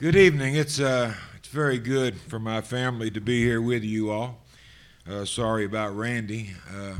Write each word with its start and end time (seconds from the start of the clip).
Good 0.00 0.16
evening. 0.16 0.54
It's 0.54 0.80
uh, 0.80 1.12
it's 1.36 1.48
very 1.48 1.78
good 1.78 2.18
for 2.18 2.38
my 2.38 2.62
family 2.62 3.10
to 3.10 3.20
be 3.20 3.44
here 3.44 3.60
with 3.60 3.84
you 3.84 4.10
all. 4.10 4.38
Uh, 5.06 5.26
sorry 5.26 5.66
about 5.66 5.94
Randy, 5.94 6.54
uh, 6.74 6.94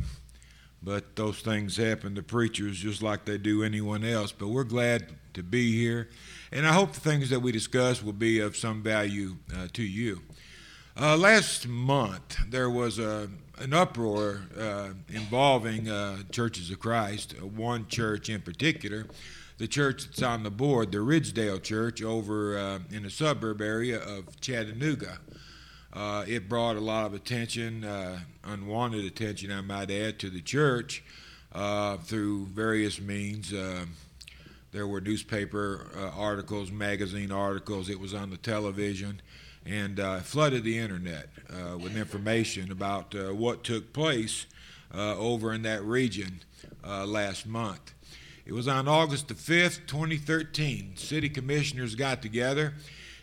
but 0.83 1.17
those 1.17 1.41
things 1.41 1.79
happen 1.79 2.15
to 2.17 2.23
preachers 2.23 2.77
just 2.77 3.03
like 3.03 3.25
they 3.25 3.39
do 3.39 3.65
anyone 3.65 4.05
else. 4.05 4.33
But 4.33 4.49
we're 4.49 4.65
glad 4.65 5.15
to 5.33 5.43
be 5.43 5.79
here, 5.79 6.11
and 6.53 6.67
I 6.67 6.75
hope 6.75 6.93
the 6.93 7.01
things 7.01 7.31
that 7.31 7.41
we 7.41 7.53
discuss 7.53 8.03
will 8.03 8.13
be 8.13 8.39
of 8.39 8.55
some 8.55 8.83
value 8.83 9.37
uh, 9.57 9.69
to 9.73 9.83
you. 9.83 10.21
Uh, 10.95 11.17
last 11.17 11.67
month 11.67 12.37
there 12.51 12.69
was 12.69 12.99
a 12.99 13.31
an 13.57 13.73
uproar 13.73 14.43
uh, 14.59 14.91
involving 15.09 15.87
Churches 16.31 16.71
of 16.71 16.81
Christ, 16.81 17.41
one 17.41 17.87
church 17.89 18.29
in 18.29 18.43
particular 18.43 19.07
the 19.61 19.69
church 19.69 20.07
that's 20.07 20.23
on 20.23 20.43
the 20.43 20.51
board, 20.51 20.91
the 20.91 20.99
Ridgedale 20.99 21.63
Church, 21.63 22.03
over 22.03 22.59
uh, 22.59 22.79
in 22.91 23.03
the 23.03 23.11
suburb 23.11 23.61
area 23.61 23.99
of 23.99 24.41
Chattanooga. 24.41 25.19
Uh, 25.93 26.25
it 26.27 26.49
brought 26.49 26.77
a 26.77 26.81
lot 26.81 27.05
of 27.05 27.13
attention, 27.13 27.85
uh, 27.85 28.21
unwanted 28.45 29.05
attention, 29.05 29.53
I 29.53 29.61
might 29.61 29.91
add, 29.91 30.19
to 30.21 30.31
the 30.31 30.41
church 30.41 31.05
uh, 31.53 31.99
through 31.99 32.47
various 32.47 33.03
means. 33.03 33.53
Uh, 33.53 33.85
there 34.73 34.87
were 34.87 35.03
newspaper 35.03 35.89
uh, 35.95 36.09
articles, 36.19 36.71
magazine 36.71 37.31
articles, 37.31 37.91
it 37.91 38.01
was 38.01 38.15
on 38.15 38.31
the 38.31 38.39
television, 38.39 39.21
and 39.67 40.01
flooded 40.23 40.65
the 40.65 40.79
internet 40.79 41.29
with 41.79 41.99
information 41.99 42.73
about 42.73 43.15
what 43.35 43.63
took 43.63 43.93
place 43.93 44.47
over 44.95 45.53
in 45.53 45.61
that 45.63 45.85
region 45.85 46.41
last 46.83 47.47
month. 47.47 47.93
It 48.51 48.55
was 48.55 48.67
on 48.67 48.89
August 48.89 49.29
the 49.29 49.35
5th, 49.35 49.87
2013. 49.87 50.97
City 50.97 51.29
commissioners 51.29 51.95
got 51.95 52.21
together 52.21 52.75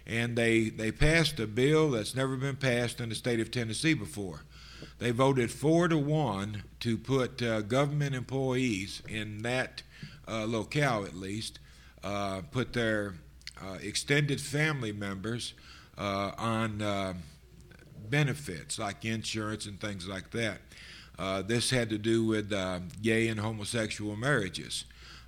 and 0.05 0.37
they, 0.37 0.69
they 0.69 0.89
passed 0.89 1.37
a 1.41 1.45
bill 1.45 1.91
that's 1.91 2.15
never 2.15 2.37
been 2.37 2.55
passed 2.55 3.01
in 3.01 3.09
the 3.09 3.15
state 3.15 3.41
of 3.41 3.51
Tennessee 3.51 3.93
before. 3.93 4.45
They 4.99 5.11
voted 5.11 5.51
four 5.51 5.89
to 5.89 5.97
one 5.97 6.63
to 6.79 6.97
put 6.97 7.43
uh, 7.43 7.59
government 7.59 8.15
employees 8.15 9.03
in 9.09 9.39
that 9.39 9.83
uh, 10.29 10.45
locale, 10.45 11.03
at 11.03 11.13
least, 11.13 11.59
uh, 12.05 12.43
put 12.49 12.71
their 12.71 13.15
uh, 13.61 13.79
extended 13.81 14.39
family 14.39 14.93
members 14.93 15.55
uh, 15.97 16.31
on 16.37 16.81
uh, 16.81 17.15
benefits 18.09 18.79
like 18.79 19.03
insurance 19.03 19.65
and 19.65 19.81
things 19.81 20.07
like 20.07 20.31
that. 20.31 20.61
this 21.49 21.69
had 21.69 21.89
to 21.89 21.97
do 21.97 22.23
with 22.25 22.53
gay 23.01 23.27
and 23.27 23.41
homosexual 23.41 24.15
marriages. 24.15 24.85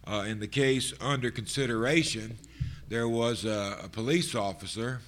Uh, 0.10 0.24
in 0.24 0.40
the 0.40 0.48
case 0.48 0.92
under 1.00 1.30
consideration, 1.30 2.36
there 2.88 3.08
was 3.08 3.46
a, 3.46 3.78
a 3.84 3.90
police 3.90 4.34
officer. 4.34 5.02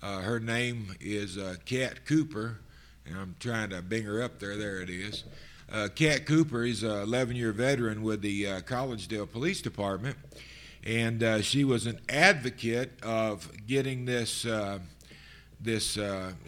Uh, 0.00 0.20
her 0.20 0.40
name 0.40 0.96
is 1.02 1.36
uh, 1.36 1.56
Kat 1.66 2.06
Cooper, 2.06 2.58
and 3.04 3.18
I'm 3.18 3.36
trying 3.40 3.68
to 3.70 3.82
bring 3.82 4.04
her 4.04 4.22
up 4.22 4.38
there. 4.38 4.56
There 4.56 4.80
it 4.80 4.88
is. 4.88 5.24
Uh, 5.70 5.88
Kat 5.94 6.24
Cooper 6.24 6.64
is 6.64 6.82
an 6.82 7.02
11 7.02 7.36
year 7.36 7.52
veteran 7.52 8.02
with 8.02 8.22
the 8.22 8.46
uh, 8.46 8.60
Collegedale 8.60 9.30
Police 9.30 9.60
Department, 9.60 10.16
and 10.82 11.22
uh, 11.22 11.42
she 11.42 11.62
was 11.62 11.84
an 11.84 12.00
advocate 12.08 12.92
of 13.02 13.50
getting 13.66 14.06
this. 14.06 14.46
Uh, 14.46 14.78
this 15.60 15.96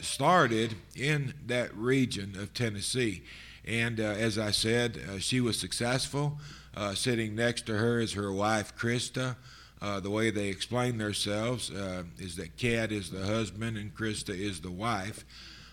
started 0.00 0.74
in 0.96 1.34
that 1.46 1.72
region 1.76 2.34
of 2.36 2.52
Tennessee. 2.52 3.22
And 3.64 4.00
as 4.00 4.40
I 4.40 4.50
said, 4.50 4.98
she 5.20 5.40
was 5.40 5.56
successful. 5.56 6.40
Uh, 6.76 6.92
sitting 6.94 7.36
next 7.36 7.66
to 7.66 7.76
her 7.76 8.00
is 8.00 8.14
her 8.14 8.32
wife, 8.32 8.76
Krista. 8.76 9.36
Uh, 9.80 10.00
the 10.00 10.10
way 10.10 10.30
they 10.30 10.48
explain 10.48 10.98
themselves 10.98 11.70
uh, 11.70 12.02
is 12.18 12.36
that 12.36 12.56
Kat 12.56 12.90
is 12.90 13.10
the 13.10 13.24
husband 13.24 13.76
and 13.76 13.94
Krista 13.94 14.36
is 14.36 14.60
the 14.60 14.70
wife. 14.70 15.24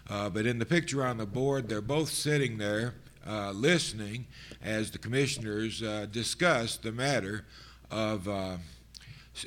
Uh, 0.09 0.29
but 0.29 0.45
in 0.45 0.59
the 0.59 0.66
picture 0.66 1.03
on 1.03 1.17
the 1.17 1.25
board, 1.25 1.69
they're 1.69 1.81
both 1.81 2.09
sitting 2.09 2.57
there 2.57 2.94
uh, 3.25 3.51
listening 3.51 4.28
as 4.61 4.91
the 4.91 4.97
commissioners 4.97 5.81
uh, 5.81 6.06
discuss 6.11 6.78
the 6.78 6.91
matter 6.91 7.45
of 7.90 8.28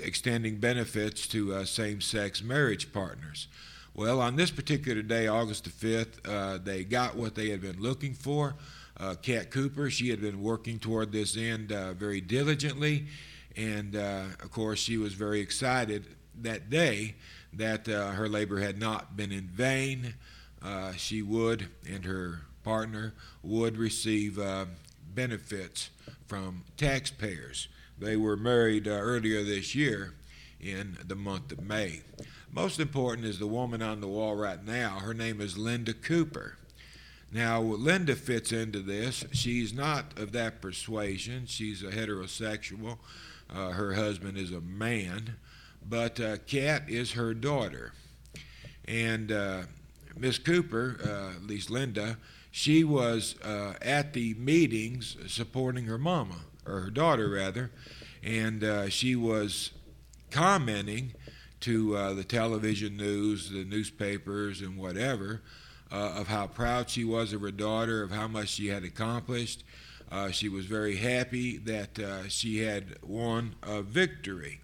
extending 0.00 0.58
benefits 0.58 1.26
to 1.28 1.64
same 1.64 2.00
sex 2.00 2.42
marriage 2.42 2.92
partners. 2.92 3.48
Well, 3.94 4.20
on 4.20 4.36
this 4.36 4.50
particular 4.50 5.02
day, 5.02 5.28
August 5.28 5.64
the 5.64 5.70
5th, 5.70 6.64
they 6.64 6.84
got 6.84 7.16
what 7.16 7.34
they 7.34 7.50
had 7.50 7.60
been 7.60 7.80
looking 7.80 8.14
for 8.14 8.54
uh, 8.98 9.14
Kat 9.20 9.50
Cooper. 9.50 9.90
She 9.90 10.10
had 10.10 10.20
been 10.20 10.42
working 10.42 10.78
toward 10.78 11.12
this 11.12 11.36
end 11.36 11.72
uh, 11.72 11.94
very 11.94 12.20
diligently, 12.20 13.06
and 13.56 13.96
uh, 13.96 14.24
of 14.42 14.50
course, 14.50 14.80
she 14.80 14.96
was 14.96 15.14
very 15.14 15.40
excited 15.40 16.06
that 16.42 16.70
day 16.70 17.14
that 17.52 17.88
uh, 17.88 18.10
her 18.12 18.28
labor 18.28 18.60
had 18.60 18.78
not 18.78 19.16
been 19.16 19.32
in 19.32 19.46
vain. 19.46 20.14
Uh, 20.62 20.92
she 20.92 21.22
would, 21.22 21.68
and 21.88 22.04
her 22.04 22.40
partner 22.62 23.14
would 23.42 23.76
receive 23.76 24.38
uh, 24.38 24.64
benefits 25.14 25.90
from 26.26 26.64
taxpayers. 26.76 27.68
They 27.98 28.16
were 28.16 28.36
married 28.36 28.88
earlier 28.88 29.44
this 29.44 29.74
year 29.74 30.14
in 30.60 30.96
the 31.06 31.14
month 31.14 31.52
of 31.52 31.62
May. 31.62 32.00
Most 32.50 32.80
important 32.80 33.26
is 33.26 33.38
the 33.38 33.46
woman 33.46 33.82
on 33.82 34.00
the 34.00 34.08
wall 34.08 34.34
right 34.34 34.64
now. 34.64 35.00
Her 35.00 35.14
name 35.14 35.40
is 35.40 35.58
Linda 35.58 35.92
Cooper. 35.92 36.56
Now, 37.34 37.60
Linda 37.60 38.14
fits 38.14 38.52
into 38.52 38.78
this. 38.78 39.24
She's 39.32 39.74
not 39.74 40.16
of 40.16 40.30
that 40.32 40.62
persuasion. 40.62 41.46
She's 41.46 41.82
a 41.82 41.90
heterosexual. 41.90 42.98
Uh, 43.52 43.70
her 43.70 43.94
husband 43.94 44.38
is 44.38 44.52
a 44.52 44.60
man, 44.60 45.34
but 45.84 46.20
uh, 46.20 46.36
Kat 46.46 46.84
is 46.88 47.14
her 47.14 47.34
daughter. 47.34 47.92
And 48.84 49.32
uh, 49.32 49.62
Miss 50.16 50.38
Cooper, 50.38 51.00
uh, 51.04 51.36
at 51.36 51.44
least 51.44 51.70
Linda, 51.70 52.18
she 52.52 52.84
was 52.84 53.34
uh, 53.42 53.72
at 53.82 54.12
the 54.12 54.34
meetings 54.34 55.16
supporting 55.26 55.86
her 55.86 55.98
mama, 55.98 56.36
or 56.64 56.82
her 56.82 56.90
daughter 56.90 57.28
rather, 57.28 57.72
and 58.22 58.62
uh, 58.62 58.88
she 58.88 59.16
was 59.16 59.72
commenting 60.30 61.14
to 61.60 62.14
the 62.14 62.24
television 62.24 62.96
news, 62.96 63.50
the 63.50 63.64
newspapers, 63.64 64.60
and 64.60 64.76
whatever 64.76 65.42
uh, 65.92 66.14
of 66.16 66.28
how 66.28 66.46
proud 66.46 66.90
she 66.90 67.04
was 67.04 67.32
of 67.32 67.40
her 67.40 67.50
daughter, 67.50 68.02
of 68.02 68.10
how 68.10 68.28
much 68.28 68.48
she 68.48 68.68
had 68.68 68.84
accomplished. 68.84 69.64
Uh, 70.10 70.30
she 70.30 70.48
was 70.48 70.66
very 70.66 70.96
happy 70.96 71.58
that 71.58 71.98
uh, 71.98 72.28
she 72.28 72.58
had 72.58 72.96
won 73.02 73.54
a 73.62 73.82
victory. 73.82 74.60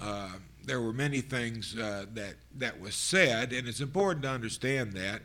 Uh, 0.00 0.30
there 0.64 0.80
were 0.80 0.92
many 0.92 1.20
things 1.20 1.76
uh, 1.76 2.06
that 2.12 2.34
that 2.56 2.80
was 2.80 2.94
said, 2.94 3.52
and 3.52 3.68
it's 3.68 3.80
important 3.80 4.22
to 4.22 4.28
understand 4.28 4.92
that 4.92 5.22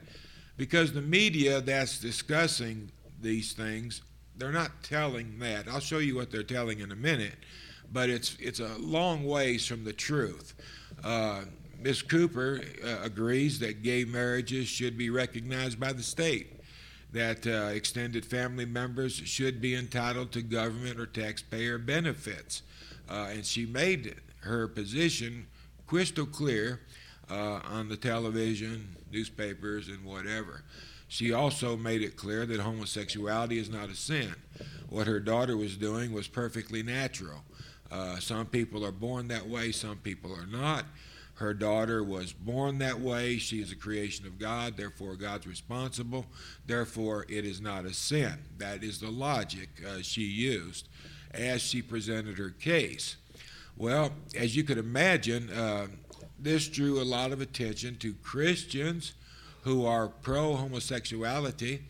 because 0.58 0.94
the 0.94 1.02
media 1.02 1.62
that's 1.62 2.00
discussing 2.00 2.92
these 3.22 3.54
things, 3.54 4.02
they're 4.38 4.52
not 4.52 4.84
telling 4.84 5.40
that. 5.40 5.68
I'll 5.68 5.80
show 5.80 5.98
you 5.98 6.16
what 6.16 6.32
they're 6.32 6.44
telling 6.44 6.80
in 6.80 6.92
a 6.92 6.96
minute, 6.96 7.36
but 7.92 8.10
it's 8.10 8.38
it's 8.40 8.60
a 8.60 8.78
long 8.78 9.24
ways 9.24 9.66
from 9.66 9.84
the 9.84 9.94
truth. 9.94 10.54
Ms. 11.84 12.02
Cooper 12.04 12.62
uh, 12.84 12.98
agrees 13.04 13.60
that 13.60 13.84
gay 13.84 14.04
marriages 14.04 14.68
should 14.68 14.98
be 14.98 15.10
recognized 15.10 15.80
by 15.80 15.94
the 15.94 16.04
state, 16.04 16.60
that 17.12 17.46
uh, 17.48 17.72
extended 17.74 18.26
family 18.26 18.66
members 18.66 19.14
should 19.14 19.60
be 19.62 19.76
entitled 19.76 20.32
to 20.32 20.42
government 20.42 21.00
or 21.00 21.06
taxpayer 21.06 21.78
benefits. 21.78 22.62
Uh, 23.10 23.30
and 23.32 23.46
she 23.46 23.66
made 23.66 24.16
her 24.42 24.68
position 24.68 25.48
crystal 25.88 26.26
clear 26.26 26.82
uh, 27.30 27.60
on 27.66 27.90
the 27.90 27.98
television, 27.98 28.96
newspapers, 29.12 29.88
and 29.88 30.04
whatever. 30.06 30.64
She 31.08 31.34
also 31.34 31.76
made 31.76 32.02
it 32.02 32.16
clear 32.16 32.46
that 32.46 32.62
homosexuality 32.62 33.60
is 33.60 33.70
not 33.70 33.90
a 33.90 33.96
sin. 33.96 34.34
What 34.90 35.08
her 35.08 35.20
daughter 35.20 35.58
was 35.58 35.76
doing 35.76 36.14
was 36.14 36.28
perfectly 36.28 36.84
natural. 36.84 37.44
Uh, 37.92 38.18
some 38.20 38.46
people 38.46 38.86
are 38.86 38.94
born 38.94 39.28
that 39.28 39.46
way, 39.46 39.74
some 39.74 39.98
people 39.98 40.34
are 40.34 40.46
not. 40.46 40.86
Her 41.36 41.54
daughter 41.54 42.04
was 42.04 42.34
born 42.34 42.78
that 42.80 43.00
way. 43.00 43.38
She 43.38 43.62
is 43.62 43.72
a 43.72 43.76
creation 43.76 44.28
of 44.28 44.38
God. 44.38 44.78
Therefore, 44.78 45.16
God's 45.16 45.48
responsible. 45.48 46.26
Therefore, 46.66 47.26
it 47.30 47.46
is 47.46 47.60
not 47.60 47.86
a 47.86 47.94
sin. 47.94 48.34
That 48.58 48.84
is 48.84 49.00
the 49.00 49.10
logic 49.10 49.70
uh, 49.88 50.02
she 50.02 50.22
used 50.22 50.88
as 51.34 51.62
she 51.62 51.82
presented 51.82 52.38
her 52.38 52.50
case. 52.50 53.16
Well, 53.78 54.12
as 54.38 54.56
you 54.56 54.64
could 54.64 54.78
imagine, 54.78 55.50
uh, 55.50 55.88
this 56.38 56.68
drew 56.68 57.02
a 57.02 57.04
lot 57.04 57.32
of 57.32 57.42
attention 57.42 57.98
to 57.98 58.14
Christians 58.22 59.14
who 59.62 59.86
are 59.86 60.08
pro 60.08 60.56
homosexuality, 60.56 61.82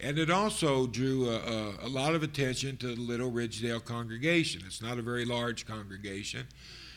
and 0.00 0.18
it 0.18 0.30
also 0.30 0.86
drew 0.86 1.28
a, 1.28 1.36
a, 1.36 1.86
a, 1.86 1.88
lot 1.88 2.14
of 2.14 2.22
attention 2.22 2.76
to 2.78 2.94
the 2.94 3.00
Little 3.00 3.30
Ridgedale 3.30 3.84
congregation. 3.84 4.62
It's 4.66 4.82
not 4.82 4.98
a 4.98 5.02
very 5.02 5.24
large 5.24 5.66
congregation, 5.66 6.46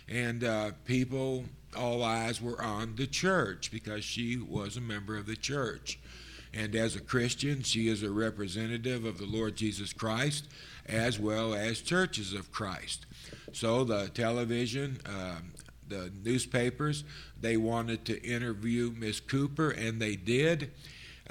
and 0.10 0.44
uh, 0.44 0.72
people 0.86 1.46
all 1.78 2.04
eyes 2.04 2.42
were 2.42 2.62
on 2.62 2.96
the 2.96 3.08
church 3.08 3.72
because 3.72 4.04
she 4.04 4.38
was 4.38 4.76
a 4.76 4.82
member 4.82 5.16
of 5.16 5.28
the 5.28 5.36
church. 5.36 6.00
And 6.52 6.76
as 6.76 6.96
a 6.96 7.02
Christian, 7.02 7.62
she 7.62 7.88
is 7.88 8.02
a 8.02 8.10
representative 8.10 9.06
of 9.06 9.20
the 9.20 9.28
Lord 9.28 9.56
Jesus 9.56 9.94
Christ 9.94 10.48
as 10.88 11.20
well 11.20 11.54
as 11.54 11.82
churches 11.82 12.34
of 12.34 12.52
Christ. 12.52 13.06
So 13.54 13.84
the 13.84 14.10
television, 14.10 14.98
uh, 15.06 15.36
the 15.90 16.12
newspapers. 16.24 17.04
They 17.40 17.58
wanted 17.58 18.06
to 18.06 18.24
interview 18.24 18.94
Miss 18.96 19.20
Cooper, 19.20 19.72
and 19.72 20.02
they 20.02 20.16
did. 20.16 20.72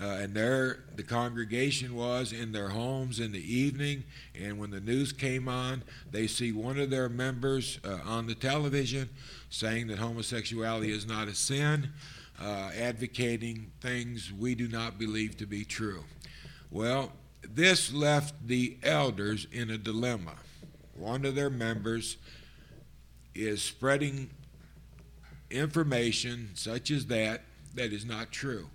Uh, 0.01 0.19
and 0.21 0.35
there, 0.35 0.85
the 0.95 1.03
congregation 1.03 1.95
was 1.97 2.33
in 2.33 2.53
their 2.53 2.69
homes 2.69 3.19
in 3.19 3.33
the 3.33 3.55
evening, 3.55 4.05
and 4.41 4.57
when 4.57 4.71
the 4.71 4.81
news 4.81 5.13
came 5.13 5.49
on, 5.49 5.83
they 6.13 6.27
see 6.29 6.53
one 6.53 6.79
of 6.79 6.89
their 6.89 7.09
members 7.09 7.81
uh, 7.85 7.99
on 8.05 8.27
the 8.27 8.35
television 8.35 9.09
saying 9.51 9.89
that 9.89 9.99
homosexuality 9.99 10.93
is 10.93 11.05
not 11.05 11.27
a 11.27 11.35
sin, 11.35 11.91
uh, 12.41 12.71
advocating 12.79 13.73
things 13.81 14.33
we 14.33 14.55
do 14.55 14.69
not 14.69 14.99
believe 14.99 15.37
to 15.37 15.47
be 15.47 15.65
true. 15.65 16.05
Well, 16.71 17.13
this 17.43 17.93
left 17.93 18.47
the 18.47 18.77
elders 18.85 19.49
in 19.51 19.71
a 19.71 19.79
dilemma. 19.79 20.35
One 20.95 21.25
of 21.25 21.35
their 21.35 21.51
members 21.51 22.19
is 23.35 23.63
spreading 23.63 24.31
information 25.51 26.51
such 26.55 26.91
as 26.91 27.07
that 27.07 27.43
that 27.75 27.93
is 27.93 28.05
not 28.05 28.31
true. 28.31 28.69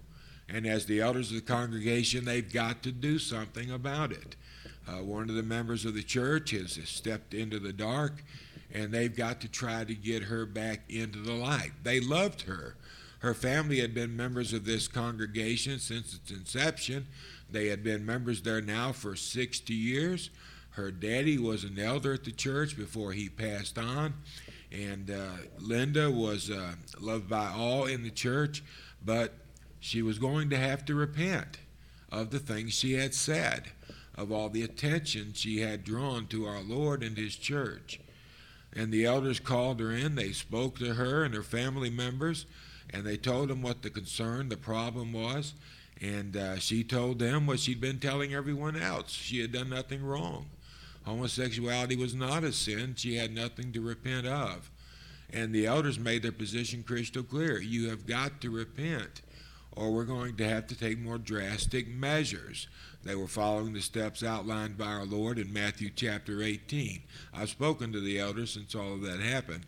And 0.50 0.68
as 0.68 0.86
the 0.86 1.02
elders 1.02 1.30
of 1.30 1.36
the 1.36 1.42
congregation, 1.42 2.26
they've 2.26 2.52
got 2.52 2.84
to 2.84 2.92
do 2.92 3.18
something 3.18 3.72
about 3.72 4.12
it. 4.12 4.36
Uh, 4.88 5.04
one 5.04 5.30
of 5.30 5.36
the 5.36 5.44
members 5.44 5.86
of 5.86 5.94
the 5.94 6.04
church 6.04 6.52
has 6.52 6.80
stepped 6.84 7.34
into 7.34 7.60
the 7.60 7.72
dark, 7.72 8.24
and 8.72 8.92
they've 8.92 9.16
got 9.16 9.40
to 9.42 9.48
try 9.48 9.84
to 9.84 9.96
get 9.96 10.24
her 10.24 10.46
back 10.46 10.82
into 10.90 11.20
the 11.20 11.34
light. 11.34 11.72
They 11.84 12.00
loved 12.00 12.42
her. 12.42 12.76
Her 13.20 13.34
family 13.34 13.80
had 13.80 13.94
been 13.94 14.18
members 14.18 14.52
of 14.52 14.66
this 14.66 14.90
congregation 14.90 15.80
since 15.80 16.14
its 16.14 16.30
inception. 16.30 17.08
They 17.50 17.68
had 17.68 17.82
been 17.82 18.06
members 18.06 18.42
there 18.42 18.62
now 18.62 18.92
for 18.92 19.16
60 19.16 19.74
years. 19.74 20.30
Her 20.72 20.92
daddy 20.92 21.38
was 21.38 21.64
an 21.64 21.80
elder 21.80 22.14
at 22.14 22.26
the 22.26 22.32
church 22.32 22.76
before 22.76 23.14
he 23.14 23.30
passed 23.30 23.78
on. 23.78 24.16
And 24.72 25.10
uh, 25.10 25.30
Linda 25.60 26.12
was 26.12 26.50
uh, 26.50 26.74
loved 27.00 27.30
by 27.30 27.48
all 27.48 27.86
in 27.86 28.04
the 28.04 28.10
church, 28.10 28.64
but 29.06 29.34
she 29.84 30.02
was 30.02 30.18
going 30.18 30.50
to 30.50 30.56
have 30.56 30.86
to 30.86 30.96
repent 30.96 31.58
of 32.10 32.30
the 32.30 32.40
things 32.40 32.74
she 32.74 32.94
had 32.94 33.14
said, 33.14 33.66
of 34.16 34.32
all 34.32 34.48
the 34.48 34.64
attention 34.64 35.34
she 35.34 35.60
had 35.60 35.84
drawn 35.84 36.26
to 36.28 36.46
our 36.46 36.62
Lord 36.62 37.04
and 37.04 37.18
His 37.18 37.36
church. 37.36 38.00
And 38.72 38.94
the 38.94 39.04
elders 39.04 39.42
called 39.42 39.82
her 39.82 39.92
in. 39.92 40.16
They 40.16 40.32
spoke 40.32 40.80
to 40.80 40.94
her 40.94 41.26
and 41.26 41.34
her 41.34 41.44
family 41.44 41.90
members, 41.90 42.46
and 42.92 43.04
they 43.04 43.18
told 43.18 43.50
them 43.50 43.62
what 43.62 43.82
the 43.82 43.90
concern, 43.90 44.48
the 44.48 44.56
problem 44.56 45.12
was. 45.12 45.54
And 46.00 46.38
uh, 46.38 46.60
she 46.60 46.86
told 46.86 47.20
them 47.20 47.46
what 47.46 47.60
she'd 47.60 47.82
been 47.82 48.00
telling 48.00 48.34
everyone 48.34 48.78
else. 48.78 49.12
She 49.12 49.42
had 49.42 49.52
done 49.52 49.70
nothing 49.70 50.02
wrong. 50.02 50.46
Homosexuality 51.04 51.98
was 51.98 52.16
not 52.16 52.46
a 52.46 52.54
sin. 52.54 52.94
She 52.96 53.18
had 53.18 53.36
nothing 53.36 53.74
to 53.74 53.82
repent 53.82 54.28
of. 54.28 54.72
And 55.30 55.54
the 55.54 55.66
elders 55.66 56.00
made 56.00 56.24
their 56.24 56.32
position 56.32 56.84
crystal 56.84 57.24
clear. 57.24 57.60
You 57.60 57.90
have 57.90 58.08
got 58.08 58.40
to 58.40 58.50
repent 58.50 59.22
or 59.76 59.92
we're 59.92 60.04
going 60.04 60.36
to 60.38 60.48
have 60.48 60.68
to 60.68 60.78
take 60.78 61.00
more 61.00 61.18
drastic 61.18 61.88
measures. 61.88 62.68
They 63.04 63.16
were 63.16 63.28
following 63.28 63.74
the 63.74 63.82
steps 63.82 64.24
outlined 64.24 64.78
by 64.78 64.86
our 64.86 65.06
Lord 65.06 65.38
in 65.38 65.52
Matthew 65.52 65.90
chapter 65.96 66.42
18. 66.42 67.02
I've 67.34 67.50
spoken 67.50 67.92
to 67.92 68.00
the 68.00 68.20
elders 68.20 68.52
since 68.52 68.76
all 68.76 68.94
of 68.94 69.02
that 69.02 69.20
happened. 69.20 69.66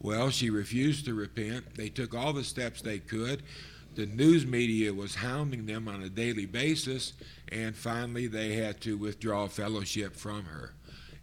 Well, 0.00 0.30
she 0.30 0.50
refused 0.50 1.06
to 1.06 1.14
repent. 1.14 1.74
They 1.74 1.88
took 1.88 2.14
all 2.14 2.32
the 2.32 2.44
steps 2.44 2.82
they 2.82 2.98
could. 2.98 3.42
The 3.94 4.06
news 4.06 4.46
media 4.46 4.92
was 4.92 5.16
hounding 5.16 5.66
them 5.66 5.88
on 5.88 6.02
a 6.02 6.08
daily 6.08 6.46
basis, 6.46 7.14
and 7.50 7.74
finally 7.74 8.28
they 8.28 8.54
had 8.54 8.80
to 8.82 8.96
withdraw 8.96 9.48
fellowship 9.48 10.14
from 10.14 10.44
her. 10.44 10.74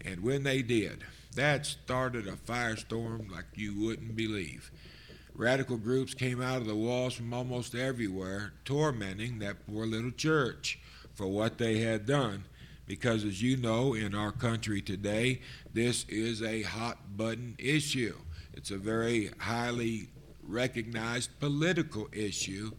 And 0.04 0.22
when 0.22 0.44
they 0.44 0.62
did, 0.62 1.04
that 1.36 1.66
started 1.66 2.28
a 2.28 2.34
firestorm 2.34 3.32
like 3.32 3.46
you 3.56 3.80
wouldn't 3.80 4.16
believe. 4.16 4.72
Radical 5.36 5.76
groups 5.76 6.14
came 6.14 6.42
out 6.42 6.58
of 6.58 6.66
the 6.66 6.76
walls 6.76 7.14
from 7.14 7.34
almost 7.34 7.76
everywhere, 7.76 8.54
tormenting 8.64 9.40
that 9.40 9.68
poor 9.68 9.86
little 9.86 10.12
church 10.12 10.80
for 11.14 11.28
what 11.28 11.58
they 11.58 11.80
had 11.80 12.06
done. 12.06 12.46
Because, 12.88 13.26
as 13.26 13.42
you 13.42 13.58
know, 13.58 13.96
in 13.96 14.16
our 14.16 14.32
country 14.32 14.82
today, 14.82 15.42
this 15.74 16.06
is 16.08 16.42
a 16.42 16.62
hot 16.62 17.18
button 17.18 17.56
issue. 17.58 18.16
It's 18.54 18.72
a 18.72 18.78
very 18.78 19.32
highly 19.40 20.08
recognized 20.48 21.38
political 21.42 22.08
issue. 22.14 22.72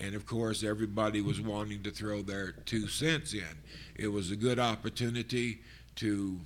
And 0.00 0.14
of 0.14 0.26
course, 0.26 0.62
everybody 0.62 1.20
was 1.20 1.40
wanting 1.40 1.82
to 1.84 1.90
throw 1.90 2.22
their 2.22 2.52
two 2.52 2.86
cents 2.86 3.32
in. 3.34 3.62
It 3.96 4.08
was 4.08 4.30
a 4.30 4.36
good 4.36 4.60
opportunity 4.60 5.62
to 5.96 6.38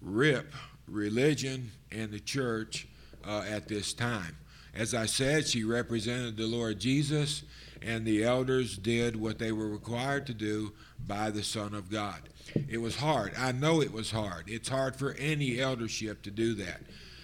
rip 0.00 0.52
religion 0.88 1.70
and 1.92 2.10
the 2.10 2.20
church 2.20 2.88
uh, 3.24 3.44
at 3.48 3.68
this 3.68 3.92
time. 3.92 4.36
As 4.74 4.92
I 4.94 5.06
said, 5.06 5.46
she 5.46 5.62
represented 5.62 6.36
the 6.36 6.46
Lord 6.46 6.80
Jesus, 6.80 7.44
and 7.80 8.04
the 8.04 8.24
elders 8.24 8.76
did 8.76 9.14
what 9.14 9.38
they 9.38 9.52
were 9.52 9.68
required 9.68 10.26
to 10.26 10.34
do 10.34 10.72
by 11.06 11.30
the 11.30 11.44
Son 11.44 11.74
of 11.74 11.90
God. 11.90 12.28
It 12.68 12.78
was 12.78 12.96
hard. 12.96 13.32
I 13.38 13.52
know 13.52 13.80
it 13.80 13.92
was 13.92 14.10
hard. 14.10 14.44
It's 14.48 14.68
hard 14.68 14.96
for 14.96 15.12
any 15.12 15.60
eldership 15.60 16.22
to 16.22 16.30
do 16.30 16.54
that. 16.54 16.80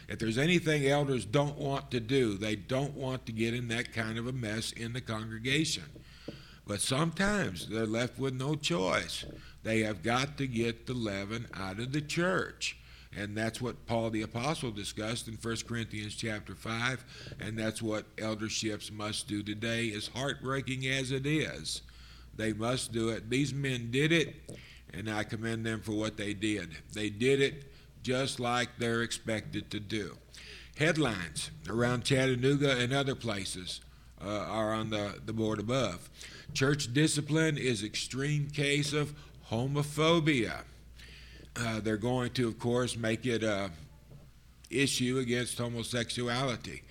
If 0.09 0.19
there's 0.19 0.39
anything 0.39 0.87
elders 0.87 1.25
don't 1.25 1.57
want 1.57 1.91
to 1.93 2.01
do, 2.01 2.37
they 2.37 2.57
don't 2.57 2.95
want 2.95 3.27
to 3.27 3.33
get 3.33 3.55
in 3.55 3.69
that 3.69 3.93
kind 3.93 4.19
of 4.19 4.27
a 4.27 4.33
mess 4.33 4.73
in 4.73 4.93
the 4.93 5.01
congregation. 5.01 5.85
But 6.67 6.81
sometimes 6.81 7.69
they're 7.69 7.87
left 7.87 8.19
with 8.19 8.35
no 8.35 8.55
choice. 8.55 9.25
They 9.63 9.81
have 9.81 10.03
got 10.03 10.37
to 10.39 10.47
get 10.47 10.87
the 10.87 10.95
leaven 10.95 11.47
out 11.55 11.79
of 11.79 11.93
the 11.93 12.01
church. 12.01 12.77
And 13.17 13.37
that's 13.37 13.61
what 13.61 13.87
Paul 13.87 14.11
the 14.11 14.23
Apostle 14.23 14.71
discussed 14.71 15.27
in 15.27 15.35
1 15.35 15.57
Corinthians 15.67 16.15
chapter 16.15 16.55
5. 16.55 17.05
And 17.41 17.59
that's 17.59 17.83
what 17.83 18.05
elderships 18.17 18.93
must 18.93 19.27
do 19.27 19.43
today, 19.43 19.93
as 19.93 20.09
heartbreaking 20.09 20.87
as 20.87 21.11
it 21.11 21.27
is. 21.27 21.83
They 22.37 22.53
must 22.53 22.93
do 22.93 23.09
it. 23.09 23.29
These 23.29 23.53
men 23.53 23.91
did 23.91 24.13
it, 24.13 24.37
and 24.95 25.11
I 25.11 25.25
commend 25.25 25.67
them 25.67 25.81
for 25.81 25.93
what 25.93 26.17
they 26.17 26.33
did. 26.33 26.71
They 26.93 27.11
did 27.11 27.41
it 27.41 27.65
just 28.03 28.41
like 28.41 28.69
they're 28.79 29.03
expected 29.03 29.71
to 29.73 29.81
do. 29.81 30.17
Headlines 30.79 31.51
around 31.69 32.05
Chattanooga 32.05 32.79
and 32.79 32.93
other 32.93 33.15
places 33.15 33.81
uh, 34.25 34.29
are 34.29 34.73
on 34.73 34.91
the, 34.91 35.19
the 35.27 35.33
board 35.33 35.59
above. 35.59 36.09
Church 36.55 36.93
discipline 36.93 37.59
is 37.59 37.83
extreme 37.83 38.49
case 38.49 38.93
of 38.93 39.15
homophobia. 39.51 40.63
Uh, 41.57 41.81
they're 41.81 41.97
going 41.97 42.31
to, 42.31 42.49
of 42.49 42.59
course, 42.59 42.97
make 42.97 43.27
it 43.27 43.43
a 43.43 43.71
issue 44.71 45.19
against 45.19 45.59
homosexuality. 45.59 46.83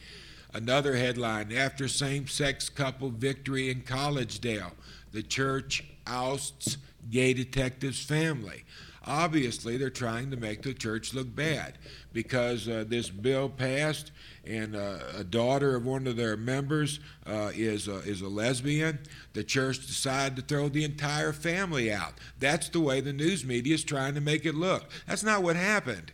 Another 0.54 0.96
headline: 0.96 1.52
After 1.52 1.88
same-sex 1.88 2.70
couple 2.70 3.10
victory 3.10 3.70
in 3.70 3.82
Collegedale, 3.82 4.74
the 5.12 5.24
church 5.24 5.84
ousts 6.06 6.78
gay 7.10 7.34
detective's 7.34 8.04
family. 8.04 8.64
Obviously, 9.06 9.78
they're 9.78 9.90
trying 9.90 10.30
to 10.32 10.38
make 10.38 10.62
the 10.62 10.74
church 10.74 11.14
look 11.14 11.34
bad 11.34 11.78
because 12.14 12.68
uh, 12.68 12.84
this 12.88 13.10
bill 13.10 13.50
passed, 13.50 14.12
and 14.46 14.76
uh, 14.76 15.00
a 15.18 15.24
daughter 15.24 15.76
of 15.76 15.86
one 15.86 16.08
of 16.08 16.16
their 16.16 16.38
members 16.38 17.00
uh, 17.28 17.52
is 17.54 17.88
a, 17.88 17.98
is 18.00 18.22
a 18.22 18.28
lesbian. 18.28 19.00
The 19.34 19.44
church 19.44 19.86
decided 19.86 20.36
to 20.38 20.42
throw 20.42 20.70
the 20.70 20.84
entire 20.84 21.34
family 21.34 21.92
out. 21.92 22.14
That's 22.40 22.70
the 22.70 22.80
way 22.80 23.02
the 23.02 23.14
news 23.14 23.46
media 23.46 23.76
is 23.76 23.84
trying 23.84 24.16
to 24.16 24.22
make 24.22 24.46
it 24.46 24.56
look. 24.56 24.90
That's 25.08 25.24
not 25.24 25.44
what 25.44 25.56
happened, 25.56 26.12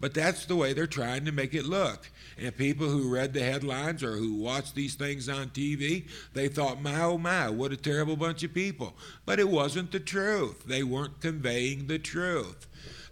but 0.00 0.14
that's 0.14 0.46
the 0.46 0.56
way 0.56 0.72
they're 0.72 0.86
trying 0.86 1.24
to 1.24 1.32
make 1.32 1.54
it 1.54 1.64
look. 1.64 2.10
And 2.40 2.56
people 2.56 2.88
who 2.88 3.12
read 3.12 3.32
the 3.32 3.42
headlines 3.42 4.04
or 4.04 4.16
who 4.16 4.34
watched 4.34 4.76
these 4.76 4.94
things 4.94 5.28
on 5.28 5.48
TV, 5.48 6.06
they 6.34 6.46
thought, 6.46 6.80
my 6.80 7.00
oh 7.00 7.18
my, 7.18 7.50
what 7.50 7.72
a 7.72 7.76
terrible 7.76 8.16
bunch 8.16 8.44
of 8.44 8.54
people. 8.54 8.94
But 9.26 9.40
it 9.40 9.48
wasn't 9.48 9.90
the 9.90 9.98
truth. 9.98 10.64
They 10.64 10.84
weren't 10.84 11.20
conveying 11.20 11.88
the 11.88 11.98
truth. 11.98 12.67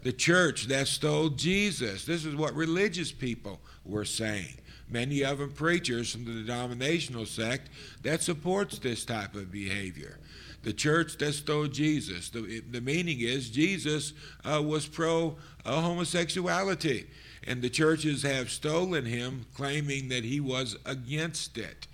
The 0.07 0.13
church 0.13 0.69
that 0.69 0.87
stole 0.87 1.31
Jesus. 1.31 2.05
This 2.05 2.25
is 2.25 2.37
what 2.37 2.55
religious 2.55 3.11
people 3.11 3.59
were 3.85 4.05
saying. 4.05 4.55
Many 4.89 5.25
of 5.25 5.39
them 5.39 5.51
preachers 5.51 6.13
from 6.13 6.25
the 6.25 6.45
denominational 6.45 7.27
sect 7.27 7.71
that 8.05 8.23
supports 8.23 8.79
this 8.79 9.05
type 9.05 9.35
of 9.35 9.51
behavior. 9.51 10.21
The 10.63 10.73
church 10.73 11.19
that 11.19 11.33
stole 11.33 11.67
Jesus. 11.67 12.31
The, 12.31 12.63
the 12.71 12.81
meaning 12.81 13.19
is 13.19 13.51
Jesus 13.51 14.13
uh, 14.45 14.63
was 14.63 14.87
pro 14.87 15.39
uh, 15.65 15.81
homosexuality 15.81 17.09
and 17.45 17.61
the 17.61 17.69
churches 17.69 18.23
have 18.23 18.49
stolen 18.49 19.07
him, 19.07 19.47
claiming 19.55 20.09
that 20.11 20.23
he 20.23 20.39
was 20.39 20.77
against 20.87 21.59
it. 21.59 21.89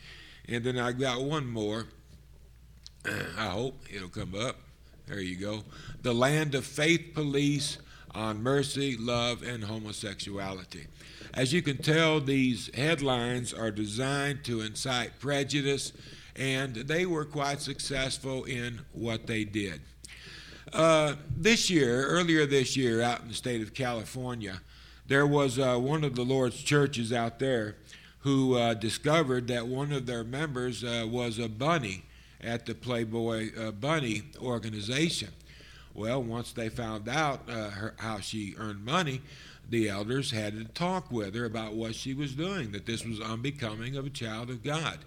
And 0.47 0.63
then 0.63 0.79
I 0.79 0.93
got 0.93 1.23
one 1.23 1.47
more. 1.47 1.87
I 3.07 3.47
hope 3.47 3.83
it'll 3.91 4.11
come 4.11 4.35
up. 4.35 4.57
There 5.07 5.19
you 5.19 5.37
go. 5.37 5.65
The 6.03 6.13
Land 6.13 6.55
of 6.55 6.67
Faith 6.67 7.13
Police 7.15 7.79
on 8.15 8.43
Mercy, 8.43 8.97
Love, 8.97 9.43
and 9.43 9.65
Homosexuality. 9.65 10.87
As 11.35 11.53
you 11.53 11.63
can 11.63 11.79
tell, 11.79 12.21
these 12.21 12.71
headlines 12.75 13.55
are 13.55 13.71
designed 13.71 14.45
to 14.45 14.61
incite 14.61 15.19
prejudice, 15.19 15.93
and 16.37 16.75
they 16.75 17.07
were 17.07 17.25
quite 17.25 17.61
successful 17.61 18.45
in 18.45 18.81
what 18.93 19.27
they 19.27 19.45
did. 19.45 19.81
Uh, 20.73 21.15
this 21.37 21.69
year, 21.71 22.07
earlier 22.07 22.47
this 22.47 22.77
year, 22.77 23.03
out 23.03 23.23
in 23.23 23.29
the 23.29 23.35
state 23.35 23.63
of 23.63 23.75
California, 23.75 24.61
There 25.07 25.27
was 25.27 25.59
uh, 25.59 25.77
one 25.77 26.05
of 26.05 26.15
the 26.15 26.25
Lord's 26.25 26.63
churches 26.63 27.13
out 27.13 27.39
there 27.39 27.77
who 28.21 28.57
uh, 28.57 28.75
discovered 28.75 29.49
that 29.49 29.67
one 29.67 29.93
of 29.93 30.07
their 30.07 30.25
members 30.25 30.85
uh, 30.85 31.07
was 31.07 31.39
a 31.39 31.49
bunny 31.49 32.05
at 32.41 32.67
the 32.67 32.75
Playboy 32.75 33.51
uh, 33.59 33.73
Bunny 33.73 34.23
organization. 34.41 35.29
Well, 35.95 36.23
once 36.23 36.53
they 36.53 36.69
found 36.69 37.09
out 37.09 37.43
uh, 37.49 37.71
her, 37.71 37.95
how 37.99 38.21
she 38.21 38.55
earned 38.59 38.85
money, 38.85 39.21
the 39.69 39.89
elders 39.89 40.31
had 40.31 40.59
to 40.59 40.65
talk 40.65 41.11
with 41.11 41.35
her 41.35 41.45
about 41.45 41.75
what 41.75 41.95
she 41.95 42.15
was 42.15 42.35
doing, 42.35 42.73
that 42.73 42.87
this 42.87 43.05
was 43.05 43.21
unbecoming 43.21 43.97
of 43.97 44.07
a 44.07 44.11
child 44.11 44.51
of 44.51 44.63
God. 44.63 44.99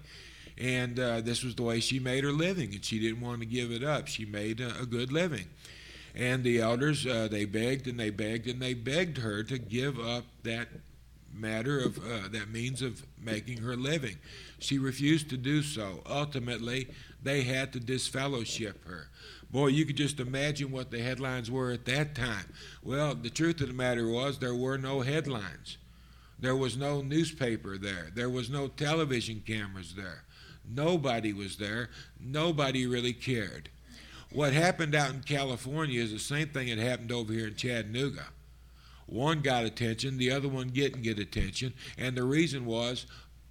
And 0.58 1.00
uh, 1.00 1.22
this 1.22 1.44
was 1.44 1.56
the 1.56 1.64
way 1.64 1.80
she 1.80 2.00
made 2.00 2.24
her 2.24 2.32
living, 2.32 2.74
and 2.74 2.84
she 2.84 3.00
didn't 3.00 3.22
want 3.22 3.42
to 3.42 3.46
give 3.46 3.72
it 3.72 3.84
up. 3.84 4.08
She 4.08 4.26
made 4.26 4.62
a, 4.62 4.82
a 4.82 4.86
good 4.86 5.12
living. 5.12 5.48
And 6.16 6.44
the 6.44 6.62
elders, 6.62 7.06
uh, 7.06 7.28
they 7.30 7.46
begged 7.46 7.88
and 7.88 8.00
they 8.00 8.10
begged 8.10 8.48
and 8.48 8.62
they 8.62 8.74
begged 8.74 9.18
her 9.18 9.44
to 9.44 9.58
give 9.58 10.00
up 10.00 10.24
that 10.44 10.70
matter 11.34 11.80
of 11.80 11.98
uh, 11.98 12.30
that 12.32 12.50
means 12.50 12.82
of 12.82 13.06
making 13.22 13.58
her 13.58 13.76
living. 13.76 14.18
She 14.60 14.78
refused 14.78 15.30
to 15.32 15.38
do 15.38 15.62
so. 15.62 16.02
Ultimately, 16.06 16.88
they 17.22 17.42
had 17.44 17.74
to 17.74 17.80
disfellowship 17.80 18.88
her. 18.88 19.10
Boy, 19.56 19.68
you 19.68 19.86
could 19.86 19.96
just 19.96 20.20
imagine 20.20 20.70
what 20.70 20.92
the 20.92 21.00
headlines 21.00 21.50
were 21.50 21.72
at 21.72 21.86
that 21.86 22.14
time. 22.14 22.52
Well, 22.84 23.16
the 23.16 23.30
truth 23.30 23.62
of 23.62 23.70
the 23.70 23.74
matter 23.74 24.06
was 24.06 24.38
there 24.38 24.54
were 24.54 24.78
no 24.78 25.00
headlines. 25.00 25.78
There 26.38 26.58
was 26.58 26.76
no 26.76 27.02
newspaper 27.02 27.78
there. 27.78 28.10
There 28.14 28.30
was 28.30 28.50
no 28.50 28.68
television 28.68 29.42
cameras 29.48 29.96
there. 29.96 30.26
Nobody 30.70 31.32
was 31.32 31.56
there. 31.56 31.90
Nobody 32.20 32.86
really 32.86 33.14
cared. 33.14 33.70
What 34.30 34.52
happened 34.52 34.94
out 34.94 35.12
in 35.12 35.22
California 35.22 36.02
is 36.02 36.12
the 36.12 36.20
same 36.20 36.50
thing 36.50 36.68
that 36.68 36.78
happened 36.78 37.14
over 37.14 37.32
here 37.32 37.48
in 37.48 37.56
Chattanooga. 37.56 38.26
One 39.06 39.40
got 39.40 39.64
attention, 39.64 40.18
the 40.18 40.32
other 40.32 40.50
one 40.50 40.72
didn't 40.72 41.04
get 41.04 41.18
attention, 41.18 41.74
and 41.98 42.18
the 42.18 42.24
reason 42.24 42.66
was 42.66 43.06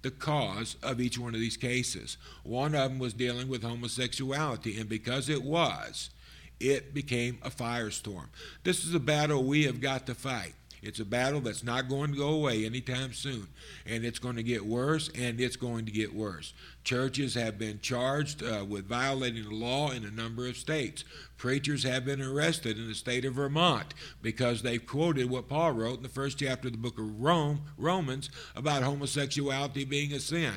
the 0.05 0.11
cause 0.11 0.75
of 0.83 1.01
each 1.01 1.17
one 1.17 1.33
of 1.33 1.39
these 1.39 1.57
cases. 1.57 2.17
One 2.43 2.75
of 2.75 2.91
them 2.91 2.99
was 2.99 3.11
dealing 3.11 3.47
with 3.47 3.63
homosexuality, 3.63 4.79
and 4.79 4.87
because 4.87 5.29
it 5.29 5.41
was, 5.41 6.11
it 6.59 6.93
became 6.93 7.39
a 7.41 7.49
firestorm. 7.49 8.27
This 8.63 8.85
is 8.85 8.93
a 8.93 8.99
battle 8.99 9.43
we 9.43 9.63
have 9.63 9.81
got 9.81 10.05
to 10.05 10.13
fight. 10.13 10.53
It's 10.85 10.99
a 10.99 11.05
battle 11.05 11.41
that's 11.41 11.63
not 11.63 11.89
going 11.89 12.11
to 12.11 12.17
go 12.17 12.29
away 12.29 12.63
anytime 12.63 13.11
soon, 13.11 13.47
and 13.87 14.05
it's 14.05 14.19
going 14.19 14.35
to 14.35 14.43
get 14.43 14.63
worse, 14.63 15.09
and 15.15 15.41
it's 15.41 15.55
going 15.55 15.85
to 15.85 15.91
get 15.91 16.13
worse. 16.13 16.53
Churches 16.83 17.33
have 17.33 17.57
been 17.57 17.79
charged 17.79 18.43
uh, 18.43 18.63
with 18.63 18.87
violating 18.87 19.45
the 19.45 19.55
law 19.55 19.89
in 19.89 20.05
a 20.05 20.11
number 20.11 20.47
of 20.47 20.57
states. 20.57 21.03
Preachers 21.37 21.81
have 21.83 22.05
been 22.05 22.21
arrested 22.21 22.77
in 22.77 22.87
the 22.87 22.93
state 22.93 23.25
of 23.25 23.33
Vermont 23.33 23.95
because 24.21 24.61
they've 24.61 24.85
quoted 24.85 25.27
what 25.27 25.49
Paul 25.49 25.71
wrote 25.71 25.97
in 25.97 26.03
the 26.03 26.09
first 26.09 26.37
chapter 26.37 26.67
of 26.67 26.73
the 26.73 26.77
book 26.77 26.99
of 26.99 27.19
Rome, 27.19 27.61
Romans 27.79 28.29
about 28.55 28.83
homosexuality 28.83 29.85
being 29.85 30.13
a 30.13 30.19
sin. 30.19 30.53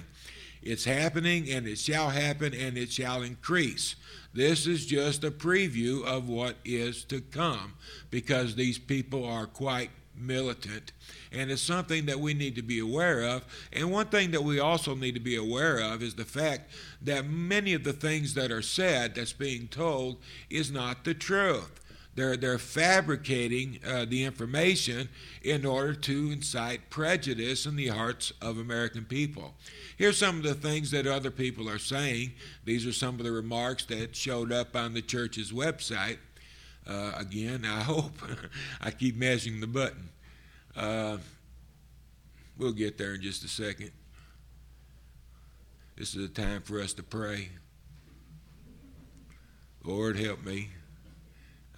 It's 0.61 0.85
happening, 0.85 1.50
and 1.50 1.66
it 1.66 1.78
shall 1.78 2.11
happen, 2.11 2.52
and 2.52 2.76
it 2.76 2.92
shall 2.92 3.23
increase. 3.23 3.97
This 4.35 4.66
is 4.66 4.85
just 4.85 5.25
a 5.25 5.30
preview 5.30 6.04
of 6.04 6.28
what 6.28 6.56
is 6.66 7.04
to 7.04 7.23
come 7.23 7.75
because 8.11 8.54
these 8.54 8.78
people 8.78 9.25
are 9.25 9.47
quite 9.47 9.90
militant. 10.20 10.92
And 11.32 11.50
it's 11.50 11.62
something 11.62 12.06
that 12.06 12.20
we 12.20 12.34
need 12.34 12.56
to 12.56 12.62
be 12.62 12.78
aware 12.78 13.22
of. 13.22 13.44
And 13.72 13.90
one 13.90 14.06
thing 14.06 14.30
that 14.32 14.44
we 14.44 14.58
also 14.60 14.94
need 14.94 15.14
to 15.14 15.20
be 15.20 15.37
aware 15.37 15.78
of 15.78 16.02
is 16.02 16.14
the 16.14 16.25
fact 16.25 16.70
that 17.02 17.28
many 17.28 17.75
of 17.75 17.84
the 17.84 17.92
things 17.92 18.34
that 18.34 18.50
are 18.50 18.62
said, 18.62 19.14
that's 19.14 19.32
being 19.32 19.68
told, 19.68 20.18
is 20.50 20.70
not 20.70 21.04
the 21.04 21.14
truth. 21.14 21.80
They're, 22.18 22.37
they're 22.37 22.58
fabricating 22.58 23.78
uh, 23.87 24.04
the 24.04 24.25
information 24.25 25.08
in 25.40 25.64
order 25.64 25.94
to 25.94 26.32
incite 26.32 26.90
prejudice 26.90 27.64
in 27.64 27.76
the 27.76 27.87
hearts 27.88 28.32
of 28.42 28.58
American 28.58 29.04
people. 29.04 29.54
Here's 29.96 30.18
some 30.18 30.38
of 30.38 30.42
the 30.42 30.54
things 30.54 30.90
that 30.90 31.06
other 31.06 31.30
people 31.30 31.68
are 31.70 31.78
saying. 31.78 32.32
These 32.64 32.84
are 32.87 32.92
some 32.92 33.20
of 33.20 33.25
the 33.25 33.30
remarks 33.30 33.84
that 33.84 34.16
showed 34.16 34.50
up 34.50 34.75
on 34.75 34.94
the 34.94 35.02
church's 35.02 35.52
website. 35.52 36.18
Uh, 36.88 37.12
again, 37.16 37.64
I 37.66 37.83
hope 37.83 38.12
I 38.80 38.90
keep 38.90 39.16
mashing 39.16 39.61
the 39.61 39.66
button. 39.66 40.09
Uh, 40.75 41.18
we'll 42.57 42.73
get 42.73 42.97
there 42.97 43.14
in 43.14 43.23
just 43.23 43.45
a 43.45 43.49
second. 43.49 43.90
This 45.97 46.14
is 46.14 46.25
a 46.25 46.28
time 46.28 46.62
for 46.62 46.80
us 46.80 46.95
to 46.95 47.02
pray. 47.02 47.50
Lord, 49.85 50.18
help 50.18 50.45
me. 50.45 50.71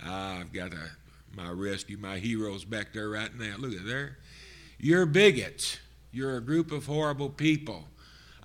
I've 0.05 0.53
got 0.53 0.73
a, 0.73 0.91
my 1.35 1.51
rescue, 1.51 1.97
my 1.97 2.19
heroes 2.19 2.65
back 2.65 2.93
there 2.93 3.09
right 3.09 3.35
now. 3.37 3.57
Look 3.59 3.73
at 3.73 3.87
there. 3.87 4.19
You're 4.79 5.07
bigots. 5.07 5.79
You're 6.13 6.37
a 6.37 6.41
group 6.41 6.71
of 6.73 6.87
horrible 6.87 7.31
people. 7.31 7.85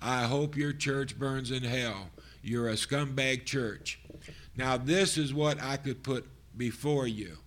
I 0.00 0.24
hope 0.24 0.56
your 0.56 0.72
church 0.72 1.18
burns 1.18 1.50
in 1.50 1.62
hell. 1.62 2.10
You're 2.42 2.68
a 2.68 2.74
scumbag 2.74 3.44
church. 3.44 4.00
Now, 4.56 4.76
this 4.76 5.18
is 5.18 5.34
what 5.34 5.62
I 5.62 5.76
could 5.76 6.02
put 6.02 6.26
before 6.56 7.06
you. 7.06 7.38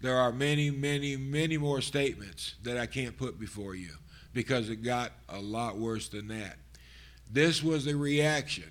There 0.00 0.16
are 0.16 0.32
many, 0.32 0.70
many, 0.70 1.16
many 1.16 1.56
more 1.56 1.80
statements 1.80 2.56
that 2.64 2.76
I 2.76 2.86
can't 2.86 3.16
put 3.16 3.38
before 3.38 3.74
you 3.74 3.90
because 4.32 4.68
it 4.68 4.82
got 4.82 5.12
a 5.28 5.40
lot 5.40 5.78
worse 5.78 6.08
than 6.08 6.28
that. 6.28 6.56
This 7.30 7.62
was 7.62 7.84
the 7.84 7.94
reaction 7.94 8.70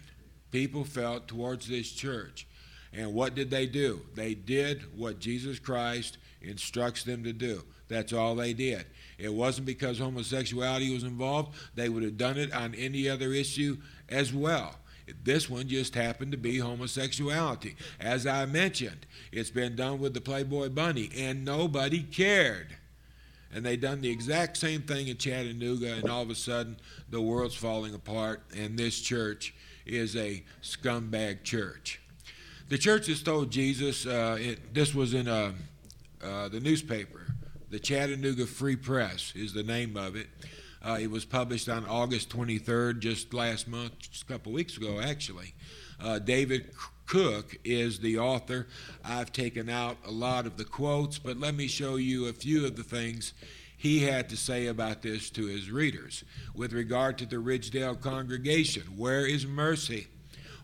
people 0.52 0.84
felt 0.84 1.28
towards 1.28 1.68
this 1.68 1.90
church. 1.92 2.48
And 2.94 3.14
what 3.14 3.36
did 3.36 3.50
they 3.50 3.66
do? 3.66 4.02
They 4.16 4.34
did 4.34 4.98
what 4.98 5.20
Jesus 5.20 5.60
Christ 5.60 6.18
instructs 6.42 7.04
them 7.04 7.24
to 7.24 7.32
do. 7.32 7.64
That's 7.88 8.14
all 8.14 8.36
they 8.36 8.54
did. 8.54 8.86
It 9.18 9.34
wasn't 9.34 9.68
because 9.68 10.00
homosexuality 10.00 10.94
was 10.94 11.04
involved, 11.04 11.56
they 11.76 11.90
would 11.90 12.04
have 12.04 12.18
done 12.18 12.38
it 12.38 12.54
on 12.54 12.76
any 12.76 13.08
other 13.08 13.32
issue 13.32 13.78
as 14.10 14.34
well. 14.34 14.76
This 15.24 15.50
one 15.50 15.68
just 15.68 15.96
happened 15.96 16.32
to 16.32 16.38
be 16.38 16.60
homosexuality. 16.60 17.76
As 18.00 18.26
I 18.26 18.46
mentioned, 18.46 19.06
it's 19.32 19.50
been 19.50 19.76
done 19.76 20.00
with 20.00 20.14
the 20.14 20.22
Playboy 20.22 20.70
Bunny, 20.70 21.10
and 21.18 21.44
nobody 21.46 22.04
cared. 22.04 22.76
And 23.54 23.66
they 23.66 23.76
done 23.76 24.02
the 24.02 24.10
exact 24.10 24.58
same 24.58 24.82
thing 24.82 25.08
in 25.08 25.18
Chattanooga, 25.18 25.94
and 25.94 26.10
all 26.10 26.22
of 26.22 26.30
a 26.30 26.36
sudden, 26.36 26.78
the 27.10 27.22
world's 27.22 27.56
falling 27.56 27.94
apart, 27.94 28.44
and 28.56 28.78
this 28.78 29.02
church 29.02 29.54
is 29.86 30.16
a 30.16 30.44
scumbag 30.62 31.44
church. 31.44 32.02
The 32.70 32.78
church 32.78 33.08
has 33.08 33.22
told 33.22 33.52
Jesus, 33.52 34.06
uh, 34.06 34.38
it, 34.40 34.74
this 34.74 34.96
was 34.96 35.14
in 35.14 35.28
uh, 35.28 35.52
uh, 36.24 36.48
the 36.48 36.62
newspaper, 36.62 37.28
the 37.70 37.80
Chattanooga 37.80 38.46
Free 38.46 38.76
Press 38.76 39.34
is 39.36 39.54
the 39.54 39.64
name 39.64 39.98
of 39.98 40.16
it. 40.16 40.28
Uh, 40.84 40.98
it 41.00 41.12
was 41.12 41.26
published 41.26 41.70
on 41.70 41.86
August 41.86 42.30
23rd, 42.30 43.00
just 43.00 43.34
last 43.34 43.68
month, 43.68 44.00
just 44.00 44.24
a 44.24 44.26
couple 44.26 44.52
weeks 44.52 44.78
ago, 44.78 45.00
actually. 45.00 45.54
Uh, 46.00 46.18
David 46.18 46.72
Cook 47.06 47.58
is 47.64 48.00
the 48.00 48.18
author. 48.18 48.68
I've 49.04 49.32
taken 49.32 49.70
out 49.70 49.98
a 50.06 50.12
lot 50.12 50.46
of 50.46 50.58
the 50.58 50.64
quotes, 50.64 51.20
but 51.20 51.38
let 51.38 51.54
me 51.54 51.68
show 51.68 51.98
you 51.98 52.28
a 52.28 52.34
few 52.34 52.66
of 52.66 52.76
the 52.76 52.84
things 52.84 53.34
he 53.78 54.00
had 54.04 54.30
to 54.30 54.38
say 54.38 54.68
about 54.68 55.02
this 55.02 55.30
to 55.32 55.46
his 55.46 55.70
readers. 55.70 56.24
With 56.56 56.72
regard 56.72 57.18
to 57.18 57.26
the 57.26 57.38
Ridgedale 57.38 58.00
congregation, 58.00 58.84
where 58.96 59.26
is 59.26 59.46
mercy? 59.46 60.08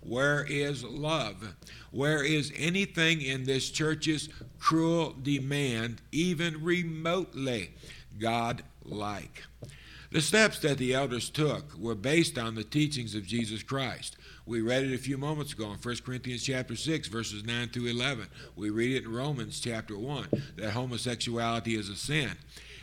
Where 0.01 0.45
is 0.45 0.83
love? 0.83 1.55
Where 1.91 2.24
is 2.24 2.53
anything 2.55 3.21
in 3.21 3.43
this 3.43 3.69
church's 3.69 4.29
cruel 4.57 5.15
demand, 5.21 6.01
even 6.12 6.63
remotely 6.63 7.71
God 8.19 8.63
like? 8.86 9.43
The 10.09 10.21
steps 10.21 10.59
that 10.59 10.77
the 10.77 10.93
elders 10.93 11.29
took 11.29 11.77
were 11.77 11.95
based 11.95 12.37
on 12.37 12.55
the 12.55 12.63
teachings 12.63 13.13
of 13.13 13.25
Jesus 13.25 13.61
Christ. 13.61 14.15
We 14.45 14.61
read 14.61 14.85
it 14.85 14.93
a 14.93 14.97
few 14.97 15.17
moments 15.17 15.51
ago 15.51 15.65
in 15.65 15.77
1 15.77 15.95
Corinthians 16.05 16.43
chapter 16.43 16.77
6 16.77 17.09
verses 17.09 17.43
9 17.43 17.69
through 17.69 17.87
11. 17.87 18.27
We 18.55 18.69
read 18.69 18.95
it 18.95 19.03
in 19.03 19.11
Romans 19.11 19.59
chapter 19.59 19.97
1 19.97 20.29
that 20.55 20.71
homosexuality 20.71 21.75
is 21.75 21.89
a 21.89 21.95
sin. 21.95 22.31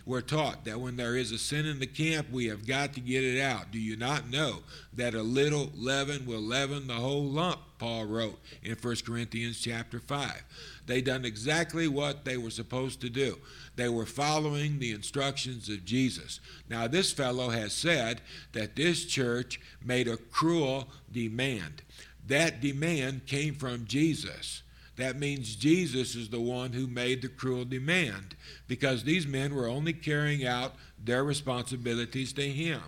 We're 0.07 0.21
taught 0.21 0.67
that 0.67 0.81
when 0.81 0.97
there 0.97 1.17
is 1.17 1.33
a 1.33 1.39
sin 1.39 1.65
in 1.65 1.79
the 1.79 1.87
camp, 1.87 2.31
we 2.31 2.47
have 2.47 2.67
got 2.67 2.93
to 2.95 3.01
get 3.01 3.25
it 3.25 3.41
out. 3.41 3.71
Do 3.71 3.79
you 3.79 3.97
not 3.97 4.31
know 4.31 4.59
that 4.93 5.15
a 5.15 5.23
little 5.23 5.73
leaven 5.75 6.27
will 6.27 6.43
leaven 6.43 6.87
the 6.87 6.95
whole 6.95 7.25
lump? 7.25 7.61
Paul 7.79 8.05
wrote 8.05 8.39
in 8.63 8.77
1 8.77 8.97
Corinthians 9.05 9.61
chapter 9.61 10.01
5. 10.01 10.43
They 10.87 11.01
done 11.01 11.25
exactly 11.25 11.89
what 11.89 12.25
they 12.25 12.37
were 12.37 12.51
supposed 12.51 13.01
to 13.01 13.09
do. 13.09 13.39
They 13.77 13.89
were 13.89 14.07
following 14.07 14.79
the 14.79 14.93
instructions 14.93 15.69
of 15.71 15.85
Jesus. 15.85 16.41
Now, 16.69 16.87
this 16.87 17.11
fellow 17.11 17.49
has 17.49 17.73
said 17.73 18.21
that 18.53 18.77
this 18.77 19.07
church 19.07 19.59
made 19.83 20.07
a 20.07 20.19
cruel 20.19 20.89
demand. 21.11 21.83
That 22.27 22.61
demand 22.61 23.27
came 23.27 23.55
from 23.55 23.87
Jesus. 23.87 24.63
That 24.97 25.19
means 25.19 25.57
Jesus 25.57 26.15
is 26.15 26.29
the 26.29 26.41
one 26.41 26.73
who 26.73 26.87
made 26.87 27.23
the 27.23 27.29
cruel 27.29 27.65
demand 27.65 28.37
because 28.69 29.03
these 29.03 29.27
men 29.27 29.55
were 29.55 29.69
only 29.69 29.93
carrying 29.93 30.47
out 30.47 30.75
their 31.03 31.25
responsibilities 31.25 32.33
to 32.35 32.49
him. 32.49 32.81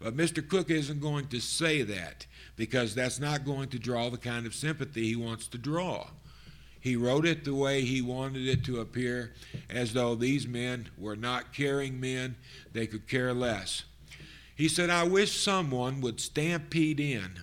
But 0.00 0.16
Mr. 0.16 0.46
Cook 0.46 0.70
isn't 0.70 1.00
going 1.00 1.28
to 1.28 1.40
say 1.40 1.82
that 1.82 2.26
because 2.56 2.94
that's 2.94 3.18
not 3.18 3.44
going 3.44 3.68
to 3.70 3.78
draw 3.78 4.10
the 4.10 4.18
kind 4.18 4.46
of 4.46 4.54
sympathy 4.54 5.06
he 5.06 5.16
wants 5.16 5.48
to 5.48 5.58
draw. 5.58 6.08
He 6.78 6.96
wrote 6.96 7.24
it 7.24 7.44
the 7.44 7.54
way 7.54 7.80
he 7.80 8.02
wanted 8.02 8.46
it 8.46 8.62
to 8.64 8.80
appear, 8.80 9.32
as 9.70 9.94
though 9.94 10.14
these 10.14 10.46
men 10.46 10.90
were 10.98 11.16
not 11.16 11.54
caring 11.54 11.98
men, 11.98 12.36
they 12.74 12.86
could 12.86 13.08
care 13.08 13.32
less. 13.32 13.84
He 14.54 14.68
said, 14.68 14.90
I 14.90 15.04
wish 15.04 15.42
someone 15.42 16.02
would 16.02 16.20
stampede 16.20 17.00
in, 17.00 17.40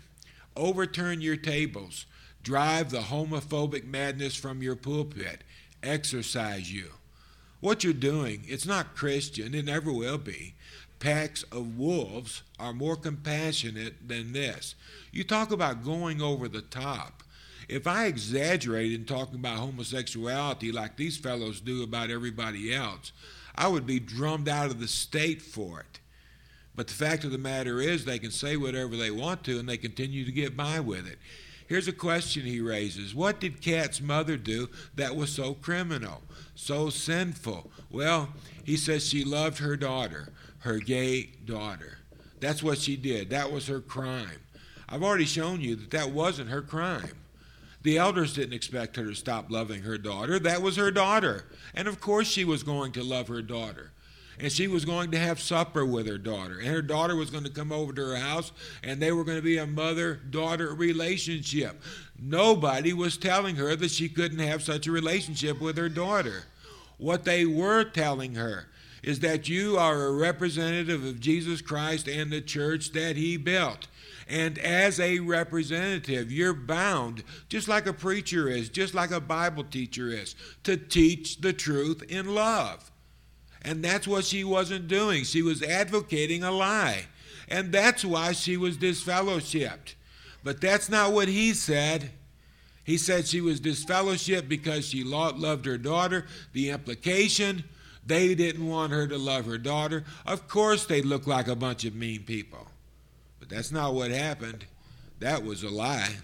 overturn 0.55 1.21
your 1.21 1.37
tables, 1.37 2.05
drive 2.43 2.89
the 2.89 2.99
homophobic 2.99 3.85
madness 3.85 4.35
from 4.35 4.61
your 4.61 4.75
pulpit, 4.75 5.43
exercise 5.83 6.71
you. 6.71 6.89
What 7.59 7.83
you're 7.83 7.93
doing, 7.93 8.43
it's 8.47 8.65
not 8.65 8.95
Christian, 8.95 9.53
it 9.53 9.65
never 9.65 9.91
will 9.91 10.17
be. 10.17 10.55
Packs 10.99 11.43
of 11.51 11.77
wolves 11.77 12.43
are 12.59 12.73
more 12.73 12.95
compassionate 12.95 14.07
than 14.07 14.33
this. 14.33 14.75
You 15.11 15.23
talk 15.23 15.51
about 15.51 15.83
going 15.83 16.21
over 16.21 16.47
the 16.47 16.61
top. 16.61 17.23
If 17.67 17.87
I 17.87 18.05
exaggerated 18.05 18.99
in 18.99 19.05
talking 19.05 19.35
about 19.35 19.59
homosexuality 19.59 20.71
like 20.71 20.97
these 20.97 21.17
fellows 21.17 21.61
do 21.61 21.83
about 21.83 22.09
everybody 22.09 22.73
else, 22.73 23.11
I 23.55 23.67
would 23.67 23.85
be 23.85 23.99
drummed 23.99 24.49
out 24.49 24.67
of 24.71 24.79
the 24.79 24.87
state 24.87 25.41
for 25.41 25.79
it. 25.79 25.99
But 26.75 26.87
the 26.87 26.93
fact 26.93 27.23
of 27.23 27.31
the 27.31 27.37
matter 27.37 27.79
is, 27.79 28.05
they 28.05 28.19
can 28.19 28.31
say 28.31 28.57
whatever 28.57 28.95
they 28.95 29.11
want 29.11 29.43
to 29.45 29.59
and 29.59 29.67
they 29.67 29.77
continue 29.77 30.25
to 30.25 30.31
get 30.31 30.55
by 30.55 30.79
with 30.79 31.05
it. 31.07 31.19
Here's 31.71 31.87
a 31.87 31.93
question 31.93 32.43
he 32.43 32.59
raises 32.59 33.15
What 33.15 33.39
did 33.39 33.61
Kat's 33.61 34.01
mother 34.01 34.35
do 34.35 34.67
that 34.95 35.15
was 35.15 35.31
so 35.31 35.53
criminal, 35.53 36.21
so 36.53 36.89
sinful? 36.89 37.71
Well, 37.89 38.27
he 38.65 38.75
says 38.75 39.07
she 39.07 39.23
loved 39.23 39.59
her 39.59 39.77
daughter, 39.77 40.33
her 40.59 40.79
gay 40.79 41.29
daughter. 41.45 41.99
That's 42.41 42.61
what 42.61 42.77
she 42.77 42.97
did. 42.97 43.29
That 43.29 43.53
was 43.53 43.67
her 43.67 43.79
crime. 43.79 44.41
I've 44.89 45.01
already 45.01 45.23
shown 45.23 45.61
you 45.61 45.77
that 45.77 45.91
that 45.91 46.09
wasn't 46.09 46.49
her 46.49 46.61
crime. 46.61 47.15
The 47.83 47.99
elders 47.99 48.33
didn't 48.33 48.51
expect 48.51 48.97
her 48.97 49.05
to 49.05 49.15
stop 49.15 49.49
loving 49.49 49.83
her 49.83 49.97
daughter. 49.97 50.39
That 50.39 50.61
was 50.61 50.75
her 50.75 50.91
daughter. 50.91 51.45
And 51.73 51.87
of 51.87 52.01
course, 52.01 52.27
she 52.27 52.43
was 52.43 52.63
going 52.63 52.91
to 52.91 53.01
love 53.01 53.29
her 53.29 53.41
daughter 53.41 53.90
and 54.41 54.51
she 54.51 54.67
was 54.67 54.85
going 54.85 55.11
to 55.11 55.19
have 55.19 55.39
supper 55.39 55.85
with 55.85 56.07
her 56.07 56.17
daughter. 56.17 56.57
And 56.57 56.67
her 56.67 56.81
daughter 56.81 57.15
was 57.15 57.29
going 57.29 57.43
to 57.43 57.49
come 57.51 57.71
over 57.71 57.93
to 57.93 58.01
her 58.01 58.15
house, 58.15 58.51
and 58.83 58.99
they 58.99 59.11
were 59.11 59.23
going 59.23 59.37
to 59.37 59.43
be 59.43 59.57
a 59.57 59.67
mother 59.67 60.15
daughter 60.15 60.73
relationship. 60.73 61.79
Nobody 62.19 62.91
was 62.91 63.17
telling 63.17 63.55
her 63.57 63.75
that 63.75 63.91
she 63.91 64.09
couldn't 64.09 64.39
have 64.39 64.63
such 64.63 64.87
a 64.87 64.91
relationship 64.91 65.61
with 65.61 65.77
her 65.77 65.89
daughter. 65.89 66.45
What 66.97 67.23
they 67.23 67.45
were 67.45 67.83
telling 67.83 68.35
her 68.35 68.67
is 69.03 69.19
that 69.19 69.47
you 69.47 69.77
are 69.77 70.05
a 70.05 70.11
representative 70.11 71.05
of 71.05 71.19
Jesus 71.19 71.61
Christ 71.61 72.07
and 72.07 72.31
the 72.31 72.41
church 72.41 72.91
that 72.93 73.17
he 73.17 73.37
built. 73.37 73.87
And 74.27 74.57
as 74.59 74.99
a 74.99 75.19
representative, 75.19 76.31
you're 76.31 76.53
bound, 76.53 77.23
just 77.49 77.67
like 77.67 77.85
a 77.85 77.93
preacher 77.93 78.47
is, 78.47 78.69
just 78.69 78.93
like 78.93 79.11
a 79.11 79.19
Bible 79.19 79.63
teacher 79.63 80.09
is, 80.09 80.35
to 80.63 80.77
teach 80.77 81.41
the 81.41 81.53
truth 81.53 82.03
in 82.03 82.33
love. 82.33 82.90
And 83.63 83.83
that's 83.83 84.07
what 84.07 84.25
she 84.25 84.43
wasn't 84.43 84.87
doing. 84.87 85.23
She 85.23 85.41
was 85.41 85.61
advocating 85.61 86.43
a 86.43 86.51
lie. 86.51 87.05
And 87.47 87.71
that's 87.71 88.03
why 88.03 88.31
she 88.31 88.57
was 88.57 88.77
disfellowshipped. 88.77 89.95
But 90.43 90.61
that's 90.61 90.89
not 90.89 91.11
what 91.11 91.27
he 91.27 91.53
said. 91.53 92.11
He 92.83 92.97
said 92.97 93.27
she 93.27 93.41
was 93.41 93.61
disfellowshipped 93.61 94.49
because 94.49 94.87
she 94.87 95.03
loved 95.03 95.65
her 95.65 95.77
daughter. 95.77 96.25
The 96.53 96.69
implication, 96.71 97.63
they 98.05 98.33
didn't 98.33 98.67
want 98.67 98.91
her 98.91 99.07
to 99.07 99.17
love 99.17 99.45
her 99.45 99.59
daughter. 99.59 100.03
Of 100.25 100.47
course, 100.47 100.85
they 100.85 101.01
look 101.01 101.27
like 101.27 101.47
a 101.47 101.55
bunch 101.55 101.85
of 101.85 101.93
mean 101.93 102.23
people. 102.23 102.67
But 103.39 103.49
that's 103.49 103.71
not 103.71 103.93
what 103.93 104.09
happened. 104.11 104.65
That 105.19 105.43
was 105.43 105.61
a 105.63 105.69
lie. 105.69 106.15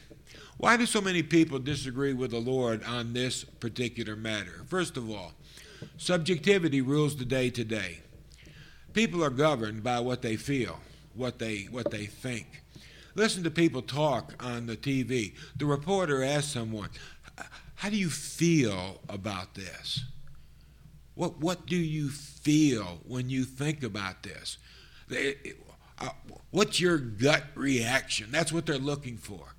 Why 0.58 0.75
do 0.75 0.88
so 0.88 1.01
many 1.01 1.22
people 1.22 1.60
disagree 1.60 2.13
with 2.13 2.32
the 2.32 2.39
Lord 2.39 2.84
on 2.84 3.13
this 3.13 3.44
particular 3.44 4.15
matter? 4.15 4.63
First 4.67 4.98
of 4.98 5.10
all, 5.12 5.34
Subjectivity 5.98 6.82
rules 6.82 7.16
the 7.16 7.26
day 7.26 7.50
today. 7.50 8.00
People 8.94 9.24
are 9.24 9.30
governed 9.30 9.84
by 9.84 10.00
what 10.00 10.22
they 10.22 10.36
feel, 10.36 10.80
what 11.14 11.40
they, 11.40 11.68
what 11.70 11.92
they 11.92 12.06
think. 12.06 12.64
Listen 13.16 13.44
to 13.44 13.52
people 13.52 13.82
talk 13.82 14.34
on 14.44 14.68
the 14.68 14.78
TV. 14.78 15.34
The 15.56 15.66
reporter 15.66 16.24
asks 16.24 16.52
someone, 16.52 16.90
How 17.76 17.90
do 17.90 17.98
you 17.98 18.10
feel 18.10 19.02
about 19.10 19.56
this? 19.56 20.06
What, 21.16 21.40
what 21.40 21.66
do 21.66 21.76
you 21.76 22.10
feel 22.10 23.00
when 23.08 23.30
you 23.30 23.44
think 23.44 23.82
about 23.84 24.22
this? 24.22 24.60
Uh, 26.00 26.10
what's 26.52 26.80
your 26.80 27.00
gut 27.00 27.44
reaction? 27.56 28.28
That's 28.30 28.54
what 28.54 28.68
they're 28.68 28.78
looking 28.78 29.18
for. 29.18 29.56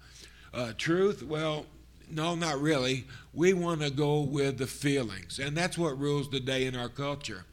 Uh, 0.54 0.72
truth? 0.78 1.24
Well, 1.24 1.66
no, 2.10 2.34
not 2.34 2.60
really. 2.60 3.04
We 3.32 3.52
want 3.52 3.82
to 3.82 3.90
go 3.90 4.20
with 4.20 4.58
the 4.58 4.66
feelings, 4.66 5.38
and 5.38 5.56
that's 5.56 5.78
what 5.78 5.98
rules 5.98 6.30
the 6.30 6.40
day 6.40 6.66
in 6.66 6.76
our 6.76 6.88
culture. 6.88 7.44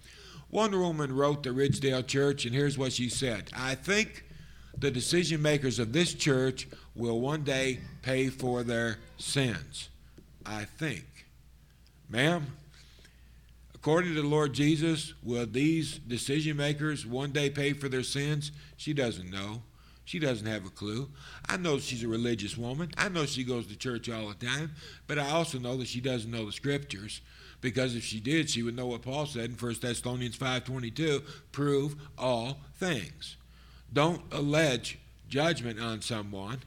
One 0.49 0.71
woman 0.79 1.15
wrote 1.15 1.43
the 1.43 1.49
Ridgedale 1.49 2.07
Church, 2.07 2.45
and 2.45 2.53
here's 2.53 2.77
what 2.77 2.93
she 2.93 3.09
said 3.09 3.49
I 3.55 3.75
think 3.75 4.23
the 4.77 4.91
decision 4.91 5.41
makers 5.41 5.79
of 5.79 5.93
this 5.93 6.13
church 6.13 6.67
will 6.95 7.19
one 7.19 7.43
day 7.43 7.79
pay 8.01 8.29
for 8.29 8.63
their 8.63 8.99
sins. 9.17 9.89
I 10.45 10.65
think. 10.65 11.05
Ma'am, 12.09 12.45
according 13.73 14.13
to 14.13 14.21
the 14.21 14.27
Lord 14.27 14.53
Jesus, 14.53 15.13
will 15.23 15.47
these 15.47 15.97
decision 15.97 16.57
makers 16.57 17.05
one 17.05 17.31
day 17.31 17.49
pay 17.49 17.73
for 17.73 17.89
their 17.89 18.03
sins? 18.03 18.51
She 18.77 18.93
doesn't 18.93 19.29
know. 19.29 19.63
She 20.05 20.19
doesn't 20.19 20.45
have 20.45 20.65
a 20.65 20.69
clue. 20.69 21.09
I 21.49 21.57
know 21.57 21.79
she's 21.79 22.03
a 22.03 22.07
religious 22.07 22.55
woman. 22.55 22.91
I 22.95 23.09
know 23.09 23.25
she 23.25 23.43
goes 23.43 23.65
to 23.67 23.75
church 23.75 24.07
all 24.07 24.29
the 24.29 24.45
time, 24.45 24.71
but 25.07 25.17
I 25.17 25.31
also 25.31 25.57
know 25.57 25.75
that 25.77 25.87
she 25.87 25.99
doesn't 25.99 26.29
know 26.29 26.45
the 26.45 26.51
scriptures 26.51 27.21
because 27.59 27.95
if 27.95 28.03
she 28.03 28.19
did, 28.19 28.47
she 28.47 28.61
would 28.61 28.75
know 28.75 28.85
what 28.85 29.01
Paul 29.01 29.25
said 29.25 29.49
in 29.49 29.55
1 29.55 29.81
Thessalonians 29.81 30.37
5:22, 30.37 31.23
prove 31.51 31.95
all 32.17 32.59
things. 32.75 33.37
Don't 33.91 34.21
allege 34.31 34.99
judgment 35.27 35.79
on 35.79 36.01
someone 36.01 36.61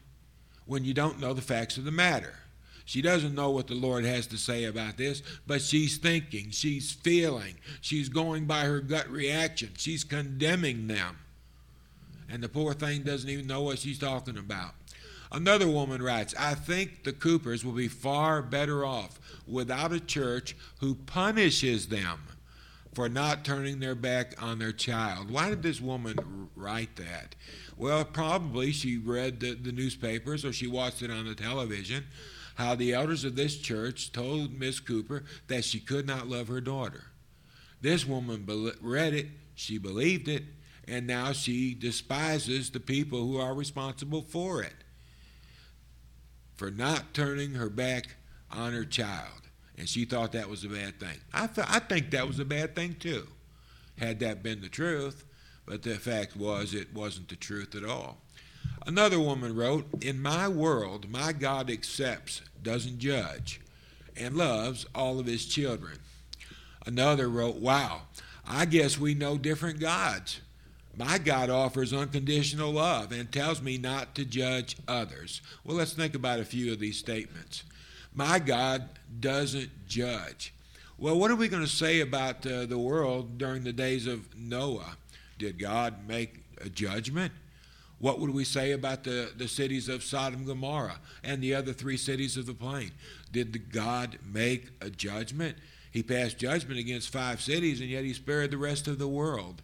when 0.65 0.83
you 0.83 0.93
don't 0.93 1.19
know 1.19 1.33
the 1.33 1.41
facts 1.41 1.77
of 1.77 1.85
the 1.85 1.91
matter. 1.91 2.35
She 2.83 3.01
doesn't 3.01 3.35
know 3.35 3.51
what 3.51 3.67
the 3.67 3.75
Lord 3.75 4.03
has 4.03 4.27
to 4.27 4.37
say 4.37 4.65
about 4.65 4.97
this, 4.97 5.21
but 5.47 5.61
she's 5.61 5.97
thinking, 5.97 6.49
she's 6.49 6.91
feeling, 6.91 7.55
she's 7.81 8.09
going 8.09 8.45
by 8.45 8.65
her 8.65 8.81
gut 8.81 9.07
reaction, 9.09 9.69
she's 9.77 10.03
condemning 10.03 10.87
them 10.87 11.19
and 12.29 12.43
the 12.43 12.49
poor 12.49 12.73
thing 12.73 13.03
doesn't 13.03 13.29
even 13.29 13.47
know 13.47 13.61
what 13.61 13.79
she's 13.79 13.99
talking 13.99 14.37
about. 14.37 14.73
Another 15.31 15.67
woman 15.67 16.01
writes, 16.01 16.33
I 16.37 16.55
think 16.55 17.03
the 17.03 17.13
Coopers 17.13 17.63
will 17.63 17.73
be 17.73 17.87
far 17.87 18.41
better 18.41 18.83
off 18.83 19.19
without 19.47 19.91
a 19.91 19.99
church 19.99 20.55
who 20.79 20.95
punishes 20.95 21.87
them 21.87 22.19
for 22.93 23.07
not 23.07 23.45
turning 23.45 23.79
their 23.79 23.95
back 23.95 24.41
on 24.41 24.57
their 24.57 24.71
child. 24.71 25.29
Why 25.29 25.49
did 25.49 25.61
this 25.61 25.79
woman 25.79 26.49
write 26.55 26.95
that? 26.95 27.35
Well, 27.77 28.03
probably 28.03 28.71
she 28.71 28.97
read 28.97 29.39
the, 29.39 29.53
the 29.53 29.71
newspapers 29.71 30.43
or 30.43 30.51
she 30.51 30.65
watched 30.65 31.03
it 31.03 31.11
on 31.11 31.27
the 31.27 31.35
television 31.35 32.05
how 32.55 32.75
the 32.75 32.93
elders 32.93 33.23
of 33.23 33.37
this 33.37 33.57
church 33.57 34.11
told 34.11 34.59
Miss 34.59 34.81
Cooper 34.81 35.23
that 35.47 35.63
she 35.63 35.79
could 35.79 36.05
not 36.05 36.27
love 36.27 36.49
her 36.49 36.59
daughter. 36.59 37.05
This 37.79 38.05
woman 38.05 38.45
read 38.81 39.13
it, 39.13 39.27
she 39.55 39.77
believed 39.77 40.27
it, 40.27 40.43
and 40.89 41.05
now 41.05 41.31
she 41.31 41.73
despises 41.73 42.71
the 42.71 42.79
people 42.79 43.19
who 43.19 43.37
are 43.37 43.53
responsible 43.53 44.21
for 44.21 44.63
it 44.63 44.73
for 46.55 46.71
not 46.71 47.13
turning 47.13 47.53
her 47.53 47.69
back 47.69 48.15
on 48.51 48.73
her 48.73 48.83
child. 48.83 49.41
And 49.77 49.87
she 49.87 50.03
thought 50.03 50.33
that 50.33 50.49
was 50.49 50.65
a 50.65 50.69
bad 50.69 50.99
thing. 50.99 51.17
I, 51.33 51.47
th- 51.47 51.67
I 51.69 51.79
think 51.79 52.11
that 52.11 52.27
was 52.27 52.39
a 52.39 52.45
bad 52.45 52.75
thing 52.75 52.95
too, 52.95 53.27
had 53.97 54.19
that 54.19 54.43
been 54.43 54.59
the 54.59 54.67
truth. 54.67 55.23
But 55.65 55.83
the 55.83 55.95
fact 55.95 56.35
was, 56.35 56.73
it 56.73 56.93
wasn't 56.93 57.29
the 57.29 57.37
truth 57.37 57.75
at 57.75 57.85
all. 57.85 58.17
Another 58.85 59.19
woman 59.19 59.55
wrote, 59.55 59.85
In 60.03 60.21
my 60.21 60.47
world, 60.47 61.09
my 61.09 61.31
God 61.31 61.69
accepts, 61.69 62.41
doesn't 62.61 62.97
judge, 62.97 63.61
and 64.17 64.35
loves 64.35 64.85
all 64.95 65.19
of 65.19 65.27
his 65.27 65.45
children. 65.45 65.99
Another 66.85 67.29
wrote, 67.29 67.57
Wow, 67.57 68.01
I 68.45 68.65
guess 68.65 68.97
we 68.99 69.13
know 69.13 69.37
different 69.37 69.79
gods. 69.79 70.41
My 70.97 71.17
God 71.17 71.49
offers 71.49 71.93
unconditional 71.93 72.71
love 72.71 73.11
and 73.11 73.31
tells 73.31 73.61
me 73.61 73.77
not 73.77 74.15
to 74.15 74.25
judge 74.25 74.75
others. 74.87 75.41
Well, 75.63 75.77
let's 75.77 75.93
think 75.93 76.15
about 76.15 76.39
a 76.39 76.45
few 76.45 76.73
of 76.73 76.79
these 76.79 76.97
statements. 76.97 77.63
My 78.13 78.39
God 78.39 78.89
doesn't 79.19 79.87
judge. 79.87 80.53
Well, 80.97 81.17
what 81.17 81.31
are 81.31 81.35
we 81.35 81.47
going 81.47 81.63
to 81.63 81.69
say 81.69 82.01
about 82.01 82.45
uh, 82.45 82.65
the 82.65 82.77
world 82.77 83.37
during 83.37 83.63
the 83.63 83.71
days 83.71 84.07
of 84.07 84.37
Noah? 84.37 84.97
Did 85.37 85.57
God 85.57 86.07
make 86.07 86.43
a 86.59 86.67
judgment? 86.67 87.31
What 87.99 88.19
would 88.19 88.31
we 88.31 88.43
say 88.43 88.71
about 88.71 89.03
the, 89.03 89.31
the 89.37 89.47
cities 89.47 89.87
of 89.87 90.03
Sodom 90.03 90.39
and 90.39 90.47
Gomorrah 90.47 90.99
and 91.23 91.41
the 91.41 91.53
other 91.55 91.71
three 91.71 91.97
cities 91.97 92.35
of 92.35 92.45
the 92.45 92.53
plain? 92.53 92.91
Did 93.31 93.71
God 93.71 94.19
make 94.25 94.69
a 94.81 94.89
judgment? 94.89 95.57
He 95.91 96.03
passed 96.03 96.37
judgment 96.37 96.79
against 96.79 97.09
five 97.09 97.41
cities, 97.41 97.81
and 97.81 97.89
yet 97.89 98.03
he 98.03 98.13
spared 98.13 98.51
the 98.51 98.57
rest 98.57 98.87
of 98.87 98.99
the 98.99 99.07
world. 99.07 99.61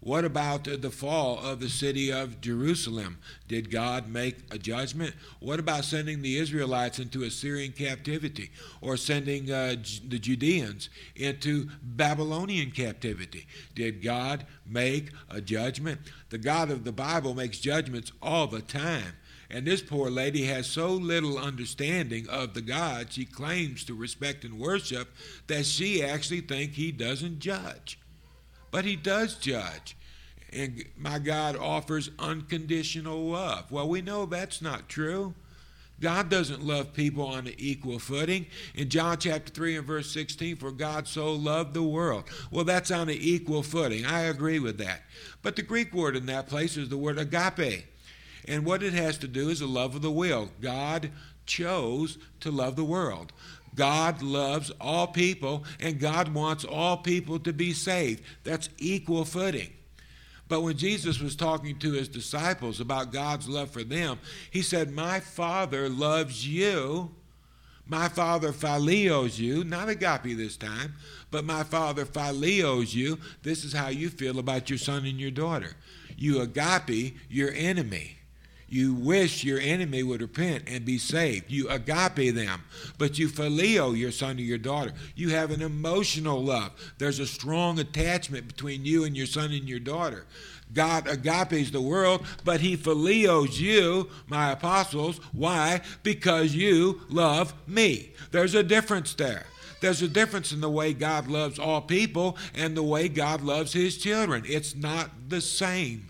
What 0.00 0.24
about 0.24 0.64
the 0.64 0.90
fall 0.90 1.38
of 1.38 1.60
the 1.60 1.68
city 1.68 2.10
of 2.10 2.40
Jerusalem? 2.40 3.18
Did 3.48 3.70
God 3.70 4.08
make 4.08 4.36
a 4.50 4.56
judgment? 4.56 5.14
What 5.40 5.60
about 5.60 5.84
sending 5.84 6.22
the 6.22 6.38
Israelites 6.38 6.98
into 6.98 7.22
Assyrian 7.22 7.72
captivity 7.72 8.50
or 8.80 8.96
sending 8.96 9.50
uh, 9.50 9.76
the 10.08 10.18
Judeans 10.18 10.88
into 11.14 11.68
Babylonian 11.82 12.70
captivity? 12.70 13.46
Did 13.74 14.02
God 14.02 14.46
make 14.64 15.10
a 15.28 15.42
judgment? 15.42 16.00
The 16.30 16.38
God 16.38 16.70
of 16.70 16.84
the 16.84 16.92
Bible 16.92 17.34
makes 17.34 17.58
judgments 17.58 18.10
all 18.22 18.46
the 18.46 18.62
time. 18.62 19.16
And 19.50 19.66
this 19.66 19.82
poor 19.82 20.08
lady 20.08 20.44
has 20.44 20.66
so 20.66 20.92
little 20.92 21.36
understanding 21.36 22.26
of 22.30 22.54
the 22.54 22.62
God 22.62 23.12
she 23.12 23.26
claims 23.26 23.84
to 23.84 23.94
respect 23.94 24.44
and 24.44 24.58
worship 24.58 25.14
that 25.46 25.66
she 25.66 26.02
actually 26.02 26.40
thinks 26.40 26.76
he 26.76 26.90
doesn't 26.90 27.40
judge. 27.40 27.99
But 28.70 28.84
he 28.84 28.96
does 28.96 29.36
judge. 29.36 29.96
And 30.52 30.84
my 30.96 31.18
God 31.18 31.56
offers 31.56 32.10
unconditional 32.18 33.28
love. 33.28 33.70
Well, 33.70 33.88
we 33.88 34.02
know 34.02 34.26
that's 34.26 34.60
not 34.60 34.88
true. 34.88 35.34
God 36.00 36.30
doesn't 36.30 36.64
love 36.64 36.94
people 36.94 37.26
on 37.26 37.46
an 37.46 37.54
equal 37.58 37.98
footing. 37.98 38.46
In 38.74 38.88
John 38.88 39.18
chapter 39.18 39.52
3 39.52 39.76
and 39.76 39.86
verse 39.86 40.10
16, 40.10 40.56
for 40.56 40.72
God 40.72 41.06
so 41.06 41.32
loved 41.32 41.74
the 41.74 41.82
world. 41.82 42.24
Well, 42.50 42.64
that's 42.64 42.90
on 42.90 43.10
an 43.10 43.18
equal 43.20 43.62
footing. 43.62 44.06
I 44.06 44.20
agree 44.22 44.58
with 44.58 44.78
that. 44.78 45.02
But 45.42 45.56
the 45.56 45.62
Greek 45.62 45.92
word 45.92 46.16
in 46.16 46.26
that 46.26 46.48
place 46.48 46.76
is 46.76 46.88
the 46.88 46.96
word 46.96 47.18
agape. 47.18 47.84
And 48.48 48.64
what 48.64 48.82
it 48.82 48.94
has 48.94 49.18
to 49.18 49.28
do 49.28 49.50
is 49.50 49.60
the 49.60 49.66
love 49.66 49.94
of 49.94 50.02
the 50.02 50.10
will. 50.10 50.50
God 50.60 51.10
chose 51.44 52.16
to 52.40 52.50
love 52.50 52.76
the 52.76 52.84
world. 52.84 53.32
God 53.74 54.22
loves 54.22 54.70
all 54.80 55.06
people, 55.06 55.64
and 55.78 56.00
God 56.00 56.34
wants 56.34 56.64
all 56.64 56.96
people 56.96 57.38
to 57.40 57.52
be 57.52 57.72
saved. 57.72 58.22
That's 58.44 58.68
equal 58.78 59.24
footing. 59.24 59.70
But 60.48 60.62
when 60.62 60.76
Jesus 60.76 61.20
was 61.20 61.36
talking 61.36 61.78
to 61.78 61.92
his 61.92 62.08
disciples 62.08 62.80
about 62.80 63.12
God's 63.12 63.48
love 63.48 63.70
for 63.70 63.84
them, 63.84 64.18
he 64.50 64.62
said, 64.62 64.90
My 64.90 65.20
Father 65.20 65.88
loves 65.88 66.46
you. 66.46 67.12
My 67.86 68.08
Father 68.08 68.52
phileos 68.52 69.38
you, 69.38 69.64
not 69.64 69.88
agape 69.88 70.36
this 70.36 70.56
time, 70.56 70.94
but 71.32 71.44
my 71.44 71.64
Father 71.64 72.04
phileos 72.04 72.94
you. 72.94 73.18
This 73.42 73.64
is 73.64 73.72
how 73.72 73.88
you 73.88 74.08
feel 74.08 74.38
about 74.38 74.70
your 74.70 74.78
son 74.78 75.04
and 75.06 75.18
your 75.18 75.32
daughter. 75.32 75.72
You 76.16 76.40
agape 76.40 77.16
your 77.28 77.52
enemy. 77.52 78.19
You 78.70 78.94
wish 78.94 79.42
your 79.42 79.58
enemy 79.58 80.04
would 80.04 80.22
repent 80.22 80.64
and 80.68 80.84
be 80.84 80.96
saved. 80.96 81.50
You 81.50 81.68
agape 81.68 82.34
them, 82.34 82.62
but 82.98 83.18
you 83.18 83.28
phileo 83.28 83.98
your 83.98 84.12
son 84.12 84.38
or 84.38 84.42
your 84.42 84.58
daughter. 84.58 84.92
You 85.16 85.30
have 85.30 85.50
an 85.50 85.60
emotional 85.60 86.42
love. 86.42 86.70
There's 86.98 87.18
a 87.18 87.26
strong 87.26 87.80
attachment 87.80 88.46
between 88.46 88.84
you 88.84 89.02
and 89.02 89.16
your 89.16 89.26
son 89.26 89.50
and 89.50 89.68
your 89.68 89.80
daughter. 89.80 90.24
God 90.72 91.08
agapes 91.08 91.72
the 91.72 91.80
world, 91.80 92.24
but 92.44 92.60
he 92.60 92.76
phileos 92.76 93.58
you, 93.58 94.08
my 94.28 94.52
apostles. 94.52 95.18
Why? 95.32 95.80
Because 96.04 96.54
you 96.54 97.00
love 97.08 97.52
me. 97.66 98.12
There's 98.30 98.54
a 98.54 98.62
difference 98.62 99.14
there. 99.14 99.46
There's 99.80 100.02
a 100.02 100.08
difference 100.08 100.52
in 100.52 100.60
the 100.60 100.70
way 100.70 100.92
God 100.92 101.26
loves 101.26 101.58
all 101.58 101.80
people 101.80 102.36
and 102.54 102.76
the 102.76 102.82
way 102.84 103.08
God 103.08 103.40
loves 103.40 103.72
his 103.72 103.98
children. 103.98 104.44
It's 104.46 104.76
not 104.76 105.10
the 105.28 105.40
same. 105.40 106.09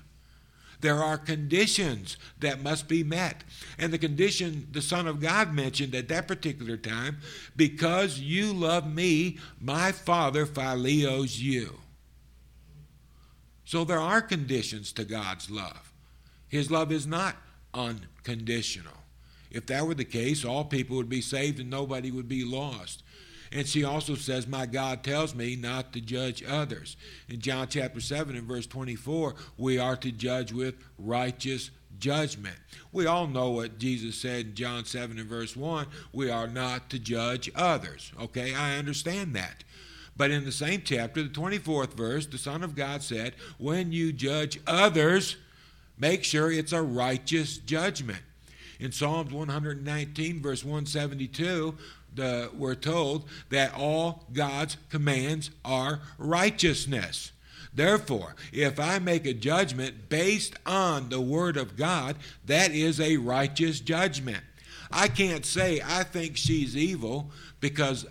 There 0.80 1.02
are 1.02 1.18
conditions 1.18 2.16
that 2.38 2.62
must 2.62 2.88
be 2.88 3.04
met. 3.04 3.44
And 3.78 3.92
the 3.92 3.98
condition 3.98 4.68
the 4.72 4.82
Son 4.82 5.06
of 5.06 5.20
God 5.20 5.52
mentioned 5.52 5.94
at 5.94 6.08
that 6.08 6.26
particular 6.26 6.76
time 6.76 7.18
because 7.56 8.18
you 8.18 8.52
love 8.52 8.92
me, 8.92 9.38
my 9.60 9.92
Father 9.92 10.46
phileos 10.46 11.38
you. 11.38 11.80
So 13.64 13.84
there 13.84 14.00
are 14.00 14.22
conditions 14.22 14.92
to 14.94 15.04
God's 15.04 15.50
love. 15.50 15.92
His 16.48 16.70
love 16.70 16.90
is 16.90 17.06
not 17.06 17.36
unconditional. 17.72 18.94
If 19.50 19.66
that 19.66 19.86
were 19.86 19.94
the 19.94 20.04
case, 20.04 20.44
all 20.44 20.64
people 20.64 20.96
would 20.96 21.08
be 21.08 21.20
saved 21.20 21.60
and 21.60 21.70
nobody 21.70 22.10
would 22.10 22.28
be 22.28 22.44
lost. 22.44 23.02
And 23.52 23.66
she 23.66 23.82
also 23.82 24.14
says, 24.14 24.46
My 24.46 24.66
God 24.66 25.02
tells 25.02 25.34
me 25.34 25.56
not 25.56 25.92
to 25.92 26.00
judge 26.00 26.44
others. 26.44 26.96
In 27.28 27.40
John 27.40 27.66
chapter 27.68 28.00
7 28.00 28.36
and 28.36 28.46
verse 28.46 28.66
24, 28.66 29.34
we 29.58 29.78
are 29.78 29.96
to 29.96 30.12
judge 30.12 30.52
with 30.52 30.76
righteous 30.98 31.70
judgment. 31.98 32.56
We 32.92 33.06
all 33.06 33.26
know 33.26 33.50
what 33.50 33.78
Jesus 33.78 34.16
said 34.16 34.46
in 34.46 34.54
John 34.54 34.84
7 34.84 35.18
and 35.18 35.28
verse 35.28 35.56
1 35.56 35.86
we 36.12 36.30
are 36.30 36.48
not 36.48 36.90
to 36.90 36.98
judge 36.98 37.50
others. 37.54 38.12
Okay, 38.20 38.54
I 38.54 38.78
understand 38.78 39.34
that. 39.34 39.64
But 40.16 40.30
in 40.30 40.44
the 40.44 40.52
same 40.52 40.82
chapter, 40.84 41.22
the 41.22 41.28
24th 41.28 41.94
verse, 41.94 42.26
the 42.26 42.38
Son 42.38 42.62
of 42.62 42.74
God 42.74 43.02
said, 43.02 43.34
When 43.58 43.92
you 43.92 44.12
judge 44.12 44.60
others, 44.66 45.36
make 45.98 46.24
sure 46.24 46.52
it's 46.52 46.72
a 46.72 46.82
righteous 46.82 47.58
judgment. 47.58 48.20
In 48.78 48.92
Psalms 48.92 49.32
119, 49.32 50.42
verse 50.42 50.64
172, 50.64 51.76
the, 52.14 52.50
we're 52.56 52.74
told 52.74 53.28
that 53.50 53.74
all 53.74 54.24
God's 54.32 54.76
commands 54.88 55.50
are 55.64 56.00
righteousness. 56.18 57.32
Therefore, 57.72 58.34
if 58.52 58.80
I 58.80 58.98
make 58.98 59.26
a 59.26 59.32
judgment 59.32 60.08
based 60.08 60.54
on 60.66 61.08
the 61.08 61.20
Word 61.20 61.56
of 61.56 61.76
God, 61.76 62.16
that 62.46 62.72
is 62.72 63.00
a 63.00 63.16
righteous 63.16 63.80
judgment. 63.80 64.42
I 64.90 65.08
can't 65.08 65.46
say 65.46 65.80
I 65.84 66.02
think 66.02 66.36
she's 66.36 66.76
evil 66.76 67.30
because 67.60 68.06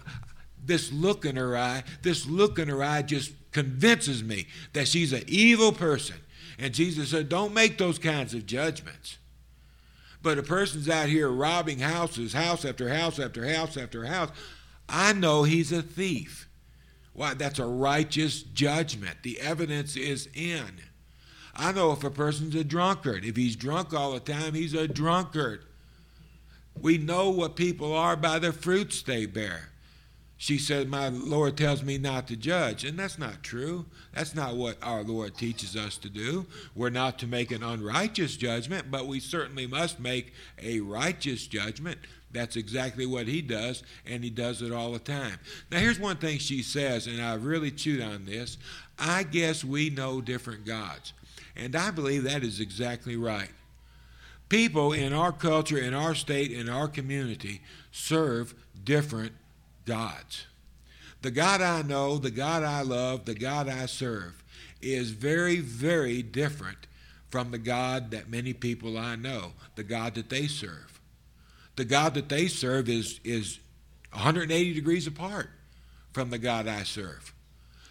this 0.63 0.91
look 0.91 1.25
in 1.25 1.35
her 1.35 1.57
eye, 1.57 1.83
this 2.01 2.25
look 2.25 2.57
in 2.57 2.69
her 2.69 2.83
eye 2.83 3.01
just 3.01 3.33
convinces 3.51 4.23
me 4.23 4.47
that 4.73 4.88
she's 4.88 5.12
an 5.12 5.23
evil 5.27 5.71
person. 5.71 6.15
And 6.57 6.73
Jesus 6.73 7.09
said, 7.09 7.29
Don't 7.29 7.53
make 7.53 7.77
those 7.77 7.99
kinds 7.99 8.33
of 8.33 8.45
judgments. 8.45 9.17
But 10.21 10.38
a 10.38 10.43
person's 10.43 10.89
out 10.89 11.10
here 11.10 11.29
robbing 11.29 11.79
houses, 11.79 12.34
house 12.34 12.65
after 12.65 12.89
house 12.89 13.19
after 13.19 13.47
house 13.47 13.77
after 13.77 14.05
house. 14.05 14.29
I 14.88 15.13
know 15.13 15.43
he's 15.43 15.71
a 15.71 15.82
thief. 15.82 16.49
Why? 17.13 17.34
That's 17.34 17.60
a 17.60 17.65
righteous 17.65 18.41
judgment. 18.41 19.17
The 19.23 19.39
evidence 19.39 19.95
is 19.95 20.27
in. 20.34 20.82
I 21.55 21.71
know 21.71 21.91
if 21.91 22.03
a 22.03 22.10
person's 22.10 22.55
a 22.55 22.63
drunkard. 22.63 23.25
If 23.25 23.36
he's 23.36 23.55
drunk 23.55 23.93
all 23.93 24.13
the 24.13 24.19
time, 24.19 24.53
he's 24.53 24.73
a 24.73 24.88
drunkard. 24.88 25.65
We 26.79 26.97
know 26.97 27.29
what 27.29 27.55
people 27.55 27.93
are 27.93 28.15
by 28.15 28.39
the 28.39 28.53
fruits 28.53 29.01
they 29.01 29.25
bear 29.25 29.68
she 30.41 30.58
said, 30.58 30.88
My 30.88 31.10
Lord 31.10 31.58
tells 31.58 31.84
me 31.84 31.97
not 31.97 32.25
to 32.28 32.38
judge. 32.38 32.86
And 32.86 32.97
that's 32.97 33.19
not 33.19 33.43
true. 33.43 33.86
That's 34.13 34.34
not 34.34 34.56
what 34.56 34.78
our 34.82 35.04
Lord 35.04 35.36
teaches 35.36 35.75
us 35.75 35.97
to 35.97 36.10
do. 36.10 36.45
We're 36.73 36.89
not 36.89 37.19
to 37.19 37.28
make 37.28 37.52
an 37.52 37.62
unrighteous 37.62 38.38
judgment, 38.38 38.89
but 38.89 39.06
we 39.06 39.19
certainly 39.19 39.67
must 39.67 39.99
make 39.99 40.32
a 40.58 40.80
righteous 40.80 41.45
judgment. 41.45 41.99
That's 42.32 42.56
exactly 42.56 43.06
what 43.06 43.28
he 43.28 43.41
does, 43.41 43.84
and 44.06 44.23
he 44.23 44.30
does 44.30 44.62
it 44.62 44.71
all 44.71 44.93
the 44.93 44.99
time. 44.99 45.39
Now, 45.71 45.80
here's 45.80 45.99
one 45.99 46.15
thing 46.15 46.39
she 46.39 46.63
says, 46.63 47.06
and 47.06 47.21
I've 47.21 47.43
really 47.43 47.69
chewed 47.69 48.02
on 48.02 48.23
this. 48.23 48.58
I 48.97 49.23
guess 49.23 49.65
we 49.65 49.89
know 49.89 50.21
different 50.21 50.65
gods. 50.65 51.12
And 51.58 51.75
I 51.75 51.91
believe 51.91 52.23
that 52.23 52.45
is 52.45 52.62
exactly 52.62 53.17
right. 53.17 53.52
People 54.47 54.93
in 54.93 55.12
our 55.12 55.34
culture, 55.34 55.78
in 55.78 55.93
our 55.93 56.15
state, 56.15 56.54
in 56.54 56.69
our 56.69 56.88
community 56.88 57.62
serve 57.91 58.56
different 58.86 59.34
gods. 59.89 60.45
The 61.23 61.32
God 61.32 61.62
I 61.62 61.82
know, 61.82 62.17
the 62.17 62.32
God 62.32 62.63
I 62.63 62.84
love, 62.84 63.25
the 63.25 63.34
God 63.34 63.67
I 63.67 63.88
serve 63.88 64.43
is 64.82 65.10
very, 65.10 65.60
very 65.60 66.21
different 66.21 66.78
from 67.30 67.49
the 67.49 67.58
God 67.58 68.12
that 68.12 68.30
many 68.30 68.54
people 68.54 68.97
I 68.97 69.15
know, 69.15 69.54
the 69.75 69.84
God 69.84 70.13
that 70.15 70.30
they 70.30 70.45
serve. 70.45 71.02
The 71.75 71.86
God 71.86 72.13
that 72.13 72.30
they 72.30 72.47
serve 72.47 72.88
is, 72.88 73.19
is 73.23 73.60
180 74.12 74.73
degrees 74.73 75.08
apart 75.08 75.49
from 76.13 76.30
the 76.30 76.38
God 76.38 76.67
I 76.67 76.84
serve. 76.84 77.34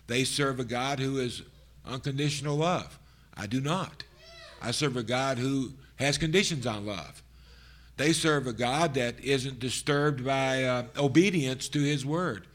They 0.07 0.23
serve 0.23 0.61
a 0.61 0.65
God 0.65 1.01
who 1.01 1.19
is 1.19 1.43
unconditional 1.85 2.57
love. 2.57 2.99
I 3.37 3.47
do 3.47 3.61
not. 3.61 4.05
I 4.63 4.71
serve 4.71 4.97
a 4.97 5.03
God 5.03 5.39
who 5.39 5.73
has 5.97 6.17
conditions 6.17 6.65
on 6.65 6.87
love. 6.87 7.23
They 7.99 8.13
serve 8.13 8.47
a 8.47 8.53
God 8.53 8.95
that 8.95 9.21
isn't 9.23 9.59
disturbed 9.59 10.25
by 10.25 10.65
uh, 10.65 10.85
obedience 10.97 11.69
to 11.71 11.81
His 11.81 12.07
word. 12.07 12.47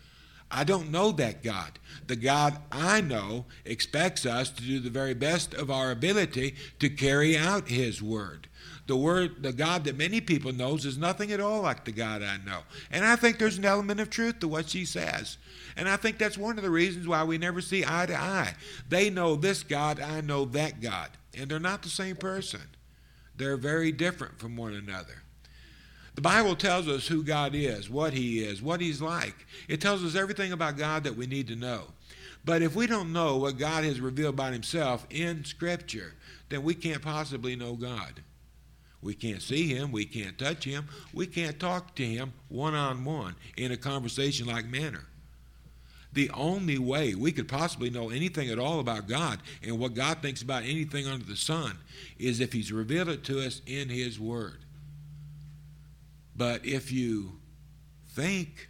I 0.49 0.63
don't 0.63 0.89
know 0.89 1.11
that 1.11 1.43
God. 1.43 1.79
The 2.07 2.15
God 2.15 2.57
I 2.71 3.01
know 3.01 3.45
expects 3.65 4.25
us 4.25 4.49
to 4.51 4.63
do 4.63 4.79
the 4.79 4.89
very 4.89 5.13
best 5.13 5.53
of 5.53 5.69
our 5.69 5.91
ability 5.91 6.55
to 6.79 6.89
carry 6.89 7.37
out 7.37 7.67
His 7.67 8.01
word. 8.01 8.47
The 8.87 8.95
word, 8.95 9.43
the 9.43 9.51
God 9.51 9.83
that 9.83 9.97
many 9.97 10.21
people 10.21 10.53
knows 10.53 10.85
is 10.85 10.97
nothing 10.97 11.31
at 11.33 11.41
all 11.41 11.61
like 11.61 11.83
the 11.83 11.91
God 11.91 12.23
I 12.23 12.37
know. 12.45 12.59
And 12.89 13.03
I 13.03 13.17
think 13.17 13.37
there's 13.37 13.57
an 13.57 13.65
element 13.65 13.99
of 13.99 14.09
truth 14.09 14.39
to 14.39 14.47
what 14.47 14.69
she 14.69 14.85
says. 14.85 15.37
And 15.75 15.89
I 15.89 15.97
think 15.97 16.17
that's 16.17 16.37
one 16.37 16.57
of 16.57 16.63
the 16.63 16.69
reasons 16.69 17.05
why 17.05 17.23
we 17.25 17.37
never 17.37 17.59
see 17.59 17.83
eye 17.85 18.05
to 18.05 18.15
eye. 18.15 18.53
They 18.87 19.09
know 19.09 19.35
this 19.35 19.63
God, 19.63 19.99
I 19.99 20.21
know 20.21 20.45
that 20.45 20.79
God. 20.79 21.09
And 21.37 21.49
they're 21.49 21.59
not 21.59 21.81
the 21.81 21.89
same 21.89 22.15
person. 22.15 22.61
They're 23.35 23.57
very 23.57 23.91
different 23.91 24.39
from 24.39 24.55
one 24.55 24.73
another. 24.73 25.22
The 26.15 26.21
Bible 26.21 26.55
tells 26.55 26.87
us 26.87 27.07
who 27.07 27.23
God 27.23 27.55
is, 27.55 27.89
what 27.89 28.13
He 28.13 28.43
is, 28.43 28.61
what 28.61 28.81
He's 28.81 29.01
like. 29.01 29.45
It 29.67 29.81
tells 29.81 30.03
us 30.03 30.15
everything 30.15 30.51
about 30.51 30.77
God 30.77 31.03
that 31.05 31.15
we 31.15 31.25
need 31.25 31.47
to 31.47 31.55
know. 31.55 31.85
But 32.45 32.61
if 32.61 32.75
we 32.75 32.87
don't 32.87 33.13
know 33.13 33.37
what 33.37 33.57
God 33.57 33.83
has 33.83 34.01
revealed 34.01 34.33
about 34.33 34.53
himself 34.53 35.07
in 35.09 35.45
Scripture, 35.45 36.13
then 36.49 36.63
we 36.63 36.75
can't 36.75 37.01
possibly 37.01 37.55
know 37.55 37.73
God. 37.73 38.21
We 39.01 39.13
can't 39.13 39.41
see 39.41 39.67
him, 39.67 39.91
we 39.91 40.05
can't 40.05 40.37
touch 40.37 40.63
him, 40.63 40.87
we 41.13 41.27
can't 41.27 41.59
talk 41.59 41.95
to 41.95 42.05
him 42.05 42.33
one 42.47 42.73
on 42.73 43.03
one 43.03 43.35
in 43.57 43.71
a 43.71 43.77
conversation 43.77 44.47
like 44.47 44.65
manner. 44.65 45.05
The 46.13 46.29
only 46.31 46.77
way 46.77 47.15
we 47.15 47.31
could 47.31 47.47
possibly 47.47 47.89
know 47.89 48.09
anything 48.09 48.49
at 48.49 48.59
all 48.59 48.79
about 48.79 49.07
God 49.07 49.39
and 49.63 49.79
what 49.79 49.95
God 49.95 50.21
thinks 50.21 50.41
about 50.41 50.63
anything 50.63 51.07
under 51.07 51.25
the 51.25 51.35
sun 51.35 51.77
is 52.19 52.39
if 52.39 52.53
he's 52.53 52.71
revealed 52.71 53.09
it 53.09 53.23
to 53.25 53.45
us 53.45 53.61
in 53.65 53.89
his 53.89 54.19
word. 54.19 54.59
But 56.35 56.65
if 56.65 56.91
you 56.91 57.39
think 58.09 58.69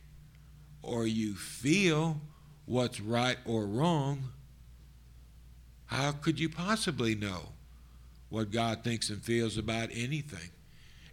or 0.81 1.07
you 1.07 1.35
feel 1.35 2.21
what's 2.65 2.99
right 2.99 3.37
or 3.45 3.65
wrong, 3.65 4.29
how 5.85 6.11
could 6.11 6.39
you 6.39 6.49
possibly 6.49 7.15
know 7.15 7.49
what 8.29 8.51
God 8.51 8.83
thinks 8.83 9.09
and 9.09 9.21
feels 9.21 9.57
about 9.57 9.89
anything? 9.91 10.49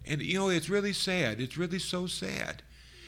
And 0.05 0.21
you 0.21 0.39
know, 0.39 0.49
it's 0.49 0.69
really 0.69 0.93
sad. 0.93 1.39
It's 1.39 1.57
really 1.57 1.79
so 1.79 2.07
sad. 2.07 2.63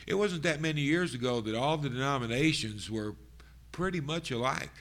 It 0.05 0.15
wasn't 0.15 0.43
that 0.43 0.61
many 0.61 0.81
years 0.81 1.13
ago 1.13 1.41
that 1.41 1.55
all 1.55 1.77
the 1.77 1.89
denominations 1.89 2.89
were 2.89 3.15
pretty 3.71 4.01
much 4.01 4.31
alike. 4.31 4.71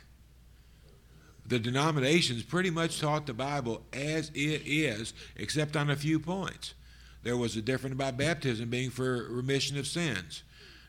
The 1.46 1.58
denominations 1.58 2.42
pretty 2.42 2.70
much 2.70 3.00
taught 3.00 3.26
the 3.26 3.34
Bible 3.34 3.82
as 3.92 4.30
it 4.30 4.62
is, 4.64 5.12
except 5.36 5.76
on 5.76 5.90
a 5.90 5.96
few 5.96 6.20
points. 6.20 6.74
There 7.22 7.36
was 7.36 7.56
a 7.56 7.62
difference 7.62 7.94
about 7.94 8.16
baptism 8.16 8.68
being 8.68 8.90
for 8.90 9.26
remission 9.28 9.78
of 9.78 9.86
sins. 9.86 10.42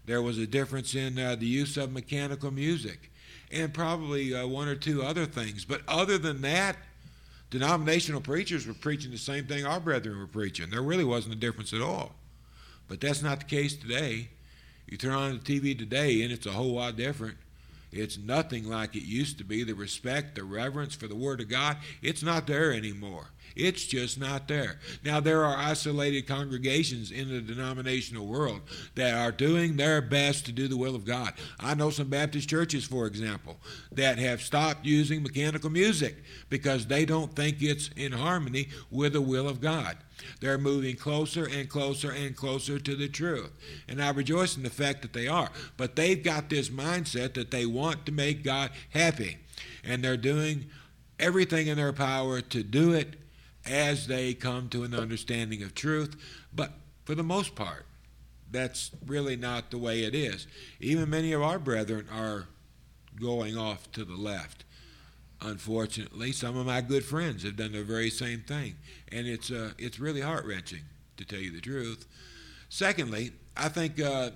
There 0.05 0.21
was 0.21 0.37
a 0.37 0.47
difference 0.47 0.95
in 0.95 1.17
uh, 1.17 1.35
the 1.35 1.45
use 1.45 1.77
of 1.77 1.91
mechanical 1.91 2.51
music 2.51 3.11
and 3.51 3.73
probably 3.73 4.33
uh, 4.33 4.47
one 4.47 4.67
or 4.67 4.75
two 4.75 5.03
other 5.03 5.25
things. 5.25 5.63
But 5.63 5.81
other 5.87 6.17
than 6.17 6.41
that, 6.41 6.75
denominational 7.51 8.21
preachers 8.21 8.65
were 8.65 8.73
preaching 8.73 9.11
the 9.11 9.17
same 9.17 9.45
thing 9.45 9.65
our 9.65 9.79
brethren 9.79 10.17
were 10.17 10.27
preaching. 10.27 10.69
There 10.69 10.81
really 10.81 11.03
wasn't 11.03 11.35
a 11.35 11.37
difference 11.37 11.71
at 11.71 11.81
all. 11.81 12.15
But 12.87 12.99
that's 12.99 13.21
not 13.21 13.39
the 13.39 13.45
case 13.45 13.75
today. 13.75 14.29
You 14.87 14.97
turn 14.97 15.13
on 15.13 15.33
the 15.33 15.39
TV 15.39 15.77
today, 15.77 16.23
and 16.23 16.31
it's 16.31 16.45
a 16.45 16.51
whole 16.51 16.73
lot 16.73 16.97
different. 16.97 17.37
It's 17.91 18.17
nothing 18.17 18.67
like 18.67 18.95
it 18.95 19.03
used 19.03 19.37
to 19.37 19.43
be. 19.43 19.63
The 19.63 19.73
respect, 19.73 20.35
the 20.35 20.43
reverence 20.43 20.95
for 20.95 21.07
the 21.07 21.15
Word 21.15 21.39
of 21.39 21.47
God, 21.47 21.77
it's 22.01 22.23
not 22.23 22.47
there 22.47 22.73
anymore. 22.73 23.27
It's 23.55 23.85
just 23.85 24.19
not 24.19 24.47
there. 24.47 24.79
Now, 25.03 25.19
there 25.19 25.43
are 25.43 25.57
isolated 25.57 26.27
congregations 26.27 27.11
in 27.11 27.29
the 27.29 27.41
denominational 27.41 28.25
world 28.25 28.61
that 28.95 29.13
are 29.13 29.31
doing 29.31 29.77
their 29.77 30.01
best 30.01 30.45
to 30.45 30.51
do 30.51 30.67
the 30.67 30.77
will 30.77 30.95
of 30.95 31.05
God. 31.05 31.33
I 31.59 31.75
know 31.75 31.89
some 31.89 32.09
Baptist 32.09 32.49
churches, 32.49 32.85
for 32.85 33.05
example, 33.05 33.57
that 33.91 34.17
have 34.17 34.41
stopped 34.41 34.85
using 34.85 35.23
mechanical 35.23 35.69
music 35.69 36.23
because 36.49 36.87
they 36.87 37.05
don't 37.05 37.35
think 37.35 37.61
it's 37.61 37.89
in 37.95 38.11
harmony 38.11 38.69
with 38.89 39.13
the 39.13 39.21
will 39.21 39.47
of 39.47 39.61
God. 39.61 39.97
They're 40.39 40.57
moving 40.57 40.95
closer 40.95 41.45
and 41.45 41.69
closer 41.69 42.11
and 42.11 42.35
closer 42.35 42.79
to 42.79 42.95
the 42.95 43.07
truth. 43.07 43.51
And 43.87 44.01
I 44.01 44.09
rejoice 44.09 44.55
in 44.57 44.63
the 44.63 44.69
fact 44.69 45.01
that 45.01 45.13
they 45.13 45.27
are. 45.27 45.49
But 45.77 45.95
they've 45.95 46.21
got 46.21 46.49
this 46.49 46.69
mindset 46.69 47.33
that 47.33 47.51
they 47.51 47.65
want 47.65 48.05
to 48.05 48.11
make 48.11 48.43
God 48.43 48.71
happy. 48.89 49.37
And 49.83 50.03
they're 50.03 50.17
doing 50.17 50.65
everything 51.19 51.67
in 51.67 51.77
their 51.77 51.93
power 51.93 52.41
to 52.41 52.63
do 52.63 52.93
it 52.93 53.15
as 53.65 54.07
they 54.07 54.33
come 54.33 54.69
to 54.69 54.83
an 54.83 54.93
understanding 54.93 55.63
of 55.63 55.73
truth. 55.73 56.15
But 56.53 56.71
for 57.05 57.15
the 57.15 57.23
most 57.23 57.55
part, 57.55 57.85
that's 58.51 58.91
really 59.05 59.35
not 59.35 59.71
the 59.71 59.77
way 59.77 60.03
it 60.03 60.13
is. 60.13 60.47
Even 60.79 61.09
many 61.09 61.33
of 61.33 61.41
our 61.41 61.59
brethren 61.59 62.07
are 62.11 62.47
going 63.19 63.57
off 63.57 63.91
to 63.93 64.05
the 64.05 64.15
left. 64.15 64.63
Unfortunately, 65.41 66.31
some 66.31 66.55
of 66.55 66.65
my 66.65 66.81
good 66.81 67.03
friends 67.03 67.43
have 67.43 67.57
done 67.57 67.73
the 67.73 67.83
very 67.83 68.09
same 68.09 68.41
thing, 68.41 68.75
and 69.11 69.27
it's 69.27 69.51
uh, 69.51 69.71
it's 69.77 69.99
really 69.99 70.21
heart 70.21 70.45
wrenching 70.45 70.83
to 71.17 71.25
tell 71.25 71.39
you 71.39 71.51
the 71.51 71.59
truth. 71.59 72.05
Secondly, 72.69 73.31
I 73.57 73.67
think 73.67 73.99
uh, 73.99 74.31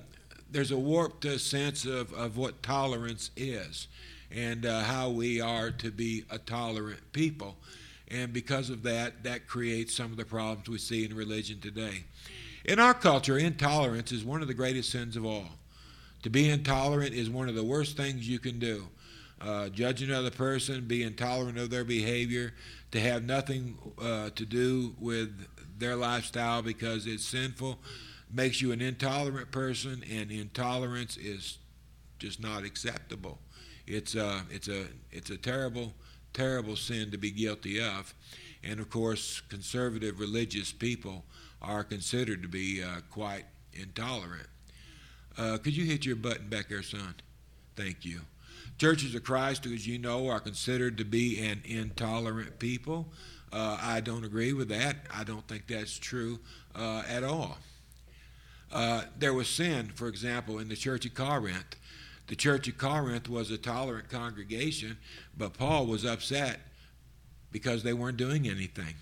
there's 0.52 0.72
a 0.72 0.78
warped 0.78 1.26
uh, 1.26 1.38
sense 1.38 1.86
of, 1.86 2.14
of 2.14 2.38
what 2.38 2.62
tolerance 2.62 3.32
is 3.36 3.88
and 4.32 4.66
uh, 4.66 4.82
how 4.82 5.10
we 5.10 5.40
are 5.40 5.72
to 5.72 5.92
be 5.92 6.24
a 6.30 6.38
tolerant 6.38 7.14
people. 7.14 7.56
And 8.10 8.32
because 8.32 8.70
of 8.70 8.84
that, 8.84 9.24
that 9.24 9.48
creates 9.48 9.96
some 9.96 10.12
of 10.12 10.18
the 10.18 10.26
problems 10.26 10.70
we 10.70 10.78
see 10.78 11.04
in 11.04 11.16
religion 11.16 11.60
today. 11.60 12.04
In 12.64 12.80
our 12.80 12.94
culture, 12.94 13.38
intolerance 13.38 14.12
is 14.12 14.24
one 14.24 14.42
of 14.42 14.48
the 14.48 14.54
greatest 14.54 14.92
sins 14.92 15.16
of 15.16 15.26
all. 15.26 15.50
To 16.24 16.30
be 16.30 16.50
intolerant 16.50 17.14
is 17.14 17.30
one 17.30 17.50
of 17.50 17.56
the 17.56 17.64
worst 17.64 17.96
things 17.96 18.28
you 18.28 18.40
can 18.40 18.60
do. 18.60 18.88
Uh, 19.40 19.70
judge 19.70 20.02
another 20.02 20.32
person, 20.32 20.86
be 20.88 21.04
intolerant 21.04 21.58
of 21.58 21.70
their 21.70 21.84
behavior, 21.84 22.54
to 22.92 23.00
have 23.00 23.24
nothing 23.24 23.78
uh, 24.02 24.30
to 24.32 24.46
do 24.46 24.96
with 25.00 25.48
their 25.78 25.96
lifestyle 25.96 26.62
because 26.62 27.06
it's 27.06 27.26
sinful, 27.26 27.78
makes 28.34 28.62
you 28.62 28.72
an 28.72 28.82
intolerant 28.82 29.52
person, 29.52 30.04
and 30.12 30.32
intolerance 30.32 31.18
is 31.18 31.60
just 32.20 32.42
not 32.42 32.64
acceptable. 32.64 33.38
It's 33.86 34.16
a, 34.16 34.26
uh, 34.26 34.42
it's 34.50 34.68
a, 34.68 34.86
it's 35.12 35.30
a 35.30 35.38
terrible 35.38 35.94
terrible 36.38 36.76
sin 36.76 37.10
to 37.10 37.18
be 37.18 37.32
guilty 37.32 37.82
of. 37.82 38.14
And 38.64 38.80
of 38.80 38.90
course, 38.90 39.42
conservative 39.50 40.20
religious 40.20 40.72
people 40.72 41.26
are 41.62 41.84
considered 41.84 42.44
to 42.44 42.48
be 42.48 42.84
uh, 42.84 43.02
quite 43.10 43.46
intolerant. 43.74 44.48
Uh, 45.38 45.58
could 45.58 45.76
you 45.76 45.86
hit 45.86 46.06
your 46.06 46.16
button 46.16 46.48
back 46.48 46.70
there, 46.70 46.84
son? 46.84 47.16
Thank 47.76 48.06
you. 48.06 48.22
Churches 48.78 49.16
of 49.16 49.24
Christ, 49.24 49.66
as 49.66 49.88
you 49.88 49.98
know, 49.98 50.28
are 50.28 50.40
considered 50.40 50.98
to 51.00 51.06
be 51.06 51.40
an 51.40 51.62
intolerant 51.66 52.60
people. 52.60 53.08
Uh, 53.52 53.78
I 53.82 54.02
don't 54.02 54.24
agree 54.24 54.54
with 54.54 54.70
that. 54.70 54.98
I 55.12 55.24
don't 55.24 55.48
think 55.48 55.68
that's 55.68 55.98
true 55.98 56.40
uh, 56.76 57.04
at 57.10 57.24
all. 57.24 57.58
Uh, 58.72 59.04
there 59.18 59.34
was 59.34 59.48
sin, 59.48 59.92
for 59.96 60.08
example, 60.08 60.60
in 60.60 60.70
the 60.70 60.76
church 60.76 61.06
of 61.06 61.14
Corinth. 61.16 61.76
The 62.28 62.36
church 62.36 62.68
of 62.68 62.78
Corinth 62.78 63.30
was 63.30 63.52
a 63.52 63.58
tolerant 63.58 64.10
congregation, 64.10 64.98
but 65.38 65.54
Paul 65.54 65.86
was 65.86 66.06
upset 66.06 66.60
because 67.52 67.84
they 67.84 67.94
weren't 67.94 68.18
doing 68.18 68.48
anything. 68.48 68.96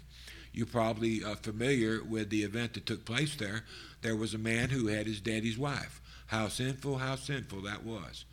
You're 0.54 0.68
probably 0.68 1.24
uh, 1.24 1.36
familiar 1.36 2.04
with 2.04 2.30
the 2.30 2.44
event 2.44 2.76
that 2.76 2.86
took 2.86 3.04
place 3.04 3.36
there. 3.36 3.64
There 4.02 4.16
was 4.16 4.34
a 4.34 4.40
man 4.40 4.70
who 4.70 4.88
had 4.88 5.08
his 5.08 5.20
daddy's 5.20 5.58
wife. 5.58 6.02
How 6.28 6.48
sinful, 6.48 7.00
how 7.00 7.16
sinful 7.16 7.62
that 7.64 7.84
was. 7.84 8.26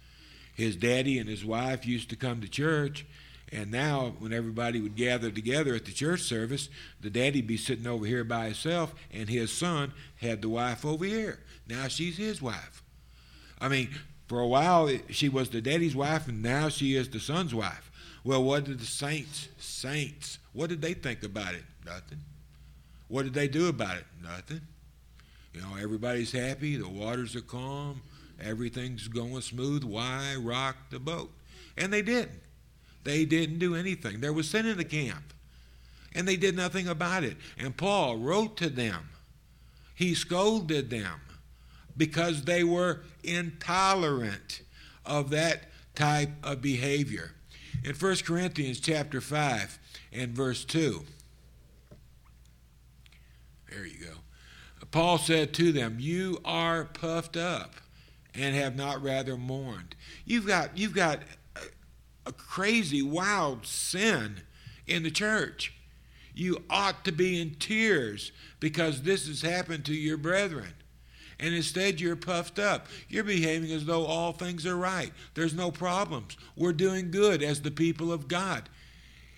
His 0.55 0.77
daddy 0.77 1.19
and 1.19 1.29
his 1.29 1.45
wife 1.45 1.87
used 1.87 2.11
to 2.11 2.17
come 2.17 2.41
to 2.41 2.49
church, 2.49 3.07
and 3.51 3.71
now 3.71 4.15
when 4.19 4.33
everybody 4.33 4.81
would 4.81 4.97
gather 4.97 5.31
together 5.31 5.75
at 5.75 5.85
the 5.85 5.93
church 5.93 6.21
service, 6.21 6.69
the 7.01 7.11
daddy'd 7.11 7.47
be 7.47 7.57
sitting 7.57 7.87
over 7.87 8.07
here 8.07 8.25
by 8.25 8.47
himself, 8.47 8.95
and 9.11 9.29
his 9.29 9.51
son 9.51 9.93
had 10.21 10.43
the 10.43 10.49
wife 10.49 10.85
over 10.85 11.05
here. 11.05 11.41
Now 11.67 11.89
she's 11.89 12.19
his 12.19 12.41
wife. 12.41 12.83
I 13.61 13.69
mean, 13.69 13.91
for 14.29 14.41
a 14.41 14.47
while, 14.47 14.91
she 15.11 15.29
was 15.29 15.51
the 15.51 15.61
daddy's 15.61 15.97
wife, 15.97 16.29
and 16.29 16.43
now 16.43 16.69
she 16.69 16.97
is 16.97 17.09
the 17.09 17.21
son's 17.21 17.55
wife. 17.55 17.91
Well, 18.25 18.43
what 18.45 18.65
did 18.65 18.79
the 18.79 18.87
saints, 18.87 19.49
saints, 19.59 20.39
what 20.53 20.69
did 20.69 20.81
they 20.81 20.95
think 20.95 21.23
about 21.23 21.55
it? 21.55 21.65
Nothing. 21.85 22.21
What 23.09 23.25
did 23.25 23.35
they 23.35 23.49
do 23.49 23.69
about 23.69 23.97
it? 23.97 24.05
Nothing. 24.23 24.61
You 25.53 25.61
know, 25.61 25.77
everybody's 25.81 26.33
happy, 26.33 26.77
the 26.77 26.89
waters 26.89 27.37
are 27.37 27.43
calm, 27.43 28.01
everything's 28.43 29.09
going 29.09 29.43
smooth. 29.43 29.85
Why 29.85 30.37
rock 30.39 30.77
the 30.91 30.99
boat? 30.99 31.31
And 31.77 31.93
they 31.93 32.03
didn't. 32.03 32.41
They 33.05 33.25
didn't 33.25 33.59
do 33.59 33.75
anything. 33.75 34.21
There 34.21 34.33
was 34.33 34.49
sin 34.49 34.67
in 34.67 34.79
the 34.79 34.85
camp, 34.85 35.35
and 36.15 36.27
they 36.27 36.37
did 36.37 36.57
nothing 36.57 36.87
about 36.87 37.25
it. 37.25 37.37
And 37.59 37.77
Paul 37.77 38.19
wrote 38.19 38.57
to 38.59 38.71
them, 38.71 39.09
he 39.95 40.15
scolded 40.15 40.89
them 40.91 41.21
because 41.97 42.43
they 42.43 42.65
were 42.65 43.03
intolerant 43.23 44.63
of 45.05 45.31
that 45.31 45.65
type 45.95 46.31
of 46.43 46.63
behavior. 46.63 47.33
In 47.85 47.95
1 47.95 48.17
Corinthians 48.25 48.81
chapter 48.81 49.21
5 49.21 49.79
and 50.13 50.31
verse 50.31 50.65
2, 50.65 51.05
there 53.71 53.87
you 53.87 54.05
go. 54.05 54.87
Paul 54.91 55.19
said 55.19 55.55
to 55.55 55.73
them, 55.73 55.97
You 55.99 56.39
are 56.45 56.85
puffed 56.85 57.37
up 57.37 57.75
and 58.35 58.55
have 58.55 58.77
not 58.77 59.03
rather 59.03 59.37
mourned. 59.37 59.95
You've 60.25 60.47
got, 60.47 60.77
you've 60.77 60.95
got 60.95 61.21
a, 61.57 61.61
a 62.27 62.33
crazy, 62.33 63.03
wild 63.03 63.67
sin 63.67 64.43
in 64.87 65.03
the 65.03 65.11
church. 65.11 65.73
You 66.35 66.63
ought 66.71 67.05
to 67.05 67.13
be 67.13 67.41
in 67.41 67.55
tears 67.55 68.33
because 68.61 69.03
this 69.03 69.27
has 69.27 69.43
happened 69.43 69.85
to 69.87 69.95
your 69.95 70.17
brethren 70.17 70.75
and 71.43 71.55
instead 71.55 72.01
you're 72.01 72.17
puffed 72.17 72.59
up. 72.59 72.87
You're 73.09 73.25
behaving 73.25 73.73
as 73.73 73.85
though 73.85 74.07
all 74.07 74.33
things 74.33 74.65
are 74.65 74.77
right. 74.77 75.13
There's 75.35 75.55
no 75.55 75.73
problems. 75.73 76.37
We're 76.57 76.73
doing 76.73 77.11
good 77.11 77.43
as 77.43 77.61
the 77.61 77.71
people 77.73 78.13
of 78.13 78.29
God. 78.29 78.69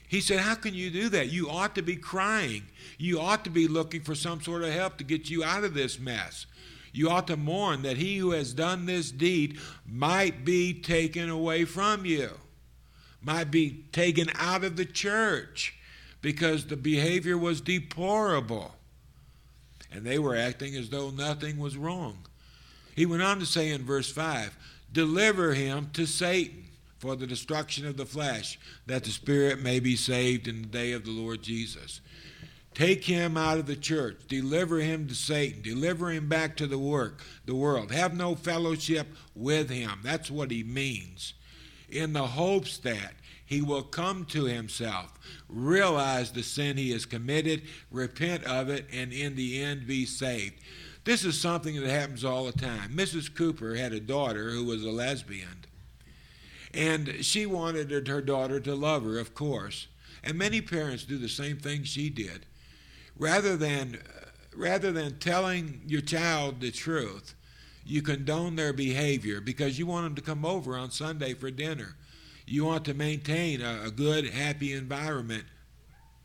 He 0.06 0.20
said, 0.20 0.40
How 0.40 0.54
can 0.54 0.74
you 0.74 0.90
do 0.90 1.08
that? 1.08 1.30
You 1.30 1.48
ought 1.48 1.74
to 1.76 1.82
be 1.82 1.96
crying. 1.96 2.64
You 2.98 3.20
ought 3.20 3.42
to 3.44 3.50
be 3.50 3.66
looking 3.66 4.02
for 4.02 4.14
some 4.14 4.42
sort 4.42 4.62
of 4.62 4.72
help 4.72 4.98
to 4.98 5.04
get 5.04 5.30
you 5.30 5.42
out 5.42 5.64
of 5.64 5.74
this 5.74 5.98
mess. 5.98 6.46
You 6.92 7.08
ought 7.08 7.26
to 7.26 7.36
mourn 7.36 7.82
that 7.82 7.96
he 7.96 8.18
who 8.18 8.30
has 8.32 8.52
done 8.52 8.86
this 8.86 9.10
deed 9.10 9.58
might 9.84 10.44
be 10.44 10.72
taken 10.74 11.28
away 11.28 11.64
from 11.64 12.04
you. 12.04 12.30
might 13.20 13.50
be 13.50 13.86
taken 13.90 14.28
out 14.34 14.62
of 14.62 14.76
the 14.76 14.84
church 14.84 15.74
because 16.20 16.66
the 16.66 16.76
behavior 16.76 17.38
was 17.38 17.62
deplorable. 17.62 18.74
And 19.94 20.04
they 20.04 20.18
were 20.18 20.36
acting 20.36 20.74
as 20.76 20.90
though 20.90 21.10
nothing 21.10 21.58
was 21.58 21.76
wrong. 21.76 22.18
He 22.96 23.06
went 23.06 23.22
on 23.22 23.38
to 23.38 23.46
say 23.46 23.70
in 23.70 23.84
verse 23.84 24.10
5 24.10 24.56
Deliver 24.92 25.54
him 25.54 25.90
to 25.94 26.06
Satan 26.06 26.64
for 26.98 27.16
the 27.16 27.26
destruction 27.26 27.86
of 27.86 27.96
the 27.96 28.06
flesh, 28.06 28.58
that 28.86 29.04
the 29.04 29.10
spirit 29.10 29.60
may 29.60 29.78
be 29.78 29.96
saved 29.96 30.48
in 30.48 30.62
the 30.62 30.68
day 30.68 30.92
of 30.92 31.04
the 31.04 31.10
Lord 31.10 31.42
Jesus. 31.42 32.00
Take 32.74 33.04
him 33.04 33.36
out 33.36 33.58
of 33.58 33.66
the 33.66 33.76
church. 33.76 34.16
Deliver 34.26 34.78
him 34.78 35.06
to 35.06 35.14
Satan. 35.14 35.62
Deliver 35.62 36.10
him 36.10 36.28
back 36.28 36.56
to 36.56 36.66
the 36.66 36.78
work, 36.78 37.22
the 37.46 37.54
world. 37.54 37.92
Have 37.92 38.16
no 38.16 38.34
fellowship 38.34 39.06
with 39.34 39.70
him. 39.70 40.00
That's 40.02 40.30
what 40.30 40.50
he 40.50 40.64
means. 40.64 41.34
In 41.88 42.12
the 42.12 42.26
hopes 42.26 42.78
that 42.78 43.12
he 43.54 43.62
will 43.62 43.82
come 43.82 44.24
to 44.26 44.44
himself, 44.44 45.18
realize 45.48 46.32
the 46.32 46.42
sin 46.42 46.76
he 46.76 46.90
has 46.90 47.06
committed, 47.06 47.62
repent 47.90 48.44
of 48.44 48.68
it, 48.68 48.86
and 48.92 49.12
in 49.12 49.36
the 49.36 49.62
end 49.62 49.86
be 49.86 50.04
saved. 50.04 50.54
This 51.04 51.24
is 51.24 51.40
something 51.40 51.80
that 51.80 51.88
happens 51.88 52.24
all 52.24 52.46
the 52.46 52.52
time. 52.52 52.90
Mrs. 52.96 53.32
Cooper 53.32 53.76
had 53.76 53.92
a 53.92 54.00
daughter 54.00 54.50
who 54.50 54.64
was 54.64 54.82
a 54.82 54.90
lesbian. 54.90 55.64
And 56.72 57.24
she 57.24 57.46
wanted 57.46 58.06
her 58.08 58.20
daughter 58.20 58.58
to 58.60 58.74
love 58.74 59.04
her, 59.04 59.18
of 59.18 59.34
course. 59.34 59.86
And 60.24 60.36
many 60.36 60.60
parents 60.60 61.04
do 61.04 61.16
the 61.18 61.28
same 61.28 61.58
thing 61.58 61.84
she 61.84 62.10
did 62.10 62.46
rather 63.16 63.56
than 63.56 63.98
rather 64.56 64.92
than 64.92 65.18
telling 65.18 65.80
your 65.86 66.00
child 66.00 66.60
the 66.60 66.70
truth, 66.70 67.34
you 67.84 68.00
condone 68.02 68.56
their 68.56 68.72
behavior 68.72 69.40
because 69.40 69.78
you 69.78 69.86
want 69.86 70.04
them 70.04 70.14
to 70.14 70.22
come 70.22 70.44
over 70.44 70.76
on 70.76 70.90
Sunday 70.90 71.34
for 71.34 71.50
dinner. 71.50 71.96
You 72.46 72.64
want 72.64 72.84
to 72.86 72.94
maintain 72.94 73.60
a, 73.60 73.84
a 73.86 73.90
good, 73.90 74.28
happy 74.30 74.72
environment 74.72 75.44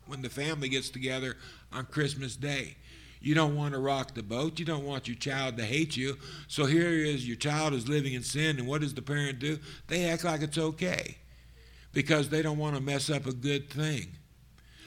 when 0.06 0.22
the 0.22 0.28
family 0.28 0.68
gets 0.68 0.90
together 0.90 1.36
on 1.72 1.86
Christmas 1.86 2.36
Day. 2.36 2.76
You 3.20 3.34
don't 3.34 3.56
want 3.56 3.74
to 3.74 3.80
rock 3.80 4.14
the 4.14 4.22
boat. 4.22 4.58
You 4.58 4.64
don't 4.64 4.84
want 4.84 5.06
your 5.06 5.16
child 5.16 5.56
to 5.58 5.64
hate 5.64 5.96
you. 5.96 6.16
So 6.48 6.64
here 6.64 6.88
is 6.88 7.26
your 7.26 7.36
child 7.36 7.74
is 7.74 7.88
living 7.88 8.14
in 8.14 8.22
sin, 8.22 8.58
and 8.58 8.66
what 8.66 8.80
does 8.80 8.94
the 8.94 9.02
parent 9.02 9.38
do? 9.38 9.58
They 9.88 10.06
act 10.06 10.24
like 10.24 10.40
it's 10.40 10.58
okay 10.58 11.18
because 11.92 12.28
they 12.28 12.42
don't 12.42 12.58
want 12.58 12.76
to 12.76 12.82
mess 12.82 13.10
up 13.10 13.26
a 13.26 13.32
good 13.32 13.68
thing. 13.68 14.08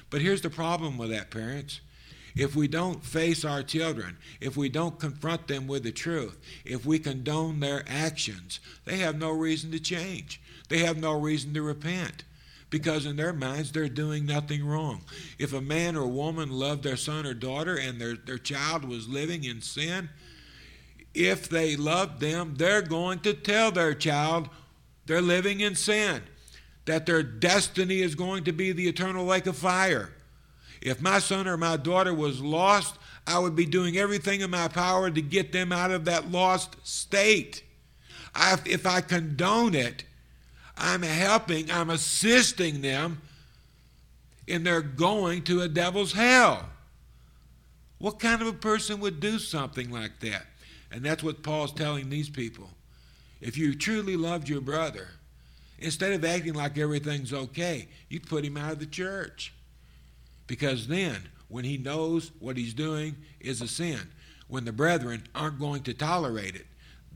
But 0.10 0.22
here's 0.22 0.42
the 0.42 0.50
problem 0.50 0.98
with 0.98 1.10
that, 1.12 1.32
parents. 1.32 1.82
If 2.36 2.56
we 2.56 2.68
don't 2.68 3.04
face 3.04 3.46
our 3.46 3.62
children, 3.62 4.18
if 4.42 4.58
we 4.58 4.68
don't 4.68 5.00
confront 5.00 5.48
them 5.48 5.68
with 5.68 5.84
the 5.84 5.92
truth, 5.92 6.40
if 6.66 6.86
we 6.86 6.98
condone 6.98 7.60
their 7.60 7.84
actions, 7.88 8.60
they 8.86 8.98
have 8.98 9.18
no 9.18 9.30
reason 9.30 9.72
to 9.72 9.80
change. 9.80 10.42
They 10.74 10.80
have 10.80 10.98
no 10.98 11.14
reason 11.14 11.54
to 11.54 11.62
repent 11.62 12.24
because 12.72 13.06
in 13.06 13.16
their 13.16 13.32
minds 13.32 13.72
they're 13.72 13.88
doing 13.88 14.26
nothing 14.26 14.66
wrong. 14.66 15.04
If 15.38 15.54
a 15.54 15.62
man 15.62 15.96
or 15.96 16.08
woman 16.08 16.50
loved 16.50 16.82
their 16.82 16.98
son 16.98 17.28
or 17.28 17.36
daughter 17.36 17.76
and 17.76 18.02
their, 18.02 18.16
their 18.16 18.40
child 18.40 18.84
was 18.84 19.08
living 19.08 19.44
in 19.44 19.62
sin, 19.62 20.10
if 21.14 21.48
they 21.48 21.76
loved 21.76 22.22
them, 22.22 22.56
they're 22.58 22.82
going 22.82 23.20
to 23.20 23.36
tell 23.36 23.72
their 23.72 23.94
child 23.94 24.50
they're 25.06 25.22
living 25.22 25.60
in 25.60 25.76
sin, 25.76 26.24
that 26.86 27.06
their 27.06 27.22
destiny 27.22 28.02
is 28.02 28.16
going 28.16 28.44
to 28.46 28.52
be 28.52 28.72
the 28.72 28.88
eternal 28.88 29.26
lake 29.26 29.46
of 29.46 29.56
fire. 29.56 30.10
If 30.82 31.04
my 31.04 31.20
son 31.20 31.48
or 31.48 31.56
my 31.56 31.78
daughter 31.78 32.16
was 32.16 32.42
lost, 32.42 32.98
I 33.28 33.38
would 33.38 33.56
be 33.56 33.68
doing 33.68 33.96
everything 33.96 34.42
in 34.42 34.50
my 34.50 34.70
power 34.70 35.12
to 35.12 35.22
get 35.22 35.52
them 35.52 35.72
out 35.72 35.92
of 35.92 36.06
that 36.06 36.32
lost 36.32 36.78
state. 36.82 37.64
I, 38.34 38.58
if 38.66 38.88
I 38.88 39.02
condone 39.02 39.76
it, 39.76 40.06
I'm 40.78 41.04
helping, 41.04 41.72
I'm 41.72 41.90
assisting 41.90 42.82
them 42.82 43.22
in 44.48 44.64
their 44.64 44.82
going 44.82 45.44
to 45.44 45.62
a 45.62 45.68
devil's 45.68 46.14
hell. 46.14 46.70
What 48.00 48.20
kind 48.20 48.42
of 48.42 48.48
a 48.48 48.54
person 48.54 49.00
would 49.00 49.20
do 49.20 49.40
something 49.40 49.90
like 49.90 50.20
that? 50.20 50.46
And 50.92 51.04
that's 51.04 51.24
what 51.24 51.44
Paul's 51.44 51.72
telling 51.72 52.10
these 52.10 52.30
people. 52.30 52.70
If 53.40 53.58
you 53.58 53.76
truly 53.76 54.16
loved 54.16 54.50
your 54.50 54.62
brother, 54.62 55.08
instead 55.80 56.14
of 56.14 56.26
acting 56.26 56.54
like 56.54 56.78
everything's 56.78 57.34
okay, 57.34 57.88
you'd 58.10 58.28
put 58.28 58.46
him 58.46 58.58
out 58.58 58.74
of 58.74 58.80
the 58.80 58.86
church. 58.86 59.54
Because 60.48 60.88
then, 60.88 61.30
when 61.48 61.66
he 61.66 61.78
knows 61.78 62.32
what 62.40 62.58
he's 62.58 62.74
doing 62.74 63.16
is 63.40 63.62
a 63.62 63.68
sin, 63.68 64.00
when 64.48 64.66
the 64.66 64.72
brethren 64.72 65.24
aren't 65.34 65.60
going 65.60 65.84
to 65.84 65.94
tolerate 65.94 66.56
it, 66.56 66.68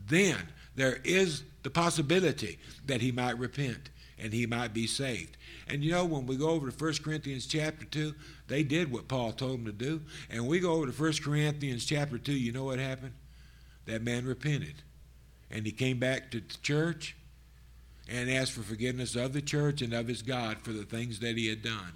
then 0.08 0.38
there 0.78 1.00
is 1.04 1.44
the 1.64 1.70
possibility 1.70 2.58
that 2.86 3.02
he 3.02 3.12
might 3.12 3.38
repent 3.38 3.90
and 4.18 4.32
he 4.32 4.46
might 4.46 4.74
be 4.74 4.88
saved. 4.88 5.36
And 5.68 5.84
you 5.84 5.92
know, 5.92 6.06
when 6.06 6.26
we 6.26 6.38
go 6.38 6.52
over 6.52 6.72
to 6.72 6.84
1 6.84 6.94
Corinthians 7.04 7.46
chapter 7.46 7.84
2, 7.84 8.16
they 8.48 8.64
did 8.64 8.90
what 8.90 9.10
Paul 9.10 9.34
told 9.34 9.60
them 9.60 9.66
to 9.66 9.74
do. 9.74 10.02
And 10.30 10.48
we 10.48 10.62
go 10.62 10.74
over 10.74 10.90
to 10.90 11.04
1 11.04 11.14
Corinthians 11.22 11.86
chapter 11.86 12.18
2, 12.18 12.32
you 12.32 12.54
know 12.54 12.64
what 12.64 12.80
happened? 12.80 13.14
That 13.86 14.02
man 14.02 14.26
repented. 14.26 14.76
And 15.52 15.66
he 15.66 15.74
came 15.74 16.00
back 16.00 16.32
to 16.32 16.40
the 16.40 16.58
church 16.62 17.18
and 18.08 18.32
asked 18.32 18.54
for 18.54 18.62
forgiveness 18.62 19.18
of 19.18 19.34
the 19.34 19.42
church 19.42 19.82
and 19.82 19.94
of 19.94 20.08
his 20.08 20.22
God 20.22 20.60
for 20.62 20.72
the 20.72 20.86
things 20.86 21.20
that 21.20 21.36
he 21.36 21.50
had 21.50 21.62
done 21.62 21.94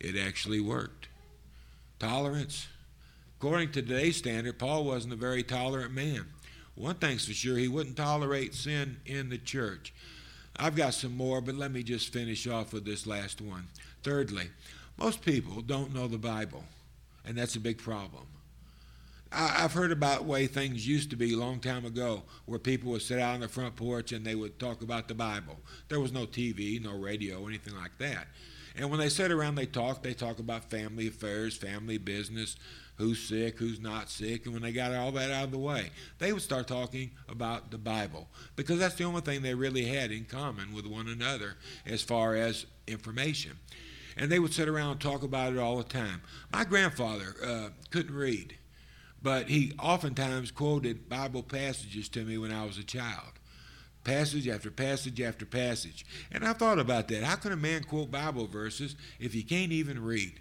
it 0.00 0.16
actually 0.16 0.60
worked. 0.60 1.08
Tolerance. 1.98 2.68
According 3.38 3.72
to 3.72 3.82
today's 3.82 4.16
standard, 4.16 4.58
Paul 4.58 4.84
wasn't 4.84 5.12
a 5.12 5.16
very 5.16 5.42
tolerant 5.42 5.92
man. 5.92 6.26
One 6.78 6.94
thing's 6.94 7.26
for 7.26 7.34
sure, 7.34 7.56
he 7.56 7.66
wouldn't 7.66 7.96
tolerate 7.96 8.54
sin 8.54 8.98
in 9.04 9.30
the 9.30 9.38
church. 9.38 9.92
I've 10.56 10.76
got 10.76 10.94
some 10.94 11.16
more, 11.16 11.40
but 11.40 11.56
let 11.56 11.72
me 11.72 11.82
just 11.82 12.12
finish 12.12 12.46
off 12.46 12.72
with 12.72 12.84
this 12.84 13.04
last 13.04 13.40
one. 13.40 13.66
Thirdly, 14.04 14.50
most 14.96 15.22
people 15.22 15.60
don't 15.60 15.92
know 15.92 16.06
the 16.06 16.18
Bible, 16.18 16.64
and 17.24 17.36
that's 17.36 17.56
a 17.56 17.60
big 17.60 17.78
problem. 17.78 18.26
I've 19.30 19.72
heard 19.72 19.92
about 19.92 20.24
way 20.24 20.46
things 20.46 20.86
used 20.86 21.10
to 21.10 21.16
be 21.16 21.34
a 21.34 21.38
long 21.38 21.58
time 21.58 21.84
ago, 21.84 22.22
where 22.46 22.60
people 22.60 22.92
would 22.92 23.02
sit 23.02 23.18
out 23.18 23.34
on 23.34 23.40
the 23.40 23.48
front 23.48 23.74
porch 23.76 24.12
and 24.12 24.24
they 24.24 24.36
would 24.36 24.58
talk 24.58 24.80
about 24.80 25.08
the 25.08 25.14
Bible. 25.14 25.56
There 25.88 26.00
was 26.00 26.12
no 26.12 26.26
TV, 26.26 26.82
no 26.82 26.96
radio, 26.96 27.46
anything 27.46 27.74
like 27.76 27.98
that. 27.98 28.28
And 28.76 28.88
when 28.88 29.00
they 29.00 29.08
sit 29.08 29.32
around, 29.32 29.56
they 29.56 29.66
talk. 29.66 30.02
They 30.02 30.14
talk 30.14 30.38
about 30.38 30.70
family 30.70 31.08
affairs, 31.08 31.56
family 31.56 31.98
business, 31.98 32.56
who's 32.98 33.20
sick, 33.20 33.58
who's 33.58 33.80
not 33.80 34.10
sick. 34.10 34.44
And 34.44 34.52
when 34.52 34.62
they 34.62 34.72
got 34.72 34.94
all 34.94 35.12
that 35.12 35.30
out 35.30 35.44
of 35.44 35.50
the 35.52 35.58
way, 35.58 35.90
they 36.18 36.32
would 36.32 36.42
start 36.42 36.68
talking 36.68 37.12
about 37.28 37.70
the 37.70 37.78
Bible 37.78 38.28
because 38.56 38.78
that's 38.78 38.96
the 38.96 39.04
only 39.04 39.22
thing 39.22 39.40
they 39.40 39.54
really 39.54 39.84
had 39.84 40.10
in 40.10 40.24
common 40.24 40.74
with 40.74 40.86
one 40.86 41.08
another 41.08 41.54
as 41.86 42.02
far 42.02 42.34
as 42.34 42.66
information. 42.86 43.52
And 44.16 44.30
they 44.30 44.40
would 44.40 44.52
sit 44.52 44.68
around 44.68 44.90
and 44.92 45.00
talk 45.00 45.22
about 45.22 45.52
it 45.52 45.58
all 45.58 45.78
the 45.78 45.84
time. 45.84 46.22
My 46.52 46.64
grandfather 46.64 47.36
uh, 47.42 47.68
couldn't 47.90 48.14
read, 48.14 48.56
but 49.22 49.48
he 49.48 49.72
oftentimes 49.78 50.50
quoted 50.50 51.08
Bible 51.08 51.44
passages 51.44 52.08
to 52.10 52.24
me 52.24 52.36
when 52.36 52.52
I 52.52 52.64
was 52.64 52.78
a 52.78 52.84
child 52.84 53.32
passage 54.04 54.48
after 54.48 54.70
passage 54.70 55.20
after 55.20 55.44
passage. 55.44 56.06
And 56.32 56.44
I 56.44 56.54
thought 56.54 56.78
about 56.78 57.08
that. 57.08 57.24
How 57.24 57.36
can 57.36 57.52
a 57.52 57.56
man 57.56 57.84
quote 57.84 58.10
Bible 58.10 58.46
verses 58.46 58.96
if 59.20 59.34
he 59.34 59.42
can't 59.42 59.70
even 59.70 60.02
read? 60.02 60.40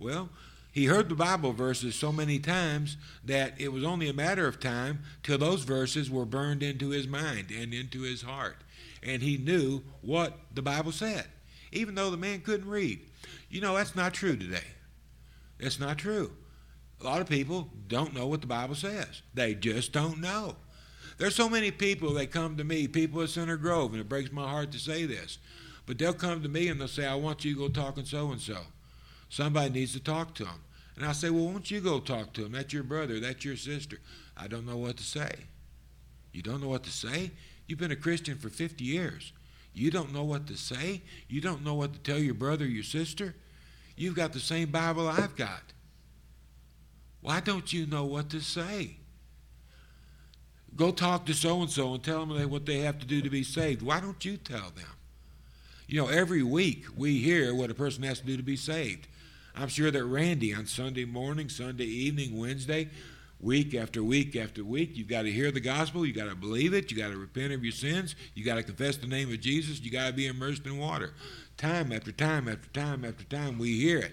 Well, 0.00 0.30
he 0.74 0.86
heard 0.86 1.08
the 1.08 1.14
Bible 1.14 1.52
verses 1.52 1.94
so 1.94 2.10
many 2.10 2.40
times 2.40 2.96
that 3.24 3.60
it 3.60 3.72
was 3.72 3.84
only 3.84 4.08
a 4.08 4.12
matter 4.12 4.48
of 4.48 4.58
time 4.58 5.04
till 5.22 5.38
those 5.38 5.62
verses 5.62 6.10
were 6.10 6.24
burned 6.24 6.64
into 6.64 6.88
his 6.88 7.06
mind 7.06 7.52
and 7.56 7.72
into 7.72 8.00
his 8.00 8.22
heart. 8.22 8.56
And 9.00 9.22
he 9.22 9.38
knew 9.38 9.82
what 10.00 10.36
the 10.52 10.62
Bible 10.62 10.90
said, 10.90 11.26
even 11.70 11.94
though 11.94 12.10
the 12.10 12.16
man 12.16 12.40
couldn't 12.40 12.68
read. 12.68 12.98
You 13.48 13.60
know, 13.60 13.76
that's 13.76 13.94
not 13.94 14.14
true 14.14 14.36
today. 14.36 14.66
That's 15.60 15.78
not 15.78 15.96
true. 15.96 16.32
A 17.00 17.04
lot 17.04 17.20
of 17.20 17.28
people 17.28 17.70
don't 17.86 18.12
know 18.12 18.26
what 18.26 18.40
the 18.40 18.48
Bible 18.48 18.74
says, 18.74 19.22
they 19.32 19.54
just 19.54 19.92
don't 19.92 20.20
know. 20.20 20.56
There's 21.18 21.36
so 21.36 21.48
many 21.48 21.70
people 21.70 22.14
that 22.14 22.32
come 22.32 22.56
to 22.56 22.64
me, 22.64 22.88
people 22.88 23.22
at 23.22 23.28
Center 23.28 23.56
Grove, 23.56 23.92
and 23.92 24.00
it 24.00 24.08
breaks 24.08 24.32
my 24.32 24.48
heart 24.48 24.72
to 24.72 24.80
say 24.80 25.06
this, 25.06 25.38
but 25.86 25.98
they'll 25.98 26.14
come 26.14 26.42
to 26.42 26.48
me 26.48 26.66
and 26.66 26.80
they'll 26.80 26.88
say, 26.88 27.06
I 27.06 27.14
want 27.14 27.44
you 27.44 27.54
to 27.54 27.60
go 27.60 27.68
talk 27.68 27.94
to 27.94 28.04
so 28.04 28.32
and 28.32 28.40
so. 28.40 28.58
Somebody 29.34 29.70
needs 29.70 29.94
to 29.94 30.00
talk 30.00 30.32
to 30.36 30.44
them. 30.44 30.60
And 30.94 31.04
I 31.04 31.10
say, 31.10 31.28
Well, 31.28 31.46
won't 31.46 31.68
you 31.68 31.80
go 31.80 31.98
talk 31.98 32.34
to 32.34 32.44
them? 32.44 32.52
That's 32.52 32.72
your 32.72 32.84
brother, 32.84 33.18
that's 33.18 33.44
your 33.44 33.56
sister. 33.56 33.98
I 34.36 34.46
don't 34.46 34.64
know 34.64 34.76
what 34.76 34.96
to 34.98 35.02
say. 35.02 35.32
You 36.32 36.40
don't 36.40 36.62
know 36.62 36.68
what 36.68 36.84
to 36.84 36.90
say? 36.90 37.32
You've 37.66 37.80
been 37.80 37.90
a 37.90 37.96
Christian 37.96 38.38
for 38.38 38.48
50 38.48 38.84
years. 38.84 39.32
You 39.72 39.90
don't 39.90 40.14
know 40.14 40.22
what 40.22 40.46
to 40.46 40.56
say? 40.56 41.02
You 41.28 41.40
don't 41.40 41.64
know 41.64 41.74
what 41.74 41.94
to 41.94 41.98
tell 41.98 42.20
your 42.20 42.34
brother, 42.34 42.64
your 42.64 42.84
sister? 42.84 43.34
You've 43.96 44.14
got 44.14 44.32
the 44.32 44.38
same 44.38 44.70
Bible 44.70 45.08
I've 45.08 45.34
got. 45.34 45.72
Why 47.20 47.40
don't 47.40 47.72
you 47.72 47.86
know 47.86 48.04
what 48.04 48.30
to 48.30 48.40
say? 48.40 48.98
Go 50.76 50.92
talk 50.92 51.26
to 51.26 51.34
so 51.34 51.60
and 51.60 51.70
so 51.70 51.94
and 51.94 52.04
tell 52.04 52.24
them 52.24 52.50
what 52.50 52.66
they 52.66 52.80
have 52.80 53.00
to 53.00 53.06
do 53.06 53.20
to 53.20 53.30
be 53.30 53.42
saved. 53.42 53.82
Why 53.82 53.98
don't 53.98 54.24
you 54.24 54.36
tell 54.36 54.70
them? 54.70 54.86
You 55.88 56.02
know, 56.02 56.08
every 56.08 56.44
week 56.44 56.84
we 56.96 57.18
hear 57.18 57.52
what 57.52 57.72
a 57.72 57.74
person 57.74 58.04
has 58.04 58.20
to 58.20 58.26
do 58.26 58.36
to 58.36 58.42
be 58.44 58.56
saved. 58.56 59.08
I'm 59.56 59.68
sure 59.68 59.90
that 59.90 60.04
Randy 60.04 60.52
on 60.52 60.66
Sunday 60.66 61.04
morning, 61.04 61.48
Sunday 61.48 61.84
evening, 61.84 62.36
Wednesday 62.36 62.88
week 63.40 63.74
after 63.74 64.02
week 64.02 64.34
after 64.34 64.64
week. 64.64 64.96
You've 64.96 65.08
got 65.08 65.22
to 65.22 65.30
hear 65.30 65.52
the 65.52 65.60
gospel. 65.60 66.04
You've 66.04 66.16
got 66.16 66.28
to 66.28 66.34
believe 66.34 66.74
it. 66.74 66.90
You've 66.90 66.98
got 66.98 67.10
to 67.10 67.16
repent 67.16 67.52
of 67.52 67.62
your 67.62 67.72
sins. 67.72 68.16
You've 68.34 68.46
got 68.46 68.56
to 68.56 68.62
confess 68.64 68.96
the 68.96 69.06
name 69.06 69.32
of 69.32 69.40
Jesus. 69.40 69.80
You've 69.80 69.92
got 69.92 70.08
to 70.08 70.12
be 70.12 70.26
immersed 70.26 70.66
in 70.66 70.78
water. 70.78 71.12
Time 71.56 71.92
after 71.92 72.10
time 72.10 72.48
after 72.48 72.68
time 72.70 73.04
after 73.04 73.24
time, 73.24 73.58
we 73.58 73.78
hear 73.78 73.98
it. 73.98 74.12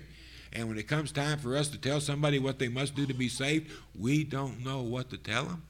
And 0.53 0.67
when 0.67 0.77
it 0.77 0.87
comes 0.87 1.11
time 1.11 1.39
for 1.39 1.55
us 1.55 1.69
to 1.69 1.77
tell 1.77 2.01
somebody 2.01 2.37
what 2.37 2.59
they 2.59 2.67
must 2.67 2.93
do 2.93 3.07
to 3.07 3.13
be 3.13 3.29
saved, 3.29 3.71
we 3.97 4.23
don't 4.23 4.63
know 4.63 4.81
what 4.81 5.09
to 5.09 5.17
tell 5.17 5.45
them. 5.45 5.63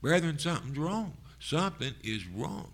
Brethren, 0.00 0.38
something's 0.38 0.78
wrong. 0.78 1.14
Something 1.40 1.94
is 2.04 2.26
wrong. 2.26 2.70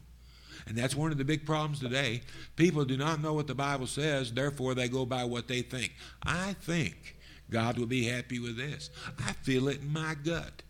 And 0.66 0.76
that's 0.76 0.94
one 0.94 1.12
of 1.12 1.18
the 1.18 1.24
big 1.24 1.44
problems 1.44 1.80
today. 1.80 2.22
People 2.56 2.84
do 2.84 2.96
not 2.96 3.20
know 3.20 3.34
what 3.34 3.46
the 3.46 3.54
Bible 3.54 3.86
says, 3.86 4.32
therefore 4.32 4.74
they 4.74 4.88
go 4.88 5.04
by 5.04 5.24
what 5.24 5.48
they 5.48 5.62
think. 5.62 5.92
I 6.22 6.54
think 6.54 7.16
God 7.50 7.78
will 7.78 7.86
be 7.86 8.06
happy 8.06 8.38
with 8.38 8.56
this. 8.56 8.90
I 9.18 9.32
feel 9.32 9.68
it 9.68 9.82
in 9.82 9.92
my 9.92 10.14
gut 10.14 10.62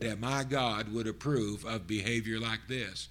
that 0.00 0.20
my 0.20 0.44
God 0.44 0.92
would 0.92 1.06
approve 1.06 1.64
of 1.64 1.86
behavior 1.86 2.38
like 2.38 2.60
this. 2.68 3.08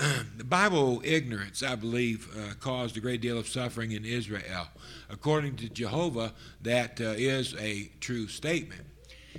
the 0.36 0.44
Bible 0.44 1.02
ignorance, 1.04 1.62
I 1.62 1.74
believe, 1.74 2.28
uh, 2.36 2.54
caused 2.54 2.96
a 2.96 3.00
great 3.00 3.20
deal 3.20 3.38
of 3.38 3.48
suffering 3.48 3.92
in 3.92 4.04
Israel. 4.04 4.68
According 5.08 5.56
to 5.56 5.68
Jehovah, 5.68 6.32
that 6.62 7.00
uh, 7.00 7.14
is 7.16 7.54
a 7.58 7.90
true 8.00 8.26
statement. 8.26 8.82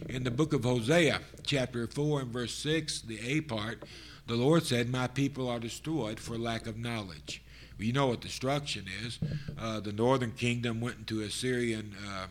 In 0.08 0.24
the 0.24 0.32
book 0.32 0.54
of 0.54 0.64
Hosea, 0.64 1.20
chapter 1.44 1.88
4 1.88 2.22
and 2.22 2.32
verse 2.32 2.54
6, 2.54 3.02
the 3.02 3.20
A 3.20 3.42
part, 3.42 3.84
the 4.28 4.36
Lord 4.36 4.64
said, 4.64 4.90
My 4.90 5.08
people 5.08 5.50
are 5.50 5.60
destroyed 5.60 6.20
for 6.20 6.38
lack 6.38 6.68
of 6.68 6.78
knowledge. 6.78 7.42
You 7.78 7.94
know 7.94 8.08
what 8.08 8.22
destruction 8.22 8.86
is. 9.04 9.20
Uh, 9.60 9.80
the 9.80 9.92
northern 9.92 10.32
kingdom 10.32 10.82
went 10.82 10.98
into 11.00 11.22
Assyrian 11.22 11.96
uh, 12.08 12.28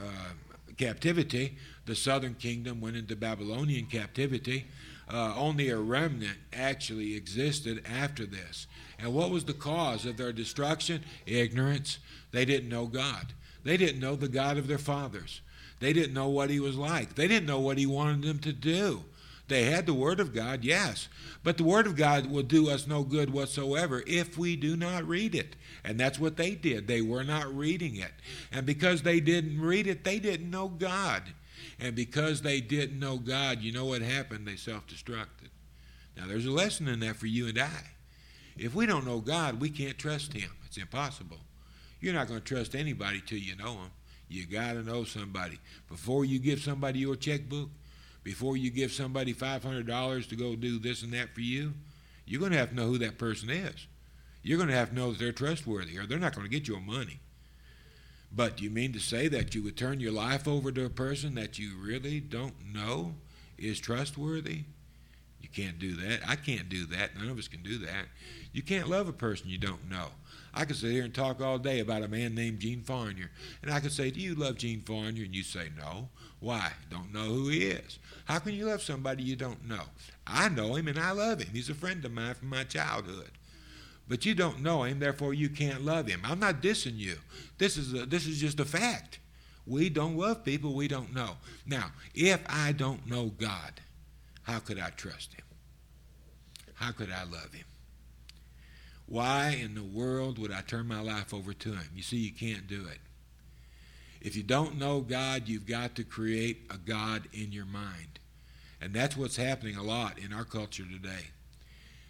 uh, 0.00 0.04
captivity. 0.78 1.56
The 1.86 1.94
southern 1.94 2.34
kingdom 2.34 2.80
went 2.80 2.96
into 2.96 3.14
Babylonian 3.14 3.86
captivity. 3.86 4.66
Uh, 5.06 5.34
only 5.36 5.68
a 5.68 5.78
remnant 5.78 6.38
actually 6.52 7.14
existed 7.14 7.84
after 7.86 8.24
this. 8.24 8.66
And 8.98 9.12
what 9.12 9.30
was 9.30 9.44
the 9.44 9.52
cause 9.52 10.06
of 10.06 10.16
their 10.16 10.32
destruction? 10.32 11.02
Ignorance. 11.26 11.98
They 12.32 12.46
didn't 12.46 12.70
know 12.70 12.86
God. 12.86 13.34
They 13.64 13.76
didn't 13.76 14.00
know 14.00 14.16
the 14.16 14.28
God 14.28 14.56
of 14.56 14.66
their 14.66 14.78
fathers. 14.78 15.42
They 15.80 15.92
didn't 15.92 16.14
know 16.14 16.28
what 16.28 16.48
He 16.48 16.60
was 16.60 16.76
like. 16.76 17.14
They 17.14 17.28
didn't 17.28 17.46
know 17.46 17.60
what 17.60 17.76
He 17.76 17.86
wanted 17.86 18.22
them 18.22 18.38
to 18.40 18.52
do. 18.52 19.04
They 19.46 19.64
had 19.64 19.84
the 19.84 19.94
Word 19.94 20.20
of 20.20 20.34
God, 20.34 20.64
yes, 20.64 21.08
but 21.42 21.58
the 21.58 21.64
Word 21.64 21.86
of 21.86 21.96
God 21.96 22.30
will 22.30 22.42
do 22.42 22.70
us 22.70 22.86
no 22.86 23.02
good 23.02 23.30
whatsoever 23.30 24.02
if 24.06 24.38
we 24.38 24.56
do 24.56 24.74
not 24.74 25.06
read 25.06 25.34
it. 25.34 25.54
And 25.84 26.00
that's 26.00 26.18
what 26.18 26.36
they 26.36 26.54
did. 26.54 26.86
They 26.86 27.02
were 27.02 27.24
not 27.24 27.54
reading 27.54 27.96
it. 27.96 28.12
And 28.50 28.64
because 28.64 29.02
they 29.02 29.20
didn't 29.20 29.60
read 29.60 29.86
it, 29.86 30.02
they 30.02 30.18
didn't 30.18 30.50
know 30.50 30.68
God. 30.68 31.22
And 31.78 31.94
because 31.94 32.40
they 32.40 32.60
didn't 32.60 32.98
know 32.98 33.18
God, 33.18 33.60
you 33.60 33.72
know 33.72 33.84
what 33.84 34.00
happened? 34.00 34.46
They 34.46 34.56
self 34.56 34.86
destructed. 34.86 35.50
Now, 36.16 36.26
there's 36.26 36.46
a 36.46 36.50
lesson 36.50 36.88
in 36.88 37.00
that 37.00 37.16
for 37.16 37.26
you 37.26 37.48
and 37.48 37.58
I. 37.58 37.90
If 38.56 38.74
we 38.74 38.86
don't 38.86 39.06
know 39.06 39.18
God, 39.18 39.60
we 39.60 39.68
can't 39.68 39.98
trust 39.98 40.32
Him. 40.32 40.50
It's 40.64 40.76
impossible. 40.76 41.38
You're 42.00 42.14
not 42.14 42.28
going 42.28 42.40
to 42.40 42.44
trust 42.44 42.74
anybody 42.74 43.22
till 43.24 43.38
you 43.38 43.56
know 43.56 43.72
Him. 43.72 43.90
You 44.28 44.46
got 44.46 44.72
to 44.74 44.82
know 44.82 45.04
somebody. 45.04 45.58
Before 45.88 46.24
you 46.24 46.38
give 46.38 46.60
somebody 46.60 47.00
your 47.00 47.16
checkbook, 47.16 47.68
before 48.24 48.56
you 48.56 48.70
give 48.70 48.90
somebody 48.90 49.32
$500 49.34 50.28
to 50.28 50.36
go 50.36 50.56
do 50.56 50.78
this 50.78 51.02
and 51.02 51.12
that 51.12 51.34
for 51.34 51.42
you, 51.42 51.74
you're 52.26 52.40
going 52.40 52.52
to 52.52 52.58
have 52.58 52.70
to 52.70 52.74
know 52.74 52.86
who 52.86 52.98
that 52.98 53.18
person 53.18 53.50
is. 53.50 53.86
You're 54.42 54.56
going 54.58 54.70
to 54.70 54.74
have 54.74 54.88
to 54.88 54.94
know 54.94 55.12
that 55.12 55.18
they're 55.18 55.32
trustworthy 55.32 55.98
or 55.98 56.06
they're 56.06 56.18
not 56.18 56.34
going 56.34 56.46
to 56.46 56.50
get 56.50 56.66
your 56.66 56.80
money. 56.80 57.20
But 58.34 58.60
you 58.60 58.70
mean 58.70 58.92
to 58.94 58.98
say 58.98 59.28
that 59.28 59.54
you 59.54 59.62
would 59.62 59.76
turn 59.76 60.00
your 60.00 60.12
life 60.12 60.48
over 60.48 60.72
to 60.72 60.86
a 60.86 60.90
person 60.90 61.34
that 61.36 61.58
you 61.58 61.72
really 61.80 62.18
don't 62.18 62.54
know 62.74 63.14
is 63.58 63.78
trustworthy? 63.78 64.64
You 65.44 65.50
can't 65.62 65.78
do 65.78 65.94
that. 65.96 66.20
I 66.26 66.36
can't 66.36 66.70
do 66.70 66.86
that. 66.86 67.14
None 67.18 67.28
of 67.28 67.38
us 67.38 67.48
can 67.48 67.62
do 67.62 67.76
that. 67.80 68.06
You 68.54 68.62
can't 68.62 68.88
love 68.88 69.08
a 69.08 69.12
person 69.12 69.50
you 69.50 69.58
don't 69.58 69.90
know. 69.90 70.06
I 70.54 70.64
could 70.64 70.76
sit 70.76 70.92
here 70.92 71.04
and 71.04 71.12
talk 71.12 71.42
all 71.42 71.58
day 71.58 71.80
about 71.80 72.02
a 72.02 72.08
man 72.08 72.34
named 72.34 72.60
Gene 72.60 72.80
Farnier. 72.80 73.30
And 73.60 73.70
I 73.70 73.80
could 73.80 73.92
say, 73.92 74.10
Do 74.10 74.20
you 74.20 74.34
love 74.34 74.56
Gene 74.56 74.80
Farnier? 74.80 75.26
And 75.26 75.34
you 75.34 75.42
say, 75.42 75.68
No. 75.76 76.08
Why? 76.40 76.72
Don't 76.88 77.12
know 77.12 77.24
who 77.24 77.48
he 77.48 77.64
is. 77.64 77.98
How 78.24 78.38
can 78.38 78.54
you 78.54 78.64
love 78.64 78.80
somebody 78.80 79.22
you 79.22 79.36
don't 79.36 79.68
know? 79.68 79.82
I 80.26 80.48
know 80.48 80.76
him 80.76 80.88
and 80.88 80.98
I 80.98 81.10
love 81.10 81.42
him. 81.42 81.52
He's 81.52 81.68
a 81.68 81.74
friend 81.74 82.02
of 82.06 82.12
mine 82.12 82.36
from 82.36 82.48
my 82.48 82.64
childhood. 82.64 83.32
But 84.08 84.24
you 84.24 84.34
don't 84.34 84.62
know 84.62 84.84
him, 84.84 84.98
therefore 84.98 85.34
you 85.34 85.50
can't 85.50 85.84
love 85.84 86.06
him. 86.06 86.22
I'm 86.24 86.40
not 86.40 86.62
dissing 86.62 86.96
you. 86.96 87.16
This 87.58 87.76
is, 87.76 87.92
a, 87.92 88.06
this 88.06 88.26
is 88.26 88.40
just 88.40 88.60
a 88.60 88.64
fact. 88.64 89.18
We 89.66 89.90
don't 89.90 90.16
love 90.16 90.42
people 90.42 90.72
we 90.72 90.88
don't 90.88 91.14
know. 91.14 91.32
Now, 91.66 91.92
if 92.14 92.40
I 92.48 92.72
don't 92.72 93.06
know 93.06 93.26
God, 93.26 93.80
how 94.44 94.60
could 94.60 94.78
I 94.78 94.90
trust 94.90 95.34
him? 95.34 95.44
How 96.74 96.92
could 96.92 97.10
I 97.10 97.24
love 97.24 97.52
him? 97.52 97.64
Why 99.06 99.58
in 99.60 99.74
the 99.74 99.82
world 99.82 100.38
would 100.38 100.52
I 100.52 100.62
turn 100.62 100.86
my 100.86 101.00
life 101.00 101.34
over 101.34 101.52
to 101.52 101.72
him? 101.72 101.88
You 101.94 102.02
see, 102.02 102.16
you 102.16 102.32
can't 102.32 102.66
do 102.66 102.86
it. 102.86 102.98
If 104.20 104.36
you 104.36 104.42
don't 104.42 104.78
know 104.78 105.00
God, 105.00 105.48
you've 105.48 105.66
got 105.66 105.96
to 105.96 106.04
create 106.04 106.66
a 106.70 106.78
God 106.78 107.24
in 107.32 107.52
your 107.52 107.66
mind. 107.66 108.18
And 108.80 108.94
that's 108.94 109.16
what's 109.16 109.36
happening 109.36 109.76
a 109.76 109.82
lot 109.82 110.18
in 110.18 110.32
our 110.32 110.44
culture 110.44 110.84
today. 110.90 111.26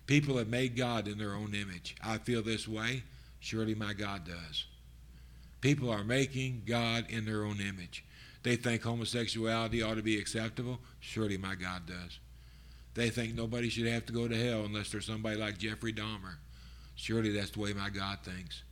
People 0.06 0.38
have 0.38 0.48
made 0.48 0.76
God 0.76 1.08
in 1.08 1.18
their 1.18 1.34
own 1.34 1.54
image. 1.54 1.96
I 2.04 2.18
feel 2.18 2.42
this 2.42 2.68
way. 2.68 3.02
Surely 3.40 3.74
my 3.74 3.92
God 3.92 4.26
does. 4.26 4.66
People 5.60 5.90
are 5.90 6.04
making 6.04 6.62
God 6.66 7.06
in 7.08 7.24
their 7.24 7.44
own 7.44 7.60
image. 7.60 8.04
They 8.44 8.56
think 8.56 8.82
homosexuality 8.82 9.82
ought 9.82 9.94
to 9.94 10.02
be 10.02 10.18
acceptable. 10.20 10.78
Surely 11.00 11.38
my 11.38 11.54
God 11.54 11.86
does. 11.86 12.18
They 12.92 13.08
think 13.08 13.34
nobody 13.34 13.70
should 13.70 13.86
have 13.86 14.04
to 14.06 14.12
go 14.12 14.28
to 14.28 14.36
hell 14.36 14.66
unless 14.66 14.92
there's 14.92 15.06
somebody 15.06 15.36
like 15.36 15.58
Jeffrey 15.58 15.94
Dahmer. 15.94 16.36
Surely 16.94 17.32
that's 17.32 17.50
the 17.50 17.60
way 17.60 17.72
my 17.72 17.88
God 17.88 18.18
thinks. 18.22 18.62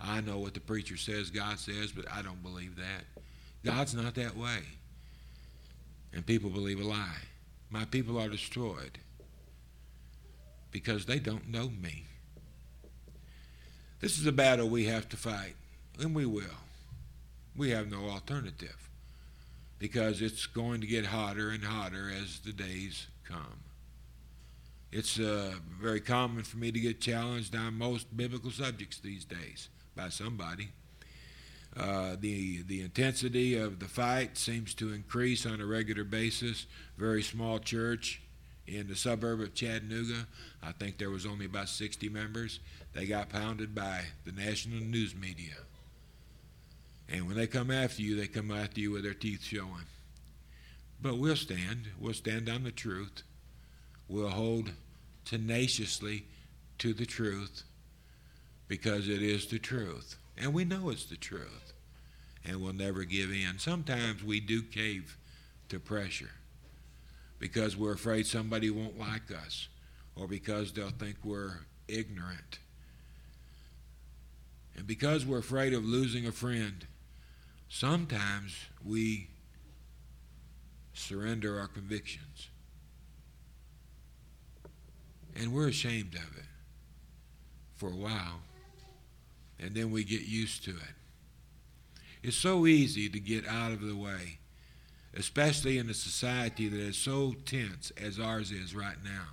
I 0.00 0.20
know 0.20 0.38
what 0.38 0.54
the 0.54 0.60
preacher 0.60 0.96
says 0.96 1.30
God 1.30 1.60
says, 1.60 1.92
but 1.92 2.04
I 2.12 2.20
don't 2.20 2.42
believe 2.42 2.76
that. 2.76 3.22
God's 3.64 3.94
not 3.94 4.16
that 4.16 4.36
way. 4.36 4.58
And 6.12 6.26
people 6.26 6.50
believe 6.50 6.80
a 6.80 6.84
lie. 6.84 7.22
My 7.70 7.84
people 7.84 8.18
are 8.18 8.28
destroyed 8.28 8.98
because 10.72 11.06
they 11.06 11.20
don't 11.20 11.48
know 11.48 11.70
me. 11.80 12.06
This 14.00 14.18
is 14.18 14.26
a 14.26 14.32
battle 14.32 14.68
we 14.68 14.86
have 14.86 15.08
to 15.10 15.16
fight, 15.16 15.54
and 16.00 16.12
we 16.12 16.26
will. 16.26 16.58
We 17.56 17.70
have 17.70 17.88
no 17.88 18.10
alternative 18.10 18.90
because 19.82 20.22
it's 20.22 20.46
going 20.46 20.80
to 20.80 20.86
get 20.86 21.06
hotter 21.06 21.50
and 21.50 21.64
hotter 21.64 22.08
as 22.08 22.38
the 22.38 22.52
days 22.52 23.08
come. 23.24 23.64
It's 24.92 25.18
uh, 25.18 25.54
very 25.80 25.98
common 25.98 26.44
for 26.44 26.56
me 26.56 26.70
to 26.70 26.78
get 26.78 27.00
challenged 27.00 27.56
on 27.56 27.78
most 27.78 28.16
biblical 28.16 28.52
subjects 28.52 29.00
these 29.00 29.24
days 29.24 29.70
by 29.96 30.08
somebody. 30.08 30.68
Uh, 31.76 32.14
the 32.20 32.62
the 32.62 32.82
intensity 32.82 33.56
of 33.56 33.80
the 33.80 33.88
fight 33.88 34.38
seems 34.38 34.72
to 34.74 34.92
increase 34.92 35.46
on 35.46 35.60
a 35.60 35.66
regular 35.66 36.04
basis. 36.04 36.66
Very 36.96 37.24
small 37.24 37.58
church 37.58 38.22
in 38.68 38.86
the 38.86 38.94
suburb 38.94 39.40
of 39.40 39.52
Chattanooga. 39.52 40.28
I 40.62 40.70
think 40.70 40.98
there 40.98 41.10
was 41.10 41.26
only 41.26 41.46
about 41.46 41.68
60 41.68 42.08
members. 42.08 42.60
They 42.92 43.06
got 43.06 43.30
pounded 43.30 43.74
by 43.74 44.02
the 44.24 44.30
national 44.30 44.78
news 44.78 45.12
media. 45.12 45.56
And 47.08 47.26
when 47.26 47.36
they 47.36 47.46
come 47.46 47.70
after 47.70 48.02
you, 48.02 48.16
they 48.16 48.26
come 48.26 48.50
after 48.50 48.80
you 48.80 48.90
with 48.92 49.02
their 49.02 49.14
teeth 49.14 49.42
showing. 49.42 49.86
But 51.00 51.18
we'll 51.18 51.36
stand. 51.36 51.88
We'll 51.98 52.14
stand 52.14 52.48
on 52.48 52.64
the 52.64 52.70
truth. 52.70 53.22
We'll 54.08 54.30
hold 54.30 54.70
tenaciously 55.24 56.24
to 56.78 56.92
the 56.92 57.06
truth 57.06 57.64
because 58.68 59.08
it 59.08 59.22
is 59.22 59.46
the 59.46 59.58
truth. 59.58 60.16
And 60.38 60.54
we 60.54 60.64
know 60.64 60.90
it's 60.90 61.06
the 61.06 61.16
truth. 61.16 61.72
And 62.44 62.60
we'll 62.60 62.72
never 62.72 63.04
give 63.04 63.30
in. 63.30 63.58
Sometimes 63.58 64.24
we 64.24 64.40
do 64.40 64.62
cave 64.62 65.16
to 65.68 65.78
pressure 65.78 66.30
because 67.38 67.76
we're 67.76 67.92
afraid 67.92 68.26
somebody 68.26 68.70
won't 68.70 68.98
like 68.98 69.30
us 69.30 69.68
or 70.16 70.26
because 70.26 70.72
they'll 70.72 70.90
think 70.90 71.16
we're 71.24 71.60
ignorant. 71.88 72.58
And 74.76 74.86
because 74.86 75.26
we're 75.26 75.38
afraid 75.38 75.74
of 75.74 75.84
losing 75.84 76.26
a 76.26 76.32
friend, 76.32 76.86
sometimes 77.72 78.54
we 78.84 79.28
surrender 80.92 81.58
our 81.58 81.68
convictions. 81.68 82.48
And 85.34 85.54
we're 85.54 85.68
ashamed 85.68 86.14
of 86.14 86.36
it 86.36 86.44
for 87.74 87.88
a 87.88 87.96
while 87.96 88.42
and 89.58 89.74
then 89.74 89.90
we 89.90 90.04
get 90.04 90.22
used 90.22 90.64
to 90.64 90.72
it. 90.72 90.94
It's 92.22 92.36
so 92.36 92.66
easy 92.66 93.08
to 93.08 93.18
get 93.18 93.46
out 93.48 93.72
of 93.72 93.80
the 93.80 93.96
way, 93.96 94.38
especially 95.14 95.78
in 95.78 95.88
a 95.88 95.94
society 95.94 96.68
that 96.68 96.78
is 96.78 96.96
so 96.96 97.34
tense 97.46 97.90
as 97.96 98.20
ours 98.20 98.50
is 98.50 98.74
right 98.74 99.02
now. 99.02 99.28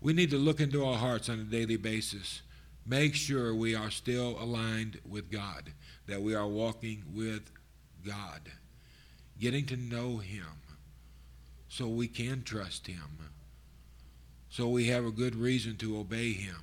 We 0.00 0.12
need 0.12 0.30
to 0.30 0.38
look 0.38 0.60
into 0.60 0.84
our 0.84 0.96
hearts 0.96 1.28
on 1.28 1.40
a 1.40 1.44
daily 1.44 1.76
basis. 1.76 2.42
Make 2.86 3.14
sure 3.14 3.54
we 3.54 3.74
are 3.74 3.90
still 3.90 4.40
aligned 4.40 5.00
with 5.08 5.30
God, 5.30 5.72
that 6.10 6.22
we 6.22 6.34
are 6.34 6.46
walking 6.46 7.04
with 7.14 7.52
God, 8.04 8.40
getting 9.40 9.64
to 9.66 9.76
know 9.76 10.18
Him. 10.18 10.44
so 11.68 11.86
we 11.86 12.08
can 12.08 12.42
trust 12.42 12.88
Him, 12.88 13.30
so 14.48 14.68
we 14.68 14.88
have 14.88 15.06
a 15.06 15.12
good 15.12 15.36
reason 15.36 15.76
to 15.76 15.96
obey 15.96 16.32
Him, 16.32 16.56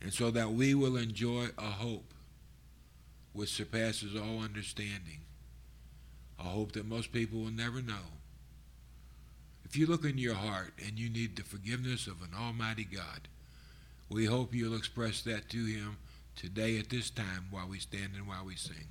and 0.00 0.14
so 0.14 0.30
that 0.30 0.52
we 0.52 0.74
will 0.74 0.96
enjoy 0.96 1.48
a 1.58 1.62
hope 1.66 2.14
which 3.34 3.52
surpasses 3.52 4.16
all 4.16 4.40
understanding, 4.40 5.20
a 6.40 6.44
hope 6.44 6.72
that 6.72 6.86
most 6.86 7.12
people 7.12 7.40
will 7.40 7.50
never 7.50 7.82
know. 7.82 8.16
If 9.66 9.76
you 9.76 9.86
look 9.86 10.06
in 10.06 10.16
your 10.16 10.36
heart 10.36 10.72
and 10.86 10.98
you 10.98 11.10
need 11.10 11.36
the 11.36 11.42
forgiveness 11.42 12.06
of 12.06 12.22
an 12.22 12.30
Almighty 12.34 12.84
God, 12.84 13.28
we 14.08 14.24
hope 14.24 14.54
you'll 14.54 14.74
express 14.74 15.20
that 15.22 15.50
to 15.50 15.66
Him 15.66 15.98
today 16.38 16.78
at 16.78 16.88
this 16.88 17.10
time 17.10 17.46
while 17.50 17.66
we 17.68 17.80
stand 17.80 18.14
and 18.16 18.28
while 18.28 18.44
we 18.44 18.54
sing. 18.54 18.86